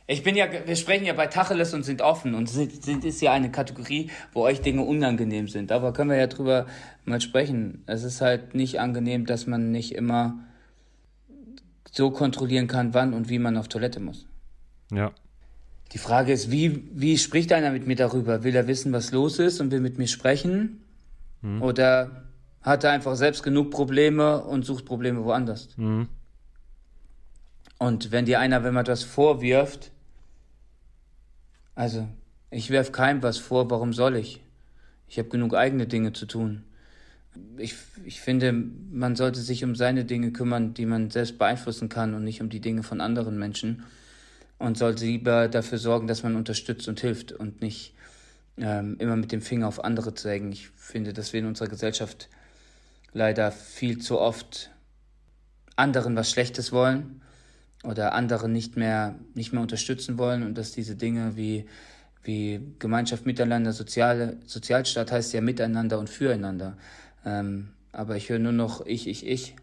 ich 0.07 0.21
bin 0.21 0.35
ja, 0.35 0.47
wir 0.65 0.75
sprechen 0.75 1.05
ja 1.05 1.13
bei 1.13 1.27
Tacheles 1.27 1.73
und 1.73 1.83
sind 1.83 2.01
offen 2.01 2.35
und 2.35 2.47
sind, 2.47 2.83
sind 2.83 3.03
ist 3.03 3.21
ja 3.21 3.31
eine 3.31 3.49
Kategorie, 3.49 4.11
wo 4.33 4.41
euch 4.41 4.61
Dinge 4.61 4.83
unangenehm 4.83 5.47
sind. 5.47 5.71
Aber 5.71 5.93
können 5.93 6.11
wir 6.11 6.17
ja 6.17 6.27
drüber 6.27 6.67
mal 7.05 7.21
sprechen. 7.21 7.83
Es 7.87 8.03
ist 8.03 8.21
halt 8.21 8.53
nicht 8.53 8.79
angenehm, 8.79 9.25
dass 9.25 9.47
man 9.47 9.71
nicht 9.71 9.95
immer 9.95 10.39
so 11.91 12.11
kontrollieren 12.11 12.67
kann, 12.67 12.93
wann 12.93 13.13
und 13.13 13.29
wie 13.29 13.39
man 13.39 13.57
auf 13.57 13.67
Toilette 13.67 13.99
muss. 13.99 14.27
Ja. 14.91 15.11
Die 15.91 15.97
Frage 15.97 16.33
ist, 16.33 16.51
wie, 16.51 16.87
wie 16.93 17.17
spricht 17.17 17.51
einer 17.51 17.71
mit 17.71 17.87
mir 17.87 17.95
darüber? 17.95 18.43
Will 18.43 18.55
er 18.55 18.67
wissen, 18.67 18.91
was 18.91 19.11
los 19.11 19.39
ist 19.39 19.59
und 19.59 19.71
will 19.71 19.79
mit 19.79 19.97
mir 19.97 20.07
sprechen? 20.07 20.83
Hm. 21.41 21.61
Oder 21.61 22.25
hat 22.61 22.83
er 22.83 22.91
einfach 22.91 23.15
selbst 23.15 23.43
genug 23.43 23.71
Probleme 23.71 24.43
und 24.43 24.65
sucht 24.65 24.85
Probleme 24.85 25.23
woanders? 25.23 25.69
Hm. 25.77 26.09
Und 27.79 28.11
wenn 28.11 28.25
dir 28.25 28.39
einer, 28.39 28.63
wenn 28.63 28.73
man 28.73 28.83
etwas 28.83 29.03
vorwirft, 29.03 29.91
also, 31.75 32.07
ich 32.49 32.69
werf 32.69 32.91
keinem 32.93 33.21
was 33.21 33.37
vor, 33.37 33.69
warum 33.69 33.91
soll 33.93 34.15
ich? 34.15 34.41
Ich 35.07 35.19
habe 35.19 35.29
genug 35.29 35.53
eigene 35.53 35.87
Dinge 35.87 36.13
zu 36.13 36.25
tun. 36.25 36.63
ich, 37.57 37.75
ich 38.05 38.21
finde, 38.21 38.53
man 38.53 39.17
sollte 39.17 39.41
sich 39.41 39.63
um 39.65 39.75
seine 39.75 40.05
Dinge 40.05 40.31
kümmern, 40.31 40.73
die 40.73 40.85
man 40.85 41.11
selbst 41.11 41.37
beeinflussen 41.37 41.89
kann 41.89 42.13
und 42.13 42.23
nicht 42.23 42.41
um 42.41 42.49
die 42.49 42.61
Dinge 42.61 42.81
von 42.81 43.01
anderen 43.01 43.37
Menschen. 43.37 43.83
Und 44.57 44.77
sollte 44.77 45.03
lieber 45.03 45.49
dafür 45.49 45.77
sorgen, 45.77 46.07
dass 46.07 46.23
man 46.23 46.37
unterstützt 46.37 46.87
und 46.87 47.01
hilft 47.01 47.33
und 47.33 47.61
nicht 47.61 47.93
ähm, 48.57 48.95
immer 48.99 49.17
mit 49.17 49.33
dem 49.33 49.41
Finger 49.41 49.67
auf 49.67 49.83
andere 49.83 50.13
zeigen. 50.13 50.53
Ich 50.53 50.69
finde, 50.69 51.11
dass 51.11 51.33
wir 51.33 51.41
in 51.41 51.45
unserer 51.45 51.67
Gesellschaft 51.67 52.29
leider 53.11 53.51
viel 53.51 53.97
zu 53.97 54.17
oft 54.17 54.71
anderen 55.75 56.15
was 56.15 56.31
Schlechtes 56.31 56.71
wollen 56.71 57.21
oder 57.85 58.13
andere 58.13 58.49
nicht 58.49 58.77
mehr, 58.77 59.15
nicht 59.33 59.53
mehr 59.53 59.61
unterstützen 59.61 60.17
wollen 60.17 60.43
und 60.43 60.57
dass 60.57 60.71
diese 60.71 60.95
Dinge 60.95 61.35
wie, 61.35 61.65
wie 62.23 62.59
Gemeinschaft 62.79 63.25
miteinander, 63.25 63.73
soziale, 63.73 64.37
Sozialstaat 64.45 65.11
heißt 65.11 65.33
ja 65.33 65.41
miteinander 65.41 65.99
und 65.99 66.09
füreinander. 66.09 66.77
Ähm, 67.25 67.69
aber 67.91 68.15
ich 68.17 68.29
höre 68.29 68.39
nur 68.39 68.51
noch 68.51 68.85
ich, 68.85 69.07
ich, 69.07 69.25
ich. 69.25 69.55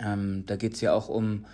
Ähm, 0.00 0.44
da 0.46 0.56
geht 0.56 0.74
es 0.74 0.80
ja 0.80 0.92
auch 0.92 1.08
um, 1.08 1.46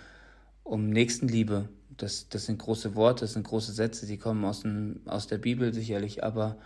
um 0.63 0.89
Nächstenliebe. 0.89 1.69
Das, 1.97 2.29
das 2.29 2.45
sind 2.45 2.59
große 2.59 2.95
Worte, 2.95 3.21
das 3.21 3.33
sind 3.33 3.43
große 3.43 3.73
Sätze, 3.73 4.07
die 4.07 4.17
kommen 4.17 4.45
aus, 4.45 4.61
dem, 4.61 5.01
aus 5.05 5.27
der 5.27 5.37
Bibel 5.37 5.73
sicherlich, 5.73 6.23
aber 6.23 6.57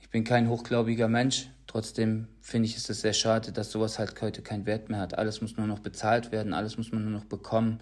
ich 0.00 0.10
bin 0.10 0.24
kein 0.24 0.48
hochgläubiger 0.48 1.08
Mensch. 1.08 1.48
Trotzdem 1.66 2.28
finde 2.40 2.68
ich 2.68 2.76
es 2.76 2.84
sehr 2.84 3.12
schade, 3.12 3.50
dass 3.52 3.70
sowas 3.70 3.98
halt 3.98 4.20
heute 4.20 4.42
keinen 4.42 4.66
Wert 4.66 4.88
mehr 4.88 5.00
hat. 5.00 5.16
Alles 5.16 5.40
muss 5.40 5.56
nur 5.56 5.66
noch 5.66 5.78
bezahlt 5.78 6.30
werden, 6.30 6.52
alles 6.52 6.76
muss 6.76 6.92
man 6.92 7.02
nur 7.02 7.12
noch 7.12 7.24
bekommen. 7.24 7.80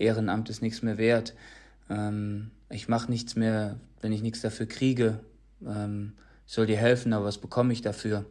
Ehrenamt 0.00 0.50
ist 0.50 0.62
nichts 0.62 0.82
mehr 0.82 0.98
wert. 0.98 1.34
Ähm, 1.88 2.50
ich 2.68 2.88
mache 2.88 3.10
nichts 3.10 3.36
mehr, 3.36 3.78
wenn 4.00 4.12
ich 4.12 4.22
nichts 4.22 4.40
dafür 4.40 4.66
kriege. 4.66 5.20
Ähm, 5.66 6.14
ich 6.46 6.54
soll 6.54 6.66
dir 6.66 6.76
helfen, 6.76 7.12
aber 7.12 7.26
was 7.26 7.38
bekomme 7.38 7.72
ich 7.72 7.82
dafür? 7.82 8.24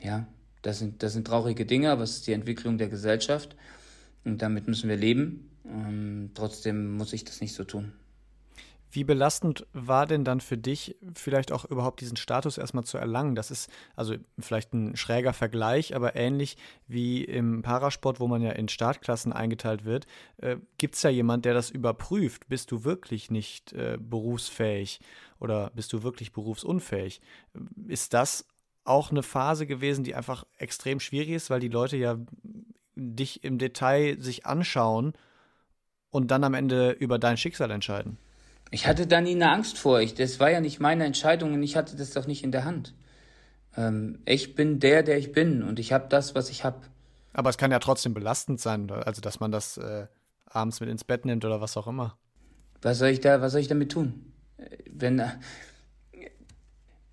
Ja, 0.00 0.26
das 0.62 0.78
sind, 0.78 1.02
das 1.02 1.12
sind 1.12 1.26
traurige 1.26 1.66
Dinge, 1.66 1.90
aber 1.90 2.02
es 2.02 2.16
ist 2.16 2.26
die 2.26 2.32
Entwicklung 2.32 2.78
der 2.78 2.88
Gesellschaft 2.88 3.56
und 4.24 4.42
damit 4.42 4.68
müssen 4.68 4.88
wir 4.88 4.96
leben. 4.96 5.50
Ähm, 5.66 6.30
trotzdem 6.34 6.96
muss 6.96 7.12
ich 7.12 7.24
das 7.24 7.40
nicht 7.40 7.54
so 7.54 7.64
tun. 7.64 7.92
Wie 8.90 9.04
belastend 9.04 9.66
war 9.72 10.06
denn 10.06 10.24
dann 10.24 10.40
für 10.40 10.56
dich, 10.56 10.96
vielleicht 11.12 11.52
auch 11.52 11.64
überhaupt 11.66 12.00
diesen 12.00 12.16
Status 12.16 12.56
erstmal 12.56 12.84
zu 12.84 12.96
erlangen? 12.96 13.34
Das 13.34 13.50
ist 13.50 13.70
also 13.96 14.14
vielleicht 14.38 14.72
ein 14.72 14.96
schräger 14.96 15.32
Vergleich, 15.34 15.94
aber 15.94 16.16
ähnlich 16.16 16.56
wie 16.86 17.22
im 17.22 17.62
Parasport, 17.62 18.18
wo 18.18 18.28
man 18.28 18.40
ja 18.40 18.52
in 18.52 18.68
Startklassen 18.68 19.32
eingeteilt 19.32 19.84
wird, 19.84 20.06
äh, 20.38 20.56
gibt 20.78 20.94
es 20.94 21.02
ja 21.02 21.10
jemand, 21.10 21.44
der 21.44 21.54
das 21.54 21.70
überprüft. 21.70 22.48
Bist 22.48 22.70
du 22.70 22.84
wirklich 22.84 23.30
nicht 23.30 23.72
äh, 23.74 23.98
berufsfähig 24.00 25.00
oder 25.38 25.70
bist 25.74 25.92
du 25.92 26.02
wirklich 26.02 26.32
berufsunfähig? 26.32 27.20
Ist 27.86 28.14
das 28.14 28.46
auch 28.84 29.10
eine 29.10 29.22
Phase 29.22 29.66
gewesen, 29.66 30.02
die 30.02 30.14
einfach 30.14 30.44
extrem 30.56 30.98
schwierig 30.98 31.30
ist, 31.30 31.50
weil 31.50 31.60
die 31.60 31.68
Leute 31.68 31.98
ja 31.98 32.16
dich 32.94 33.44
im 33.44 33.58
Detail 33.58 34.18
sich 34.18 34.46
anschauen 34.46 35.12
und 36.08 36.30
dann 36.30 36.42
am 36.42 36.54
Ende 36.54 36.92
über 36.92 37.18
dein 37.18 37.36
Schicksal 37.36 37.70
entscheiden? 37.70 38.16
Ich 38.70 38.86
hatte 38.86 39.06
da 39.06 39.20
nie 39.20 39.34
eine 39.34 39.50
Angst 39.50 39.78
vor. 39.78 40.00
Ich, 40.00 40.14
das 40.14 40.40
war 40.40 40.50
ja 40.50 40.60
nicht 40.60 40.80
meine 40.80 41.04
Entscheidung 41.04 41.54
und 41.54 41.62
ich 41.62 41.76
hatte 41.76 41.96
das 41.96 42.10
doch 42.10 42.26
nicht 42.26 42.44
in 42.44 42.52
der 42.52 42.64
Hand. 42.64 42.94
Ähm, 43.76 44.18
ich 44.26 44.54
bin 44.54 44.78
der, 44.80 45.02
der 45.02 45.18
ich 45.18 45.32
bin 45.32 45.62
und 45.62 45.78
ich 45.78 45.92
habe 45.92 46.06
das, 46.08 46.34
was 46.34 46.50
ich 46.50 46.64
habe. 46.64 46.80
Aber 47.32 47.50
es 47.50 47.58
kann 47.58 47.70
ja 47.70 47.78
trotzdem 47.78 48.14
belastend 48.14 48.60
sein, 48.60 48.90
also 48.90 49.20
dass 49.20 49.40
man 49.40 49.52
das 49.52 49.76
äh, 49.78 50.06
abends 50.46 50.80
mit 50.80 50.88
ins 50.88 51.04
Bett 51.04 51.24
nimmt 51.24 51.44
oder 51.44 51.60
was 51.60 51.76
auch 51.76 51.86
immer. 51.86 52.18
Was 52.82 52.98
soll 52.98 53.08
ich 53.08 53.20
da, 53.20 53.40
was 53.40 53.52
soll 53.52 53.60
ich 53.60 53.68
damit 53.68 53.92
tun? 53.92 54.32
Wenn 54.90 55.22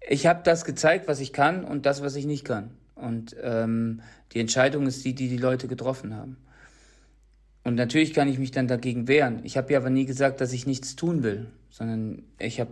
ich 0.07 0.27
habe 0.27 0.41
das 0.43 0.65
gezeigt, 0.65 1.07
was 1.07 1.19
ich 1.19 1.33
kann 1.33 1.63
und 1.63 1.85
das, 1.85 2.01
was 2.01 2.15
ich 2.15 2.25
nicht 2.25 2.45
kann. 2.45 2.71
Und 2.95 3.35
ähm, 3.41 4.01
die 4.31 4.39
Entscheidung 4.39 4.87
ist 4.87 5.03
die, 5.03 5.13
die 5.13 5.29
die 5.29 5.37
Leute 5.37 5.67
getroffen 5.67 6.15
haben. 6.15 6.37
Und 7.65 7.73
natürlich 7.73 8.13
kann 8.13 8.29
ich 8.29 8.37
mich 8.37 8.51
dann 8.51 8.67
dagegen 8.67 9.07
wehren. 9.07 9.39
Ich 9.43 9.57
habe 9.57 9.73
ja 9.73 9.79
aber 9.79 9.89
nie 9.89 10.05
gesagt, 10.05 10.39
dass 10.39 10.53
ich 10.53 10.67
nichts 10.67 10.95
tun 10.95 11.23
will, 11.23 11.47
sondern 11.71 12.21
ich 12.37 12.59
habe 12.59 12.71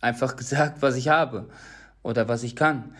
einfach 0.00 0.36
gesagt, 0.38 0.80
was 0.80 0.96
ich 0.96 1.08
habe 1.08 1.50
oder 2.02 2.26
was 2.26 2.42
ich 2.42 2.56
kann. 2.56 2.94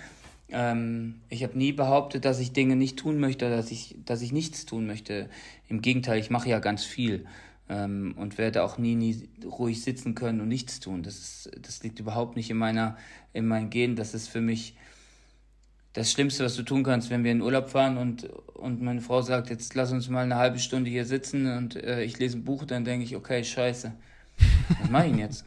Ähm, 0.50 1.22
ich 1.30 1.42
habe 1.42 1.56
nie 1.56 1.72
behauptet, 1.72 2.26
dass 2.26 2.38
ich 2.38 2.52
Dinge 2.52 2.76
nicht 2.76 2.98
tun 2.98 3.18
möchte, 3.18 3.48
dass 3.48 3.70
ich, 3.70 3.96
dass 4.04 4.20
ich 4.20 4.30
nichts 4.30 4.66
tun 4.66 4.86
möchte. 4.86 5.30
Im 5.68 5.80
Gegenteil, 5.80 6.20
ich 6.20 6.28
mache 6.28 6.50
ja 6.50 6.58
ganz 6.58 6.84
viel 6.84 7.24
ähm, 7.70 8.14
und 8.18 8.36
werde 8.36 8.62
auch 8.62 8.76
nie, 8.76 8.94
nie 8.94 9.26
ruhig 9.42 9.82
sitzen 9.82 10.14
können 10.14 10.42
und 10.42 10.48
nichts 10.48 10.80
tun. 10.80 11.02
Das, 11.02 11.14
ist, 11.18 11.50
das 11.62 11.82
liegt 11.82 11.98
überhaupt 11.98 12.36
nicht 12.36 12.50
in 12.50 12.58
meiner, 12.58 12.98
in 13.32 13.46
meinem 13.46 13.70
Gehen. 13.70 13.96
Das 13.96 14.12
ist 14.12 14.28
für 14.28 14.42
mich 14.42 14.74
das 15.92 16.12
Schlimmste, 16.12 16.44
was 16.44 16.54
du 16.54 16.62
tun 16.62 16.84
kannst, 16.84 17.10
wenn 17.10 17.24
wir 17.24 17.32
in 17.32 17.42
Urlaub 17.42 17.70
fahren 17.70 17.96
und, 17.96 18.24
und 18.54 18.80
meine 18.80 19.00
Frau 19.00 19.22
sagt, 19.22 19.50
jetzt 19.50 19.74
lass 19.74 19.90
uns 19.90 20.08
mal 20.08 20.22
eine 20.22 20.36
halbe 20.36 20.58
Stunde 20.58 20.88
hier 20.88 21.04
sitzen 21.04 21.56
und 21.56 21.76
äh, 21.76 22.04
ich 22.04 22.18
lese 22.18 22.38
ein 22.38 22.44
Buch, 22.44 22.64
dann 22.64 22.84
denke 22.84 23.04
ich, 23.04 23.16
okay, 23.16 23.42
scheiße, 23.42 23.92
was 24.80 24.90
mache 24.90 25.06
ich 25.06 25.12
denn 25.12 25.20
jetzt? 25.20 25.44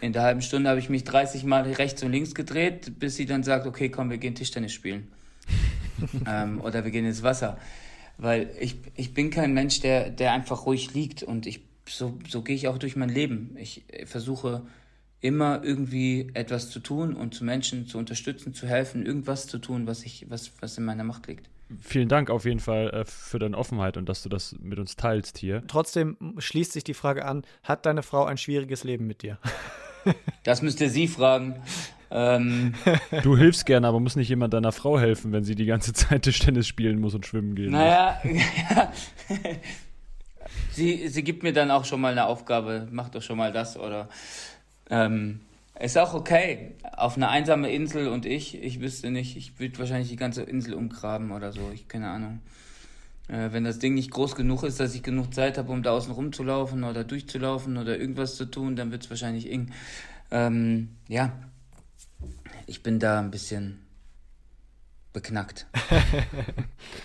In 0.00 0.12
der 0.12 0.22
halben 0.22 0.42
Stunde 0.42 0.70
habe 0.70 0.78
ich 0.78 0.88
mich 0.88 1.04
30 1.04 1.44
Mal 1.44 1.62
rechts 1.72 2.02
und 2.02 2.12
links 2.12 2.34
gedreht, 2.34 2.98
bis 2.98 3.16
sie 3.16 3.26
dann 3.26 3.42
sagt, 3.42 3.66
okay, 3.66 3.88
komm, 3.88 4.10
wir 4.10 4.18
gehen 4.18 4.34
Tischtennis 4.34 4.72
spielen. 4.72 5.08
ähm, 6.26 6.60
oder 6.60 6.84
wir 6.84 6.92
gehen 6.92 7.04
ins 7.04 7.22
Wasser. 7.22 7.58
Weil 8.16 8.50
ich, 8.60 8.76
ich 8.94 9.12
bin 9.12 9.30
kein 9.30 9.52
Mensch, 9.54 9.80
der, 9.80 10.10
der 10.10 10.32
einfach 10.32 10.66
ruhig 10.66 10.94
liegt 10.94 11.24
und 11.24 11.46
ich, 11.46 11.62
so, 11.86 12.16
so 12.28 12.42
gehe 12.42 12.54
ich 12.54 12.68
auch 12.68 12.78
durch 12.78 12.96
mein 12.96 13.08
Leben. 13.08 13.56
Ich 13.58 13.84
versuche 14.04 14.62
immer 15.20 15.62
irgendwie 15.64 16.30
etwas 16.34 16.70
zu 16.70 16.80
tun 16.80 17.14
und 17.14 17.34
zu 17.34 17.44
Menschen 17.44 17.86
zu 17.86 17.98
unterstützen, 17.98 18.54
zu 18.54 18.66
helfen, 18.66 19.04
irgendwas 19.04 19.46
zu 19.46 19.58
tun, 19.58 19.86
was 19.86 20.04
ich, 20.04 20.26
was, 20.28 20.52
was 20.60 20.78
in 20.78 20.84
meiner 20.84 21.04
Macht 21.04 21.26
liegt. 21.26 21.48
Vielen 21.82 22.08
Dank 22.08 22.30
auf 22.30 22.44
jeden 22.44 22.60
Fall 22.60 22.90
äh, 22.90 23.04
für 23.04 23.38
deine 23.38 23.56
Offenheit 23.56 23.96
und 23.96 24.08
dass 24.08 24.22
du 24.22 24.28
das 24.28 24.56
mit 24.60 24.78
uns 24.78 24.96
teilst 24.96 25.36
hier. 25.36 25.62
Trotzdem 25.66 26.16
schließt 26.38 26.72
sich 26.72 26.84
die 26.84 26.94
Frage 26.94 27.26
an: 27.26 27.42
Hat 27.62 27.84
deine 27.84 28.02
Frau 28.02 28.24
ein 28.24 28.38
schwieriges 28.38 28.84
Leben 28.84 29.06
mit 29.06 29.22
dir? 29.22 29.38
Das 30.42 30.62
müsst 30.62 30.80
ihr 30.80 30.88
sie 30.88 31.06
fragen. 31.06 31.60
Ähm, 32.10 32.72
du 33.22 33.36
hilfst 33.36 33.66
gerne, 33.66 33.88
aber 33.88 34.00
muss 34.00 34.16
nicht 34.16 34.30
jemand 34.30 34.54
deiner 34.54 34.72
Frau 34.72 34.98
helfen, 34.98 35.32
wenn 35.32 35.44
sie 35.44 35.54
die 35.54 35.66
ganze 35.66 35.92
Zeit 35.92 36.22
Tischtennis 36.22 36.66
spielen 36.66 36.98
muss 36.98 37.14
und 37.14 37.26
schwimmen 37.26 37.54
gehen 37.54 37.72
naja, 37.72 38.18
muss? 38.22 38.32
Naja, 38.32 38.92
sie, 40.70 41.08
sie 41.08 41.22
gibt 41.22 41.42
mir 41.42 41.52
dann 41.52 41.70
auch 41.70 41.84
schon 41.84 42.00
mal 42.00 42.12
eine 42.12 42.24
Aufgabe, 42.24 42.88
mach 42.90 43.10
doch 43.10 43.20
schon 43.20 43.36
mal 43.36 43.52
das 43.52 43.76
oder 43.76 44.08
ähm, 44.90 45.40
ist 45.78 45.96
auch 45.96 46.14
okay. 46.14 46.74
Auf 46.96 47.16
einer 47.16 47.30
einsamen 47.30 47.70
Insel 47.70 48.08
und 48.08 48.26
ich, 48.26 48.60
ich 48.60 48.80
wüsste 48.80 49.10
nicht, 49.10 49.36
ich 49.36 49.60
würde 49.60 49.78
wahrscheinlich 49.78 50.08
die 50.08 50.16
ganze 50.16 50.42
Insel 50.42 50.74
umgraben 50.74 51.30
oder 51.30 51.52
so, 51.52 51.70
ich 51.72 51.86
keine 51.86 52.10
Ahnung. 52.10 52.40
Äh, 53.28 53.52
wenn 53.52 53.64
das 53.64 53.78
Ding 53.78 53.94
nicht 53.94 54.10
groß 54.10 54.34
genug 54.34 54.64
ist, 54.64 54.80
dass 54.80 54.94
ich 54.94 55.02
genug 55.02 55.32
Zeit 55.34 55.58
habe, 55.58 55.70
um 55.70 55.82
da 55.82 55.92
außen 55.92 56.12
rumzulaufen 56.12 56.82
oder 56.84 57.04
durchzulaufen 57.04 57.76
oder 57.76 57.98
irgendwas 57.98 58.36
zu 58.36 58.46
tun, 58.46 58.74
dann 58.74 58.90
wird 58.90 59.04
es 59.04 59.10
wahrscheinlich 59.10 59.50
eng. 59.50 59.72
Ähm, 60.30 60.96
ja, 61.06 61.32
ich 62.66 62.82
bin 62.82 62.98
da 62.98 63.20
ein 63.20 63.30
bisschen 63.30 63.86
beknackt. 65.12 65.66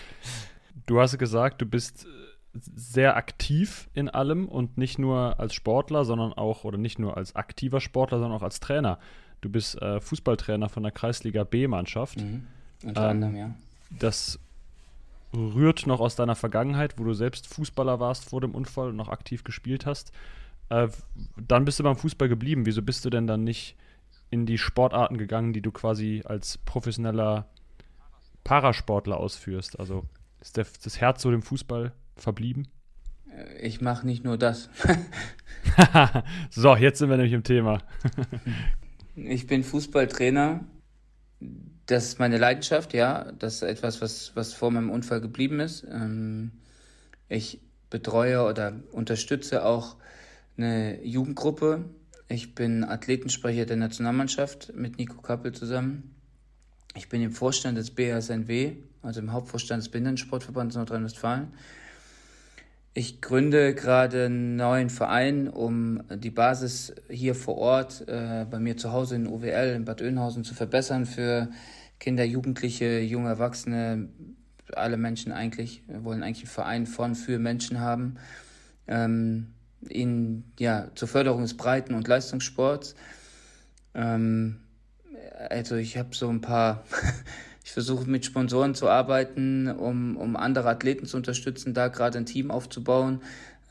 du 0.87 0.99
hast 0.99 1.17
gesagt, 1.19 1.61
du 1.61 1.65
bist 1.65 2.07
sehr 2.53 3.15
aktiv 3.17 3.89
in 3.93 4.09
allem 4.09 4.47
und 4.47 4.77
nicht 4.77 4.99
nur 4.99 5.39
als 5.39 5.53
Sportler, 5.53 6.05
sondern 6.05 6.33
auch, 6.33 6.63
oder 6.63 6.77
nicht 6.77 6.99
nur 6.99 7.17
als 7.17 7.35
aktiver 7.35 7.81
Sportler, 7.81 8.19
sondern 8.19 8.37
auch 8.37 8.43
als 8.43 8.59
Trainer. 8.59 8.99
Du 9.41 9.49
bist 9.49 9.81
äh, 9.81 9.99
Fußballtrainer 9.99 10.69
von 10.69 10.83
der 10.83 10.91
Kreisliga 10.91 11.43
B-Mannschaft. 11.43 12.21
Mhm. 12.21 12.47
Unter 12.83 13.03
ähm, 13.03 13.09
anderem, 13.09 13.35
ja. 13.35 13.55
Das 13.89 14.39
rührt 15.33 15.87
noch 15.87 15.99
aus 15.99 16.15
deiner 16.15 16.35
Vergangenheit, 16.35 16.99
wo 16.99 17.03
du 17.03 17.13
selbst 17.13 17.47
Fußballer 17.47 17.99
warst 17.99 18.29
vor 18.29 18.39
dem 18.39 18.53
Unfall 18.53 18.89
und 18.89 18.95
noch 18.95 19.09
aktiv 19.09 19.43
gespielt 19.43 19.85
hast. 19.85 20.11
Äh, 20.69 20.89
dann 21.35 21.65
bist 21.65 21.79
du 21.79 21.83
beim 21.83 21.97
Fußball 21.97 22.29
geblieben. 22.29 22.65
Wieso 22.65 22.83
bist 22.83 23.03
du 23.03 23.09
denn 23.09 23.25
dann 23.25 23.43
nicht 23.43 23.75
in 24.29 24.45
die 24.45 24.57
Sportarten 24.59 25.17
gegangen, 25.17 25.53
die 25.53 25.61
du 25.61 25.71
quasi 25.71 26.21
als 26.25 26.59
professioneller 26.59 27.47
Parasportler 28.43 29.17
ausführst? 29.17 29.79
Also 29.79 30.05
ist 30.39 30.57
der, 30.57 30.67
das 30.83 31.01
Herz 31.01 31.23
so 31.23 31.31
dem 31.31 31.41
Fußball 31.41 31.93
verblieben? 32.15 32.67
Äh, 33.31 33.65
ich 33.65 33.81
mache 33.81 34.05
nicht 34.05 34.23
nur 34.23 34.37
das. 34.37 34.69
so, 36.49 36.75
jetzt 36.75 36.99
sind 36.99 37.09
wir 37.09 37.17
nämlich 37.17 37.33
im 37.33 37.43
Thema. 37.43 37.79
ich 39.15 39.47
bin 39.47 39.63
Fußballtrainer. 39.63 40.61
Das 41.85 42.05
ist 42.05 42.19
meine 42.19 42.37
Leidenschaft, 42.37 42.93
ja. 42.93 43.31
Das 43.33 43.55
ist 43.55 43.63
etwas, 43.63 44.01
was, 44.01 44.35
was 44.35 44.53
vor 44.53 44.71
meinem 44.71 44.89
Unfall 44.89 45.21
geblieben 45.21 45.59
ist. 45.59 45.85
Ähm, 45.89 46.51
ich 47.27 47.59
betreue 47.89 48.43
oder 48.43 48.73
unterstütze 48.91 49.65
auch 49.65 49.97
eine 50.57 51.03
Jugendgruppe. 51.03 51.85
Ich 52.29 52.55
bin 52.55 52.83
Athletensprecher 52.83 53.65
der 53.65 53.75
Nationalmannschaft 53.75 54.73
mit 54.75 54.97
Nico 54.97 55.21
Kappel 55.21 55.51
zusammen. 55.51 56.15
Ich 56.95 57.09
bin 57.09 57.21
im 57.21 57.31
Vorstand 57.31 57.77
des 57.77 57.91
BASNW, 57.91 58.77
also 59.01 59.19
im 59.19 59.31
Hauptvorstand 59.31 59.81
des 59.81 59.89
Behindertensportverbandes 59.89 60.77
Nordrhein-Westfalen. 60.77 61.53
Ich 62.95 63.21
gründe 63.21 63.73
gerade 63.73 64.25
einen 64.25 64.55
neuen 64.55 64.91
Verein, 64.91 65.47
um 65.47 66.03
die 66.13 66.29
Basis 66.29 66.93
hier 67.09 67.33
vor 67.33 67.57
Ort 67.57 68.07
äh, 68.07 68.45
bei 68.49 68.59
mir 68.59 68.77
zu 68.77 68.91
Hause 68.91 69.15
in 69.15 69.27
UWL 69.27 69.73
in 69.75 69.85
Bad 69.85 70.01
Oeynhausen 70.01 70.43
zu 70.43 70.53
verbessern 70.53 71.07
für 71.07 71.49
Kinder, 71.99 72.23
Jugendliche, 72.23 72.99
junge 72.99 73.29
Erwachsene, 73.29 74.09
alle 74.73 74.97
Menschen 74.97 75.31
eigentlich, 75.31 75.83
wir 75.87 76.03
wollen 76.03 76.21
eigentlich 76.21 76.43
einen 76.43 76.51
Verein 76.51 76.85
von, 76.85 77.15
für 77.15 77.39
Menschen 77.39 77.79
haben. 77.79 78.17
Ähm, 78.87 79.53
in, 79.89 80.43
ja, 80.59 80.87
zur 80.95 81.07
Förderung 81.07 81.41
des 81.41 81.57
Breiten- 81.57 81.95
und 81.95 82.07
Leistungssports. 82.07 82.95
Ähm, 83.93 84.59
also 85.49 85.75
ich 85.75 85.97
habe 85.97 86.15
so 86.15 86.29
ein 86.29 86.41
paar, 86.41 86.83
ich 87.63 87.71
versuche 87.71 88.09
mit 88.09 88.25
Sponsoren 88.25 88.75
zu 88.75 88.89
arbeiten, 88.89 89.69
um, 89.69 90.17
um 90.17 90.35
andere 90.35 90.69
Athleten 90.69 91.05
zu 91.05 91.17
unterstützen, 91.17 91.73
da 91.73 91.87
gerade 91.87 92.17
ein 92.17 92.25
Team 92.25 92.51
aufzubauen, 92.51 93.21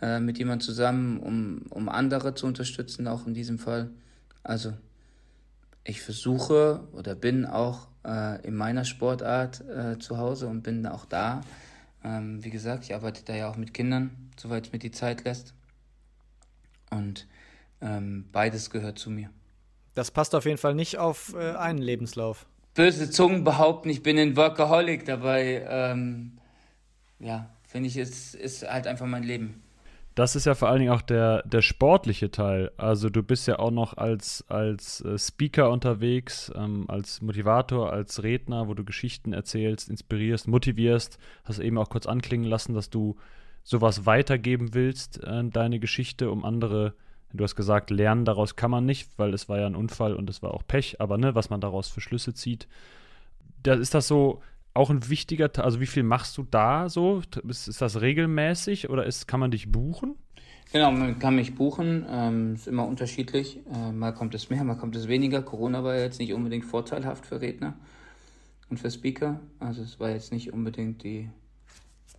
äh, 0.00 0.18
mit 0.18 0.38
jemand 0.38 0.62
zusammen, 0.62 1.20
um, 1.20 1.62
um 1.70 1.88
andere 1.88 2.34
zu 2.34 2.46
unterstützen, 2.46 3.06
auch 3.06 3.26
in 3.26 3.34
diesem 3.34 3.58
Fall. 3.58 3.90
Also 4.42 4.72
ich 5.84 6.00
versuche 6.00 6.80
oder 6.92 7.14
bin 7.14 7.44
auch 7.44 7.88
äh, 8.04 8.44
in 8.46 8.56
meiner 8.56 8.84
Sportart 8.84 9.60
äh, 9.68 9.98
zu 9.98 10.16
Hause 10.16 10.48
und 10.48 10.62
bin 10.62 10.86
auch 10.86 11.04
da. 11.04 11.42
Ähm, 12.02 12.42
wie 12.42 12.50
gesagt, 12.50 12.84
ich 12.84 12.94
arbeite 12.94 13.22
da 13.24 13.34
ja 13.34 13.50
auch 13.50 13.56
mit 13.56 13.74
Kindern, 13.74 14.30
soweit 14.36 14.66
es 14.66 14.72
mir 14.72 14.78
die 14.78 14.90
Zeit 14.90 15.24
lässt. 15.24 15.54
Und 16.90 17.26
ähm, 17.80 18.26
beides 18.32 18.70
gehört 18.70 18.98
zu 18.98 19.10
mir. 19.10 19.30
Das 19.94 20.10
passt 20.10 20.34
auf 20.34 20.46
jeden 20.46 20.58
Fall 20.58 20.74
nicht 20.74 20.98
auf 20.98 21.34
äh, 21.34 21.52
einen 21.52 21.78
Lebenslauf. 21.78 22.46
Böse 22.74 23.10
Zungen 23.10 23.44
behaupten, 23.44 23.90
ich 23.90 24.02
bin 24.02 24.18
ein 24.18 24.36
Workaholic, 24.36 25.04
dabei, 25.04 25.66
ähm, 25.68 26.38
ja, 27.18 27.50
finde 27.66 27.88
ich, 27.88 27.96
es 27.96 28.34
ist 28.34 28.68
halt 28.68 28.86
einfach 28.86 29.06
mein 29.06 29.22
Leben. 29.22 29.62
Das 30.14 30.36
ist 30.36 30.44
ja 30.44 30.54
vor 30.54 30.68
allen 30.68 30.80
Dingen 30.80 30.92
auch 30.92 31.00
der, 31.00 31.42
der 31.46 31.62
sportliche 31.62 32.30
Teil. 32.30 32.70
Also 32.76 33.08
du 33.08 33.22
bist 33.22 33.48
ja 33.48 33.58
auch 33.58 33.70
noch 33.70 33.96
als, 33.96 34.44
als 34.48 35.00
äh, 35.02 35.18
Speaker 35.18 35.70
unterwegs, 35.70 36.52
ähm, 36.54 36.84
als 36.88 37.22
Motivator, 37.22 37.90
als 37.92 38.22
Redner, 38.22 38.68
wo 38.68 38.74
du 38.74 38.84
Geschichten 38.84 39.32
erzählst, 39.32 39.88
inspirierst, 39.88 40.48
motivierst. 40.48 41.18
Hast 41.44 41.60
eben 41.60 41.78
auch 41.78 41.88
kurz 41.88 42.04
anklingen 42.04 42.46
lassen, 42.46 42.74
dass 42.74 42.90
du 42.90 43.16
sowas 43.62 44.04
weitergeben 44.04 44.74
willst, 44.74 45.22
äh, 45.24 45.44
deine 45.44 45.80
Geschichte, 45.80 46.30
um 46.30 46.44
andere, 46.44 46.92
du 47.32 47.44
hast 47.44 47.56
gesagt, 47.56 47.90
lernen 47.90 48.24
daraus 48.24 48.56
kann 48.56 48.70
man 48.70 48.84
nicht, 48.84 49.10
weil 49.18 49.34
es 49.34 49.48
war 49.48 49.58
ja 49.58 49.66
ein 49.66 49.76
Unfall 49.76 50.14
und 50.14 50.28
es 50.30 50.42
war 50.42 50.52
auch 50.54 50.66
Pech, 50.66 51.00
aber 51.00 51.18
ne, 51.18 51.34
was 51.34 51.50
man 51.50 51.60
daraus 51.60 51.88
für 51.88 52.00
Schlüsse 52.00 52.34
zieht. 52.34 52.68
Da 53.62 53.74
ist 53.74 53.94
das 53.94 54.08
so 54.08 54.42
auch 54.74 54.90
ein 54.90 55.08
wichtiger 55.08 55.52
Teil, 55.52 55.64
also 55.64 55.80
wie 55.80 55.86
viel 55.86 56.02
machst 56.02 56.36
du 56.38 56.46
da 56.50 56.88
so? 56.88 57.22
Ist, 57.48 57.68
ist 57.68 57.82
das 57.82 58.00
regelmäßig 58.00 58.90
oder 58.90 59.04
ist, 59.04 59.28
kann 59.28 59.40
man 59.40 59.50
dich 59.50 59.70
buchen? 59.70 60.16
Genau, 60.72 60.90
man 60.90 61.18
kann 61.18 61.36
mich 61.36 61.54
buchen, 61.54 62.06
ähm, 62.08 62.54
ist 62.54 62.66
immer 62.66 62.86
unterschiedlich. 62.86 63.60
Äh, 63.70 63.92
mal 63.92 64.12
kommt 64.12 64.34
es 64.34 64.48
mehr, 64.48 64.64
mal 64.64 64.76
kommt 64.76 64.96
es 64.96 65.06
weniger. 65.06 65.42
Corona 65.42 65.84
war 65.84 65.96
jetzt 65.96 66.18
nicht 66.18 66.32
unbedingt 66.32 66.64
vorteilhaft 66.64 67.26
für 67.26 67.42
Redner 67.42 67.74
und 68.70 68.78
für 68.78 68.90
Speaker. 68.90 69.40
Also 69.58 69.82
es 69.82 70.00
war 70.00 70.08
jetzt 70.08 70.32
nicht 70.32 70.52
unbedingt 70.52 71.02
die 71.02 71.28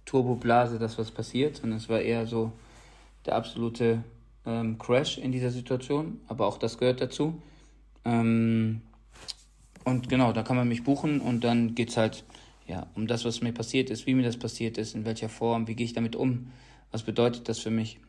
Turboblase, 0.06 0.78
das 0.78 1.00
was 1.00 1.10
passiert, 1.10 1.58
sondern 1.58 1.78
es 1.78 1.90
war 1.90 2.00
eher 2.00 2.28
so 2.28 2.52
der 3.26 3.36
absolute 3.36 4.04
ähm, 4.46 4.78
Crash 4.78 5.18
in 5.18 5.32
dieser 5.32 5.52
Situation. 5.52 6.20
Aber 6.28 6.48
auch 6.48 6.58
das 6.58 6.78
gehört 6.78 7.02
dazu. 7.02 7.42
Ähm, 8.06 8.82
und 9.86 10.10
genau, 10.10 10.34
da 10.34 10.44
kann 10.44 10.56
man 10.56 10.68
mich 10.68 10.84
buchen 10.84 11.20
und 11.20 11.44
dann 11.44 11.76
geht 11.76 11.90
es 11.90 11.98
halt 11.98 12.24
ja, 12.68 12.88
um 12.96 13.08
das, 13.08 13.26
was 13.26 13.42
mir 13.42 13.52
passiert 13.54 13.90
ist, 13.90 14.08
wie 14.08 14.14
mir 14.14 14.24
das 14.24 14.38
passiert 14.38 14.78
ist, 14.78 14.96
in 14.96 15.06
welcher 15.06 15.30
Form, 15.30 15.68
wie 15.68 15.76
gehe 15.76 15.86
ich 15.86 15.94
damit 15.94 16.16
um, 16.16 16.52
was 16.92 17.04
bedeutet 17.04 17.50
das 17.50 17.60
für 17.60 17.72
mich, 17.72 18.00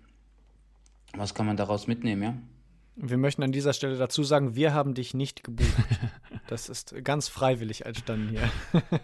was 1.15 1.35
kann 1.35 1.47
man 1.47 1.57
daraus 1.57 1.87
mitnehmen, 1.87 2.23
ja. 2.23 2.35
Wir 2.97 3.17
möchten 3.17 3.43
an 3.43 3.51
dieser 3.51 3.73
Stelle 3.73 3.97
dazu 3.97 4.23
sagen, 4.23 4.55
wir 4.55 4.73
haben 4.73 4.95
dich 4.95 5.15
nicht 5.15 5.43
gebucht. 5.43 5.69
Das 6.47 6.69
ist 6.69 6.95
ganz 7.05 7.29
freiwillig 7.29 7.87
entstanden 7.87 8.29
hier. 8.31 8.51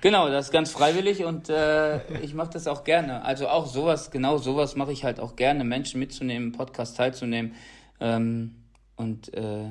Genau, 0.00 0.28
das 0.28 0.46
ist 0.46 0.52
ganz 0.52 0.70
freiwillig 0.70 1.24
und 1.24 1.48
äh, 1.48 2.20
ich 2.20 2.32
mache 2.32 2.50
das 2.50 2.68
auch 2.68 2.84
gerne. 2.84 3.24
Also 3.24 3.48
auch 3.48 3.66
sowas, 3.66 4.12
genau 4.12 4.38
sowas 4.38 4.76
mache 4.76 4.92
ich 4.92 5.02
halt 5.02 5.18
auch 5.18 5.34
gerne, 5.34 5.64
Menschen 5.64 5.98
mitzunehmen, 5.98 6.52
Podcast 6.52 6.96
teilzunehmen. 6.96 7.54
Ähm, 7.98 8.54
und 8.94 9.34
äh, 9.34 9.70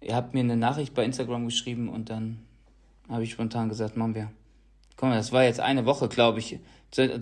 ihr 0.00 0.14
habt 0.14 0.34
mir 0.34 0.40
eine 0.40 0.56
Nachricht 0.56 0.94
bei 0.94 1.04
Instagram 1.04 1.46
geschrieben 1.46 1.88
und 1.88 2.10
dann 2.10 2.44
habe 3.08 3.24
ich 3.24 3.32
spontan 3.32 3.68
gesagt, 3.68 3.96
machen 3.96 4.14
wir. 4.14 4.30
Guck 4.96 5.08
mal, 5.08 5.16
das 5.16 5.32
war 5.32 5.44
jetzt 5.44 5.60
eine 5.60 5.84
Woche, 5.86 6.08
glaube 6.08 6.38
ich. 6.38 6.58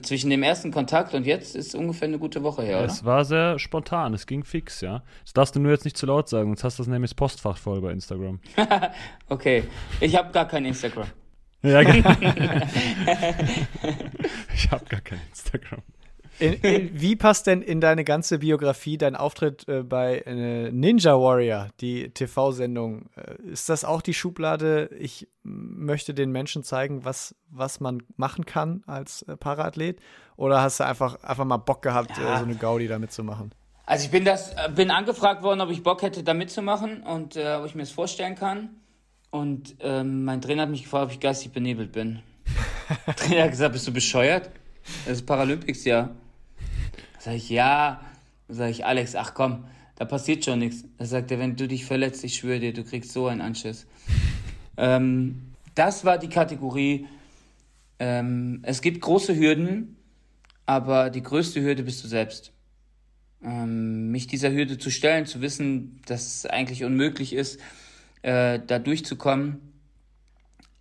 Zwischen 0.03 0.29
dem 0.29 0.43
ersten 0.43 0.71
Kontakt 0.71 1.15
und 1.15 1.25
jetzt 1.25 1.57
ist 1.57 1.75
ungefähr 1.75 2.07
eine 2.07 2.19
gute 2.19 2.43
Woche 2.43 2.63
her, 2.63 2.81
oder? 2.81 2.87
Es 2.89 3.07
war 3.07 3.25
sehr 3.25 3.59
spontan, 3.59 4.13
es 4.13 4.27
ging 4.27 4.45
fix, 4.45 4.83
ja. 4.83 5.03
Das 5.25 5.33
darfst 5.33 5.57
du 5.57 5.61
nur 5.61 5.73
jetzt 5.73 5.87
nicht 5.87 5.97
zu 5.97 6.05
laut 6.05 6.29
sagen, 6.29 6.51
sonst 6.51 6.63
hast 6.65 6.79
du 6.79 6.83
das 6.83 6.89
nämlich 6.89 7.13
das 7.13 7.15
Postfach 7.15 7.57
voll 7.57 7.81
bei 7.81 7.91
Instagram. 7.91 8.39
okay, 9.31 9.65
ich 9.99 10.15
habe 10.15 10.31
gar 10.31 10.47
kein 10.47 10.67
Instagram. 10.67 11.07
Ja, 11.63 11.83
genau. 11.83 12.11
ich 14.55 14.71
habe 14.71 14.85
gar 14.85 15.01
kein 15.01 15.21
Instagram. 15.31 15.81
In, 16.43 16.55
in, 16.55 16.91
wie 17.01 17.15
passt 17.15 17.47
denn 17.47 17.63
in 17.63 17.81
deine 17.81 18.03
ganze 18.03 18.41
Biografie 18.41 18.99
dein 18.99 19.15
Auftritt 19.15 19.69
äh, 19.69 19.85
bei 19.85 20.19
äh, 20.27 20.73
Ninja 20.73 21.13
Warrior, 21.13 21.69
die 21.81 22.11
TV-Sendung? 22.11 23.07
Äh, 23.17 23.51
ist 23.53 23.69
das 23.69 23.85
auch 23.85 24.03
die 24.03 24.13
Schublade, 24.13 24.91
ich 24.99 25.29
möchte 25.45 26.15
den 26.15 26.33
Menschen 26.33 26.65
zeigen, 26.65 27.05
was, 27.05 27.37
was 27.49 27.79
man 27.79 28.03
machen 28.17 28.45
kann 28.45 28.83
als 28.87 29.23
äh, 29.23 29.37
Paraathlet? 29.37 30.01
Oder 30.37 30.63
hast 30.63 30.81
du 30.81 30.85
einfach, 30.85 31.23
einfach 31.23 31.45
mal 31.45 31.59
Bock 31.59 31.83
gehabt, 31.83 32.19
äh, 32.19 32.23
ja. 32.23 32.39
so 32.39 32.45
eine 32.45 32.57
Gaudi 32.57 32.89
damit 32.89 33.13
zu 33.13 33.23
machen? 33.23 33.55
Also 33.87 34.07
ich 34.07 34.11
bin 34.11 34.25
das, 34.25 34.53
äh, 34.55 34.69
bin 34.75 34.91
angefragt 34.91 35.45
worden, 35.45 35.61
ob 35.61 35.71
ich 35.71 35.85
Bock 35.85 36.03
hätte, 36.03 36.25
da 36.25 36.35
mitzumachen 36.35 37.05
und 37.05 37.37
ob 37.37 37.67
ich 37.67 37.75
mir 37.75 37.83
das 37.83 37.93
vorstellen 37.93 38.35
kann. 38.35 38.71
Und 39.31 39.77
ähm, 39.81 40.25
mein 40.25 40.41
Trainer 40.43 40.63
hat 40.63 40.71
mich 40.71 40.83
gefragt, 40.83 41.07
ob 41.07 41.13
ich 41.13 41.21
geistig 41.21 41.53
benebelt 41.53 41.93
bin. 41.93 42.21
Der 43.07 43.15
Trainer 43.17 43.45
hat 43.45 43.51
gesagt, 43.51 43.73
bist 43.73 43.87
du 43.87 43.93
bescheuert? 43.93 44.51
Das 45.07 45.19
ist 45.19 45.27
Paralympics, 45.27 45.85
ja. 45.85 46.11
Sag 47.23 47.37
ich, 47.37 47.51
ja. 47.51 48.01
Sag 48.49 48.71
ich, 48.71 48.85
Alex, 48.85 49.15
ach 49.15 49.33
komm, 49.33 49.65
da 49.95 50.05
passiert 50.05 50.45
schon 50.45 50.59
nichts. 50.59 50.85
Da 50.99 51.05
sagt 51.05 51.31
er, 51.31 51.39
wenn 51.39 51.55
du 51.55 51.69
dich 51.69 51.85
verletzt, 51.85 52.25
ich 52.25 52.35
schwöre 52.35 52.59
dir, 52.59 52.73
du 52.73 52.83
kriegst 52.83 53.13
so 53.13 53.29
einen 53.29 53.41
Anschiss. 53.41 53.87
ähm, 54.77 55.53
das 55.77 56.05
war 56.05 56.19
die 56.19 56.29
Kategorie. 56.29 57.07
Ähm, 58.01 58.59
es 58.65 58.83
gibt 58.83 59.01
große 59.03 59.37
Hürden, 59.37 59.97
aber 60.67 61.11
die 61.11 61.23
größte 61.23 61.63
Hürde 61.63 61.85
bist 61.85 62.03
du 62.03 62.09
selbst. 62.09 62.53
Ähm, 63.41 64.11
mich 64.11 64.27
dieser 64.27 64.51
Hürde 64.51 64.77
zu 64.77 64.91
stellen, 64.91 65.25
zu 65.25 65.41
wissen, 65.41 66.01
dass 66.07 66.27
es 66.27 66.47
eigentlich 66.47 66.83
unmöglich 66.83 67.35
ist, 67.35 67.61
äh, 68.23 68.59
da 68.67 68.81
durchzukommen. 68.81 69.61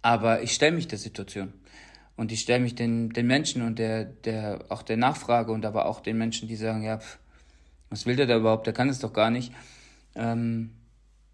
Aber 0.01 0.41
ich 0.41 0.53
stelle 0.53 0.75
mich 0.75 0.87
der 0.87 0.97
Situation. 0.97 1.53
Und 2.21 2.31
ich 2.31 2.41
stelle 2.41 2.59
mich 2.59 2.75
den, 2.75 3.09
den 3.09 3.25
Menschen 3.25 3.63
und 3.63 3.79
der, 3.79 4.05
der, 4.05 4.65
auch 4.69 4.83
der 4.83 4.95
Nachfrage 4.95 5.51
und 5.51 5.65
aber 5.65 5.87
auch 5.87 6.01
den 6.01 6.19
Menschen, 6.19 6.47
die 6.47 6.55
sagen, 6.55 6.83
ja, 6.83 6.99
pff, 6.99 7.17
was 7.89 8.05
will 8.05 8.15
der 8.15 8.27
da 8.27 8.37
überhaupt, 8.37 8.67
der 8.67 8.75
kann 8.75 8.89
es 8.89 8.99
doch 8.99 9.11
gar 9.11 9.31
nicht. 9.31 9.51
Ähm, 10.13 10.69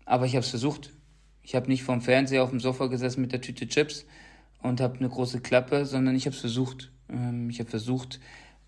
aber 0.05 0.27
ich 0.27 0.31
habe 0.37 0.45
es 0.45 0.49
versucht. 0.49 0.93
Ich 1.43 1.55
habe 1.55 1.67
nicht 1.67 1.83
vorm 1.83 1.99
Fernseher 1.99 2.41
auf 2.41 2.51
dem 2.51 2.61
Sofa 2.61 2.87
gesessen 2.87 3.19
mit 3.19 3.33
der 3.33 3.41
Tüte 3.41 3.67
Chips 3.67 4.05
und 4.61 4.79
habe 4.79 4.97
eine 4.97 5.09
große 5.09 5.41
Klappe, 5.41 5.85
sondern 5.85 6.15
ich 6.15 6.25
habe 6.25 6.33
es 6.33 6.39
versucht. 6.39 6.89
Ähm, 7.09 7.49
ich 7.49 7.59
habe 7.59 7.69
versucht, 7.69 8.21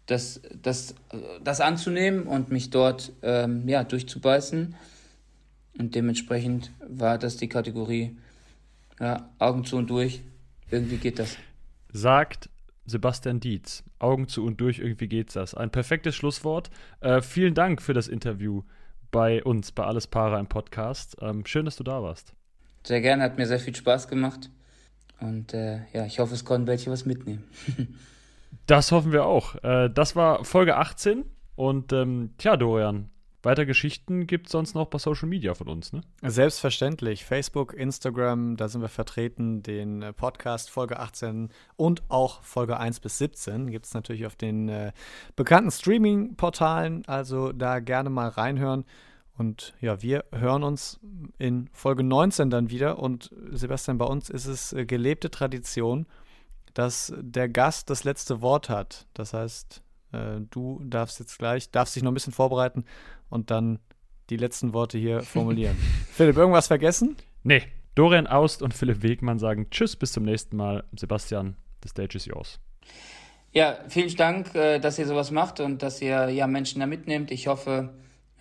das, 0.05 0.41
das, 0.61 0.95
das 1.41 1.61
anzunehmen 1.61 2.23
und 2.23 2.51
mich 2.51 2.69
dort 2.69 3.13
ähm, 3.21 3.65
ja, 3.65 3.85
durchzubeißen. 3.85 4.75
Und 5.77 5.95
dementsprechend 5.95 6.73
war 6.85 7.17
das 7.17 7.37
die 7.37 7.47
Kategorie 7.47 8.17
ja, 8.99 9.29
Augen 9.39 9.63
zu 9.63 9.77
und 9.77 9.89
durch. 9.89 10.19
Irgendwie 10.69 10.97
geht 10.97 11.17
das 11.17 11.37
sagt 11.91 12.49
Sebastian 12.85 13.39
Dietz. 13.39 13.83
Augen 13.99 14.27
zu 14.27 14.45
und 14.45 14.61
durch, 14.61 14.79
irgendwie 14.79 15.07
geht's 15.07 15.33
das. 15.33 15.53
Ein 15.53 15.69
perfektes 15.69 16.15
Schlusswort. 16.15 16.69
Äh, 17.01 17.21
vielen 17.21 17.53
Dank 17.53 17.81
für 17.81 17.93
das 17.93 18.07
Interview 18.07 18.63
bei 19.11 19.43
uns, 19.43 19.71
bei 19.71 19.83
Alles 19.83 20.07
Para 20.07 20.39
im 20.39 20.47
Podcast. 20.47 21.17
Ähm, 21.21 21.45
schön, 21.45 21.65
dass 21.65 21.75
du 21.75 21.83
da 21.83 22.01
warst. 22.01 22.33
Sehr 22.83 23.01
gerne, 23.01 23.23
hat 23.23 23.37
mir 23.37 23.45
sehr 23.45 23.59
viel 23.59 23.75
Spaß 23.75 24.07
gemacht. 24.07 24.49
Und 25.19 25.53
äh, 25.53 25.81
ja, 25.93 26.05
ich 26.05 26.19
hoffe, 26.19 26.33
es 26.33 26.45
konnten 26.45 26.67
welche 26.67 26.89
was 26.89 27.05
mitnehmen. 27.05 27.43
das 28.65 28.91
hoffen 28.91 29.11
wir 29.11 29.25
auch. 29.25 29.55
Äh, 29.63 29.89
das 29.89 30.15
war 30.15 30.45
Folge 30.45 30.77
18. 30.77 31.25
Und 31.55 31.91
ähm, 31.91 32.31
tja, 32.37 32.55
Dorian, 32.55 33.09
weiter 33.41 33.65
Geschichten 33.65 34.27
gibt 34.27 34.47
es 34.47 34.51
sonst 34.51 34.75
noch 34.75 34.87
bei 34.87 34.97
Social 34.97 35.29
Media 35.29 35.53
von 35.53 35.67
uns, 35.67 35.93
ne? 35.93 36.01
Selbstverständlich. 36.21 37.23
Facebook, 37.23 37.73
Instagram, 37.73 38.57
da 38.57 38.67
sind 38.67 38.81
wir 38.81 38.89
vertreten. 38.89 39.63
Den 39.63 40.01
äh, 40.01 40.13
Podcast 40.13 40.69
Folge 40.69 40.99
18 40.99 41.49
und 41.77 42.03
auch 42.09 42.43
Folge 42.43 42.77
1 42.77 42.99
bis 42.99 43.17
17 43.17 43.71
gibt 43.71 43.85
es 43.85 43.93
natürlich 43.93 44.25
auf 44.25 44.35
den 44.35 44.67
äh, 44.67 44.91
bekannten 45.35 45.71
Streaming-Portalen. 45.71 47.05
Also 47.07 47.53
da 47.53 47.79
gerne 47.79 48.09
mal 48.09 48.27
reinhören. 48.27 48.83
Und 49.37 49.73
ja, 49.79 50.01
wir 50.01 50.25
hören 50.33 50.63
uns 50.63 50.99
in 51.37 51.69
Folge 51.71 52.03
19 52.03 52.49
dann 52.49 52.69
wieder. 52.69 52.99
Und 52.99 53.31
Sebastian, 53.51 53.97
bei 53.97 54.05
uns 54.05 54.29
ist 54.29 54.47
es 54.47 54.73
äh, 54.73 54.85
gelebte 54.85 55.31
Tradition, 55.31 56.07
dass 56.73 57.13
der 57.17 57.47
Gast 57.47 57.89
das 57.89 58.03
letzte 58.03 58.41
Wort 58.41 58.67
hat. 58.67 59.07
Das 59.13 59.33
heißt, 59.33 59.81
äh, 60.11 60.41
du 60.49 60.81
darfst 60.83 61.19
jetzt 61.19 61.37
gleich, 61.37 61.71
darfst 61.71 61.95
dich 61.95 62.03
noch 62.03 62.11
ein 62.11 62.15
bisschen 62.15 62.33
vorbereiten 62.33 62.85
und 63.29 63.51
dann 63.51 63.79
die 64.29 64.37
letzten 64.37 64.73
Worte 64.73 64.97
hier 64.97 65.21
formulieren. 65.23 65.77
Philipp, 66.11 66.37
irgendwas 66.37 66.67
vergessen? 66.67 67.15
Nee, 67.43 67.63
Dorian 67.95 68.27
Aust 68.27 68.61
und 68.61 68.73
Philipp 68.73 69.03
Wegmann 69.03 69.39
sagen 69.39 69.69
Tschüss, 69.71 69.95
bis 69.95 70.13
zum 70.13 70.23
nächsten 70.23 70.55
Mal. 70.55 70.83
Sebastian, 70.95 71.55
the 71.83 71.89
stage 71.89 72.15
is 72.15 72.25
yours. 72.25 72.59
Ja, 73.51 73.79
vielen 73.87 74.15
Dank, 74.15 74.53
äh, 74.53 74.79
dass 74.79 74.99
ihr 74.99 75.07
sowas 75.07 75.31
macht 75.31 75.59
und 75.59 75.81
dass 75.81 76.01
ihr 76.01 76.29
ja 76.29 76.47
Menschen 76.47 76.79
da 76.79 76.85
mitnehmt. 76.85 77.31
Ich 77.31 77.47
hoffe, 77.47 77.89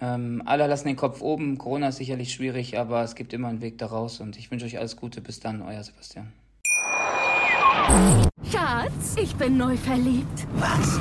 ähm, 0.01 0.43
alle 0.45 0.67
lassen 0.67 0.87
den 0.87 0.97
Kopf 0.97 1.23
oben. 1.23 1.59
Corona 1.59 1.89
ist 1.89 1.97
sicherlich 1.97 2.33
schwierig, 2.33 2.79
aber 2.79 3.03
es 3.03 3.15
gibt 3.15 3.33
immer 3.33 3.49
einen 3.49 3.63
Weg 3.63 3.79
daraus 3.79 4.21
und 4.21 4.39
ich 4.39 4.51
wünsche 4.51 4.67
euch 4.67 4.79
alles 4.79 4.97
Gute. 4.97 5.21
Bis 5.21 5.41
dann, 5.41 5.63
euer 5.63 5.83
Sebastian. 5.83 6.33
Schatz, 8.53 9.17
ich 9.21 9.35
bin 9.37 9.57
neu 9.57 9.77
verliebt. 9.77 10.47
Was? 10.57 11.01